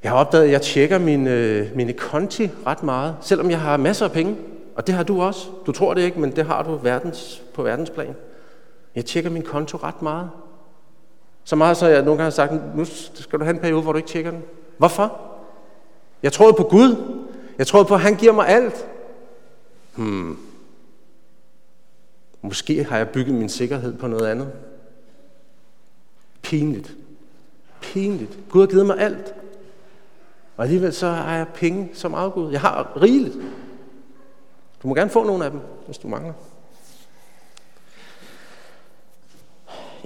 Jeg 0.02 0.10
har 0.10 0.18
opdaget, 0.18 0.44
at 0.44 0.50
jeg 0.50 0.62
tjekker 0.62 0.98
mine, 0.98 1.30
øh, 1.30 1.76
mine 1.76 1.92
konti 1.92 2.50
ret 2.66 2.82
meget, 2.82 3.16
selvom 3.20 3.50
jeg 3.50 3.60
har 3.60 3.76
masser 3.76 4.04
af 4.04 4.12
penge. 4.12 4.36
Og 4.74 4.86
det 4.86 4.94
har 4.94 5.02
du 5.02 5.22
også. 5.22 5.48
Du 5.66 5.72
tror 5.72 5.94
det 5.94 6.02
ikke, 6.02 6.20
men 6.20 6.36
det 6.36 6.46
har 6.46 6.62
du 6.62 6.76
verdens, 6.76 7.42
på 7.54 7.62
verdensplan. 7.62 8.14
Jeg 8.94 9.04
tjekker 9.04 9.30
min 9.30 9.42
konto 9.42 9.76
ret 9.76 10.02
meget. 10.02 10.30
Så 11.44 11.56
meget, 11.56 11.76
så 11.76 11.86
jeg 11.86 11.96
nogle 11.96 12.10
gange 12.10 12.22
har 12.22 12.30
sagt, 12.30 12.76
nu 12.76 12.84
skal 13.14 13.38
du 13.38 13.44
have 13.44 13.54
en 13.54 13.60
periode, 13.60 13.82
hvor 13.82 13.92
du 13.92 13.96
ikke 13.96 14.08
tjekker 14.08 14.30
den. 14.30 14.42
Hvorfor? 14.78 15.20
Jeg 16.22 16.32
troede 16.32 16.52
på 16.52 16.62
Gud. 16.62 16.96
Jeg 17.58 17.66
troede 17.66 17.84
på, 17.84 17.94
at 17.94 18.00
han 18.00 18.16
giver 18.16 18.32
mig 18.32 18.48
alt. 18.48 18.86
Hmm. 19.96 20.38
Måske 22.42 22.84
har 22.84 22.96
jeg 22.96 23.08
bygget 23.08 23.34
min 23.34 23.48
sikkerhed 23.48 23.98
på 23.98 24.06
noget 24.06 24.26
andet. 24.26 24.52
Pinligt. 26.42 26.94
Pinligt. 27.80 28.38
Gud 28.50 28.60
har 28.60 28.66
givet 28.66 28.86
mig 28.86 28.98
alt. 28.98 29.34
Og 30.58 30.64
alligevel 30.64 30.92
så 30.92 31.08
har 31.08 31.36
jeg 31.36 31.46
penge 31.54 31.88
som 31.94 32.14
afgud. 32.14 32.52
Jeg 32.52 32.60
har 32.60 32.92
rigeligt. 33.02 33.34
Du 34.82 34.88
må 34.88 34.94
gerne 34.94 35.10
få 35.10 35.24
nogle 35.24 35.44
af 35.44 35.50
dem, 35.50 35.60
hvis 35.86 35.98
du 35.98 36.08
mangler. 36.08 36.32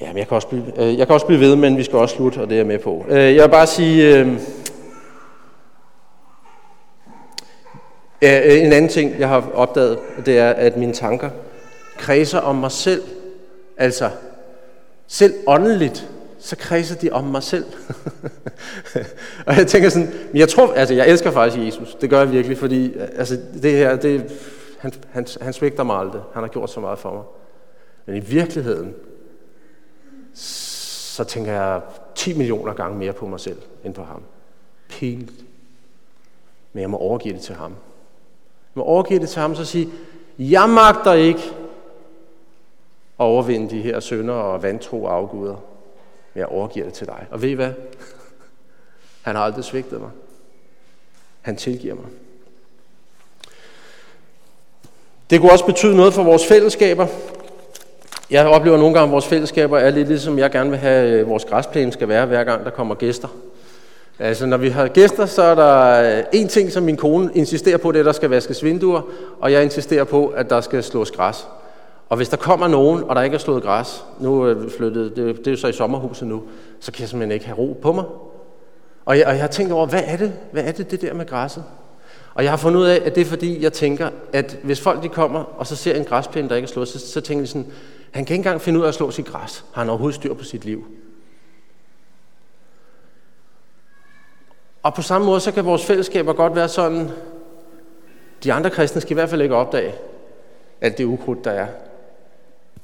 Ja, 0.01 0.07
men 0.07 0.19
jeg 0.19 0.29
kan, 0.29 0.35
også 0.35 0.49
blive, 0.49 0.83
øh, 0.83 0.99
jeg 0.99 1.07
kan 1.07 1.15
også 1.15 1.27
blive 1.27 1.41
ved, 1.41 1.57
men 1.57 1.77
vi 1.77 1.83
skal 1.83 1.99
også 1.99 2.17
slutte, 2.17 2.39
og 2.41 2.47
det 2.47 2.55
er 2.55 2.59
jeg 2.59 2.67
med 2.67 2.79
på. 2.79 3.05
Øh, 3.09 3.37
jeg 3.37 3.43
vil 3.43 3.51
bare 3.51 3.67
sige, 3.67 4.19
øh, 4.19 4.27
øh 8.23 8.63
en 8.65 8.73
anden 8.73 8.89
ting, 8.89 9.19
jeg 9.19 9.29
har 9.29 9.51
opdaget, 9.55 9.99
det 10.27 10.39
er, 10.39 10.51
at 10.51 10.77
mine 10.77 10.93
tanker 10.93 11.31
kredser 11.99 12.39
om 12.39 12.57
mig 12.57 12.73
selv. 12.73 13.03
Altså, 13.77 14.11
selv 15.07 15.35
åndeligt 15.47 16.11
så 16.43 16.57
kredser 16.57 16.97
de 16.97 17.11
om 17.11 17.25
mig 17.25 17.43
selv. 17.43 17.65
og 19.47 19.57
jeg 19.57 19.67
tænker 19.67 19.89
sådan, 19.89 20.13
men 20.31 20.37
jeg 20.37 20.49
tror, 20.49 20.73
altså 20.73 20.95
jeg 20.95 21.09
elsker 21.09 21.31
faktisk 21.31 21.67
Jesus, 21.67 21.95
det 21.95 22.11
gør 22.11 22.19
jeg 22.19 22.33
virkelig, 22.33 22.59
fordi 22.59 22.99
altså, 22.99 23.41
det 23.63 23.73
her, 23.73 23.97
det, 23.97 24.33
han, 24.79 24.93
han, 25.11 25.27
han 25.41 25.53
svigter 25.53 25.83
mig 25.83 25.97
aldrig, 25.97 26.23
han 26.35 26.43
har 26.43 26.49
gjort 26.49 26.71
så 26.71 26.81
meget 26.81 26.99
for 26.99 27.13
mig. 27.13 27.23
Men 28.07 28.17
i 28.17 28.21
virkeligheden, 28.21 28.95
så 30.35 31.25
tænker 31.25 31.53
jeg 31.53 31.81
10 32.15 32.39
millioner 32.39 32.75
gange 32.75 32.99
mere 32.99 33.13
på 33.13 33.27
mig 33.27 33.41
selv, 33.41 33.59
end 33.85 33.95
på 33.95 34.03
ham. 34.03 34.23
Pinligt. 34.89 35.45
Men 36.73 36.81
jeg 36.81 36.91
må 36.91 36.97
overgive 36.97 37.35
det 37.35 37.43
til 37.43 37.55
ham. 37.55 37.71
Jeg 37.71 38.81
må 38.81 38.83
overgive 38.83 39.21
det 39.21 39.29
til 39.29 39.41
ham, 39.41 39.55
så 39.55 39.65
sige, 39.65 39.89
jeg 40.39 40.69
magter 40.69 41.13
ikke 41.13 41.43
at 43.21 43.25
overvinde 43.25 43.71
de 43.71 43.83
her 43.83 44.01
sønder 44.01 44.35
og 44.35 44.63
vantro 44.63 45.07
afguder 45.07 45.72
men 46.35 46.41
jeg 46.41 46.47
overgiver 46.47 46.87
det 46.87 46.95
til 46.95 47.07
dig. 47.07 47.27
Og 47.31 47.43
ved 47.43 47.49
I 47.49 47.53
hvad? 47.53 47.71
Han 49.23 49.37
har 49.37 49.43
aldrig 49.43 49.65
svigtet 49.65 50.01
mig. 50.01 50.11
Han 51.43 51.57
tilgiver 51.57 51.95
mig. 51.95 52.05
Det 55.31 55.41
kunne 55.41 55.53
også 55.53 55.67
betyde 55.67 55.97
noget 55.97 56.15
for 56.15 56.23
vores 56.23 56.47
fællesskaber. 56.47 57.07
Jeg 58.31 58.47
oplever 58.47 58.77
nogle 58.77 58.95
gange, 58.95 59.07
at 59.07 59.13
vores 59.13 59.27
fællesskaber 59.27 59.79
er 59.79 59.91
lidt 59.91 60.09
ligesom 60.09 60.39
jeg 60.39 60.51
gerne 60.51 60.71
vil 60.71 60.79
have, 60.79 61.21
at 61.21 61.29
vores 61.29 61.45
græsplæne 61.45 61.93
skal 61.93 62.09
være, 62.09 62.27
hver 62.27 62.45
gang 62.45 62.65
der 62.65 62.71
kommer 62.71 62.95
gæster. 62.95 63.29
Altså, 64.19 64.47
når 64.47 64.57
vi 64.57 64.69
har 64.69 64.89
gæster, 64.89 65.27
så 65.27 65.43
er 65.43 65.55
der 65.55 66.17
øh, 66.19 66.25
en 66.33 66.49
ting, 66.49 66.73
som 66.73 66.83
min 66.83 66.97
kone 66.97 67.31
insisterer 67.35 67.77
på, 67.77 67.93
det 67.93 67.99
er, 67.99 68.03
at 68.03 68.07
der 68.07 68.13
skal 68.13 68.31
vaskes 68.31 68.65
vinduer, 68.65 69.01
og 69.41 69.53
jeg 69.53 69.65
insisterer 69.65 70.05
på, 70.05 70.27
at 70.27 70.51
der 70.51 70.61
skal 70.61 70.83
slås 70.83 71.11
græs. 71.11 71.47
Og 72.13 72.17
hvis 72.17 72.29
der 72.29 72.37
kommer 72.37 72.69
nogen, 72.69 73.05
og 73.05 73.17
der 73.17 73.23
ikke 73.23 73.35
er 73.35 73.39
slået 73.39 73.63
græs, 73.63 74.05
nu 74.21 74.43
er 74.43 74.69
flyttet, 74.77 75.17
det, 75.17 75.37
det 75.37 75.47
er 75.47 75.51
jo 75.51 75.57
så 75.57 75.69
i 75.69 75.73
sommerhuset 75.73 76.29
nu, 76.29 76.43
så 76.81 76.93
kan 76.93 77.01
jeg 77.01 77.09
simpelthen 77.09 77.33
ikke 77.33 77.47
have 77.47 77.59
ro 77.59 77.79
på 77.83 77.93
mig. 77.93 78.05
Og 79.05 79.19
jeg, 79.19 79.27
og 79.27 79.33
jeg 79.33 79.41
har 79.41 79.49
tænkt 79.49 79.73
over, 79.73 79.87
hvad 79.87 80.03
er 80.07 80.17
det, 80.17 80.33
hvad 80.53 80.65
er 80.65 80.73
det, 80.73 80.91
det 80.91 81.01
der 81.01 81.15
med 81.15 81.27
græsset? 81.27 81.65
Og 82.35 82.43
jeg 82.43 82.53
har 82.53 82.57
fundet 82.57 82.81
ud 82.81 82.87
af, 82.87 83.03
at 83.05 83.15
det 83.15 83.21
er 83.21 83.25
fordi, 83.25 83.63
jeg 83.63 83.73
tænker, 83.73 84.11
at 84.33 84.59
hvis 84.63 84.81
folk 84.81 85.03
de 85.03 85.09
kommer, 85.09 85.41
og 85.41 85.67
så 85.67 85.77
ser 85.77 85.97
en 85.97 86.05
græsplæne, 86.05 86.49
der 86.49 86.57
ikke 86.57 86.67
er 86.67 86.71
slået, 86.71 86.89
så, 86.89 86.99
så 86.99 87.21
tænker 87.21 87.43
de 87.43 87.47
sådan, 87.47 87.73
han 88.11 88.25
kan 88.25 88.35
ikke 88.35 88.41
engang 88.41 88.61
finde 88.61 88.79
ud 88.79 88.85
af 88.85 88.89
at 88.89 88.95
slå 88.95 89.11
sit 89.11 89.27
græs. 89.27 89.65
Har 89.73 89.83
han 89.83 89.89
overhovedet 89.89 90.15
styr 90.15 90.35
på 90.35 90.45
sit 90.45 90.65
liv? 90.65 90.85
Og 94.83 94.95
på 94.95 95.03
samme 95.03 95.27
måde, 95.27 95.41
så 95.41 95.53
kan 95.53 95.65
vores 95.65 95.85
fællesskaber 95.85 96.33
godt 96.33 96.57
være 96.57 96.69
sådan, 96.69 97.11
de 98.45 98.53
andre 98.53 98.71
kristne 98.71 99.01
skal 99.01 99.13
i 99.13 99.15
hvert 99.15 99.31
fald 99.31 99.43
ikke 99.43 99.55
opdage 99.55 99.95
alt 100.81 100.99
det 100.99 101.05
ukrudt, 101.05 101.45
der 101.45 101.51
er 101.51 101.67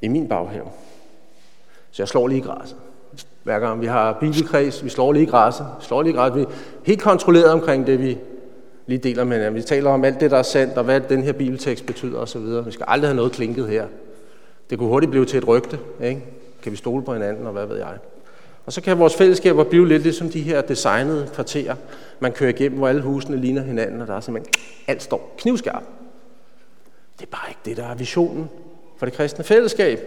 i 0.03 0.09
min 0.09 0.29
baghave. 0.29 0.69
Så 1.91 2.03
jeg 2.03 2.09
slår 2.09 2.29
lige 2.29 2.41
græsset. 2.41 2.77
Hver 3.43 3.59
gang 3.59 3.81
vi 3.81 3.87
har 3.87 4.17
bibelkreds, 4.21 4.85
vi 4.85 4.89
slår 4.89 5.13
lige 5.13 5.27
græsset, 5.27 5.67
vi 5.81 5.85
slår 5.85 6.03
lige 6.03 6.15
græsset. 6.15 6.39
Vi 6.39 6.43
er 6.43 6.49
helt 6.83 7.03
kontrolleret 7.03 7.53
omkring 7.53 7.87
det, 7.87 7.99
vi 8.01 8.19
lige 8.87 8.99
deler 8.99 9.25
med 9.25 9.37
hinanden. 9.37 9.55
Vi 9.55 9.63
taler 9.63 9.91
om 9.91 10.05
alt 10.05 10.21
det, 10.21 10.31
der 10.31 10.37
er 10.37 10.43
sandt, 10.43 10.79
og 10.79 10.85
hvad 10.85 11.01
den 11.01 11.23
her 11.23 11.33
bibeltekst 11.33 11.87
betyder 11.87 12.19
osv. 12.19 12.67
Vi 12.67 12.71
skal 12.71 12.85
aldrig 12.89 13.09
have 13.09 13.17
noget 13.17 13.33
klinket 13.33 13.69
her. 13.69 13.87
Det 14.71 14.79
kunne 14.79 14.89
hurtigt 14.89 15.11
blive 15.11 15.25
til 15.25 15.39
et 15.39 15.49
rygte. 15.49 15.79
Ikke? 16.03 16.25
Kan 16.63 16.73
vi 16.73 16.77
stole 16.77 17.05
på 17.05 17.13
hinanden, 17.13 17.47
og 17.47 17.53
hvad 17.53 17.67
ved 17.67 17.77
jeg. 17.77 17.99
Og 18.67 18.73
så 18.73 18.81
kan 18.81 18.99
vores 18.99 19.17
fællesskaber 19.17 19.65
blive 19.65 19.89
lidt 19.89 20.03
ligesom 20.03 20.31
de 20.31 20.43
her 20.43 20.61
designede 20.61 21.31
kvarterer, 21.35 21.75
man 22.21 22.33
kører 22.33 22.51
igennem, 22.51 22.79
hvor 22.79 22.89
alle 22.89 23.03
husene 23.03 23.37
ligner 23.37 23.63
hinanden, 23.63 24.01
og 24.01 24.07
der 24.07 24.15
er 24.15 24.21
simpelthen 24.21 24.55
alt 24.87 25.03
står 25.03 25.35
knivskarpt. 25.39 25.85
Det 27.19 27.27
er 27.27 27.31
bare 27.31 27.49
ikke 27.49 27.61
det, 27.65 27.77
der 27.77 27.87
er 27.87 27.95
visionen 27.95 28.49
for 28.99 29.07
det 29.07 29.15
kristne 29.15 29.45
fællesskab. 29.45 30.01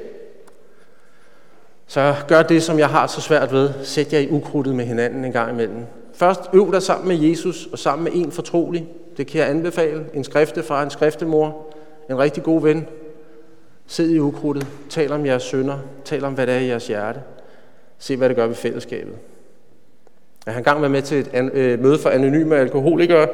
Så 1.87 2.15
gør 2.27 2.43
det, 2.43 2.63
som 2.63 2.79
jeg 2.79 2.89
har 2.89 3.07
så 3.07 3.21
svært 3.21 3.51
ved. 3.51 3.69
Sæt 3.83 4.13
jer 4.13 4.19
i 4.19 4.29
ukrudtet 4.29 4.75
med 4.75 4.85
hinanden 4.85 5.25
en 5.25 5.31
gang 5.31 5.51
imellem. 5.51 5.85
Først 6.13 6.41
øv 6.53 6.71
dig 6.71 6.81
sammen 6.81 7.07
med 7.07 7.29
Jesus 7.29 7.67
og 7.71 7.79
sammen 7.79 8.03
med 8.03 8.11
en 8.25 8.31
fortrolig. 8.31 8.87
Det 9.17 9.27
kan 9.27 9.41
jeg 9.41 9.49
anbefale. 9.49 10.05
En 10.13 10.23
skriftefar, 10.23 10.83
en 10.83 10.89
skriftemor, 10.89 11.73
en 12.09 12.17
rigtig 12.17 12.43
god 12.43 12.61
ven. 12.61 12.87
Sid 13.87 14.09
i 14.09 14.19
ukrudtet. 14.19 14.67
Tal 14.89 15.11
om 15.11 15.25
jeres 15.25 15.43
sønder. 15.43 15.77
Tal 16.05 16.23
om, 16.23 16.33
hvad 16.33 16.47
der 16.47 16.53
er 16.53 16.59
i 16.59 16.67
jeres 16.67 16.87
hjerte. 16.87 17.21
Se, 17.97 18.17
hvad 18.17 18.29
det 18.29 18.37
gør 18.37 18.47
ved 18.47 18.55
fællesskabet. 18.55 19.13
Jeg 20.45 20.53
har 20.53 20.59
engang 20.59 20.81
været 20.81 20.91
med 20.91 21.01
til 21.01 21.19
et 21.19 21.51
øh, 21.53 21.79
møde 21.79 21.99
for 21.99 22.09
anonyme 22.09 22.57
alkoholikere. 22.57 23.27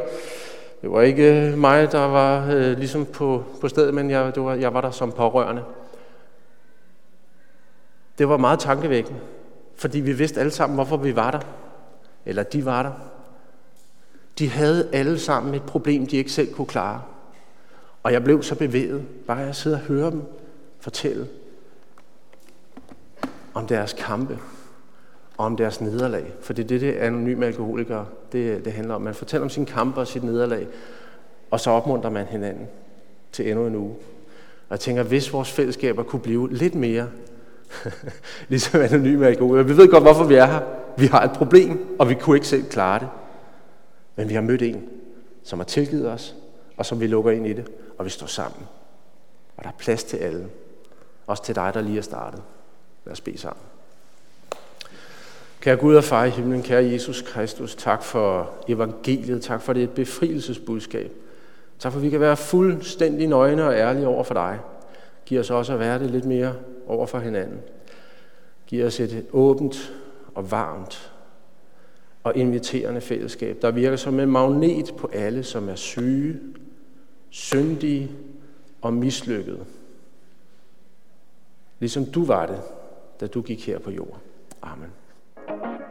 Det 0.82 0.92
var 0.92 1.02
ikke 1.02 1.54
mig, 1.58 1.92
der 1.92 2.06
var 2.06 2.52
øh, 2.52 2.78
ligesom 2.78 3.06
på, 3.06 3.44
på 3.62 3.68
stedet, 3.68 3.94
men 3.94 4.10
jeg, 4.10 4.36
det 4.36 4.44
var, 4.44 4.56
jeg 4.56 4.74
var 4.74 4.82
der 4.82 4.92
som 4.92 5.12
pårørende. 5.12 5.64
Det 8.18 8.30
var 8.30 8.38
meget 8.38 8.60
tankevækkende, 8.60 9.20
fordi 9.76 10.00
vi 10.00 10.14
vidste 10.14 10.40
alle 10.40 10.52
sammen, 10.52 10.76
hvorfor 10.76 10.98
vi 10.98 11.16
var 11.16 11.32
der. 11.32 11.40
Eller 12.26 12.44
de 12.44 12.66
var 12.66 12.84
der. 12.84 12.92
De 14.40 14.50
havde 14.50 14.90
alle 14.94 15.20
sammen 15.20 15.54
et 15.54 15.64
problem, 15.64 16.08
de 16.08 16.18
ikke 16.18 16.32
selv 16.32 16.54
kunne 16.54 16.68
klare. 16.68 17.02
Og 18.04 18.14
jeg 18.14 18.24
blev 18.24 18.44
så 18.44 18.56
bevæget, 18.56 19.08
bare 19.28 19.38
jeg 19.38 19.56
sidder 19.56 19.78
og 19.78 19.84
hører 19.84 20.10
dem 20.10 20.22
fortælle 20.80 21.28
om 23.54 23.68
deres 23.68 23.94
kampe 23.94 24.40
og 25.38 25.46
om 25.46 25.58
deres 25.58 25.82
nederlag. 25.82 26.34
For 26.42 26.54
det 26.54 26.64
er 26.64 26.68
det, 26.68 26.82
det 26.82 26.94
anonyme 26.94 27.46
alkoholikere 27.46 28.06
det, 28.32 28.66
det 28.66 28.74
handler 28.74 28.96
om. 28.96 29.02
Man 29.02 29.14
fortæller 29.14 29.44
om 29.44 29.50
sine 29.50 29.66
kampe 29.66 30.00
og 30.00 30.08
sit 30.08 30.24
nederlag, 30.24 30.68
og 31.52 31.60
så 31.60 31.72
opmuntrer 31.72 32.10
man 32.10 32.26
hinanden 32.26 32.68
til 33.32 33.50
endnu 33.50 33.66
en 33.68 33.76
uge. 33.76 33.96
Og 34.70 34.72
jeg 34.72 34.80
tænker, 34.80 35.04
hvis 35.04 35.34
vores 35.34 35.52
fællesskaber 35.52 36.04
kunne 36.04 36.20
blive 36.20 36.54
lidt 36.54 36.76
mere 36.76 37.10
ligesom 38.50 38.82
anonyme 38.82 39.28
alkoholikere. 39.28 39.68
Vi 39.68 39.78
ved 39.78 39.88
godt, 39.88 40.04
hvorfor 40.04 40.24
vi 40.24 40.36
er 40.36 40.46
her. 40.46 40.60
Vi 40.98 41.06
har 41.06 41.24
et 41.24 41.32
problem, 41.32 41.96
og 42.00 42.10
vi 42.10 42.14
kunne 42.14 42.38
ikke 42.38 42.48
selv 42.48 42.70
klare 42.70 43.00
det. 43.00 43.10
Men 44.16 44.30
vi 44.30 44.34
har 44.34 44.42
mødt 44.42 44.62
en, 44.62 44.90
som 45.44 45.60
har 45.60 45.64
tilgivet 45.64 46.10
os, 46.10 46.36
og 46.78 46.86
som 46.86 47.00
vi 47.00 47.08
lukker 47.08 47.32
ind 47.32 47.48
i 47.48 47.54
det, 47.54 47.72
og 47.98 48.06
vi 48.06 48.10
står 48.10 48.28
sammen. 48.28 48.68
Og 49.58 49.64
der 49.64 49.70
er 49.70 49.74
plads 49.78 50.04
til 50.04 50.18
alle. 50.18 50.48
Også 51.28 51.44
til 51.44 51.56
dig, 51.56 51.72
der 51.74 51.82
lige 51.82 51.98
er 51.98 52.02
startet. 52.02 52.42
Lad 53.06 53.12
os 53.12 53.22
bede 53.22 53.38
sammen. 53.38 53.64
Kære 55.62 55.76
Gud 55.76 55.96
og 55.96 56.04
far 56.04 56.26
i 56.26 56.30
himlen, 56.30 56.64
kære 56.64 56.92
Jesus 56.92 57.22
Kristus, 57.22 57.76
tak 57.76 58.04
for 58.04 58.52
evangeliet, 58.68 59.42
tak 59.42 59.62
for 59.62 59.74
det 59.74 59.90
befrielsesbudskab. 59.90 61.12
Tak 61.80 61.92
for, 61.92 62.00
at 62.00 62.04
vi 62.04 62.10
kan 62.10 62.20
være 62.20 62.38
fuldstændig 62.38 63.28
nøgne 63.28 63.66
og 63.66 63.74
ærlige 63.74 64.08
over 64.08 64.24
for 64.24 64.34
dig. 64.34 64.60
Giv 65.26 65.40
os 65.40 65.50
også 65.50 65.74
at 65.74 65.80
være 65.80 66.00
det 66.00 66.12
lidt 66.12 66.26
mere 66.26 66.56
over 66.88 67.06
for 67.06 67.20
hinanden. 67.20 67.60
Giv 68.68 68.86
os 68.86 69.00
et 69.00 69.26
åbent 69.32 69.94
og 70.36 70.52
varmt 70.52 71.12
og 72.24 72.36
inviterende 72.36 73.02
fællesskab, 73.02 73.58
der 73.62 73.72
virker 73.72 73.98
som 73.98 74.20
en 74.20 74.32
magnet 74.32 74.94
på 74.98 75.10
alle, 75.14 75.44
som 75.44 75.70
er 75.70 75.76
syge, 75.76 76.40
syndige 77.30 78.12
og 78.82 78.94
mislykkede. 78.94 79.66
Ligesom 81.80 82.06
du 82.06 82.26
var 82.26 82.46
det, 82.46 82.62
da 83.20 83.28
du 83.28 83.42
gik 83.42 83.68
her 83.68 83.80
på 83.80 83.92
jorden. 83.92 84.22
Amen. 84.62 84.90
Thank 85.48 85.64
you. 85.82 85.87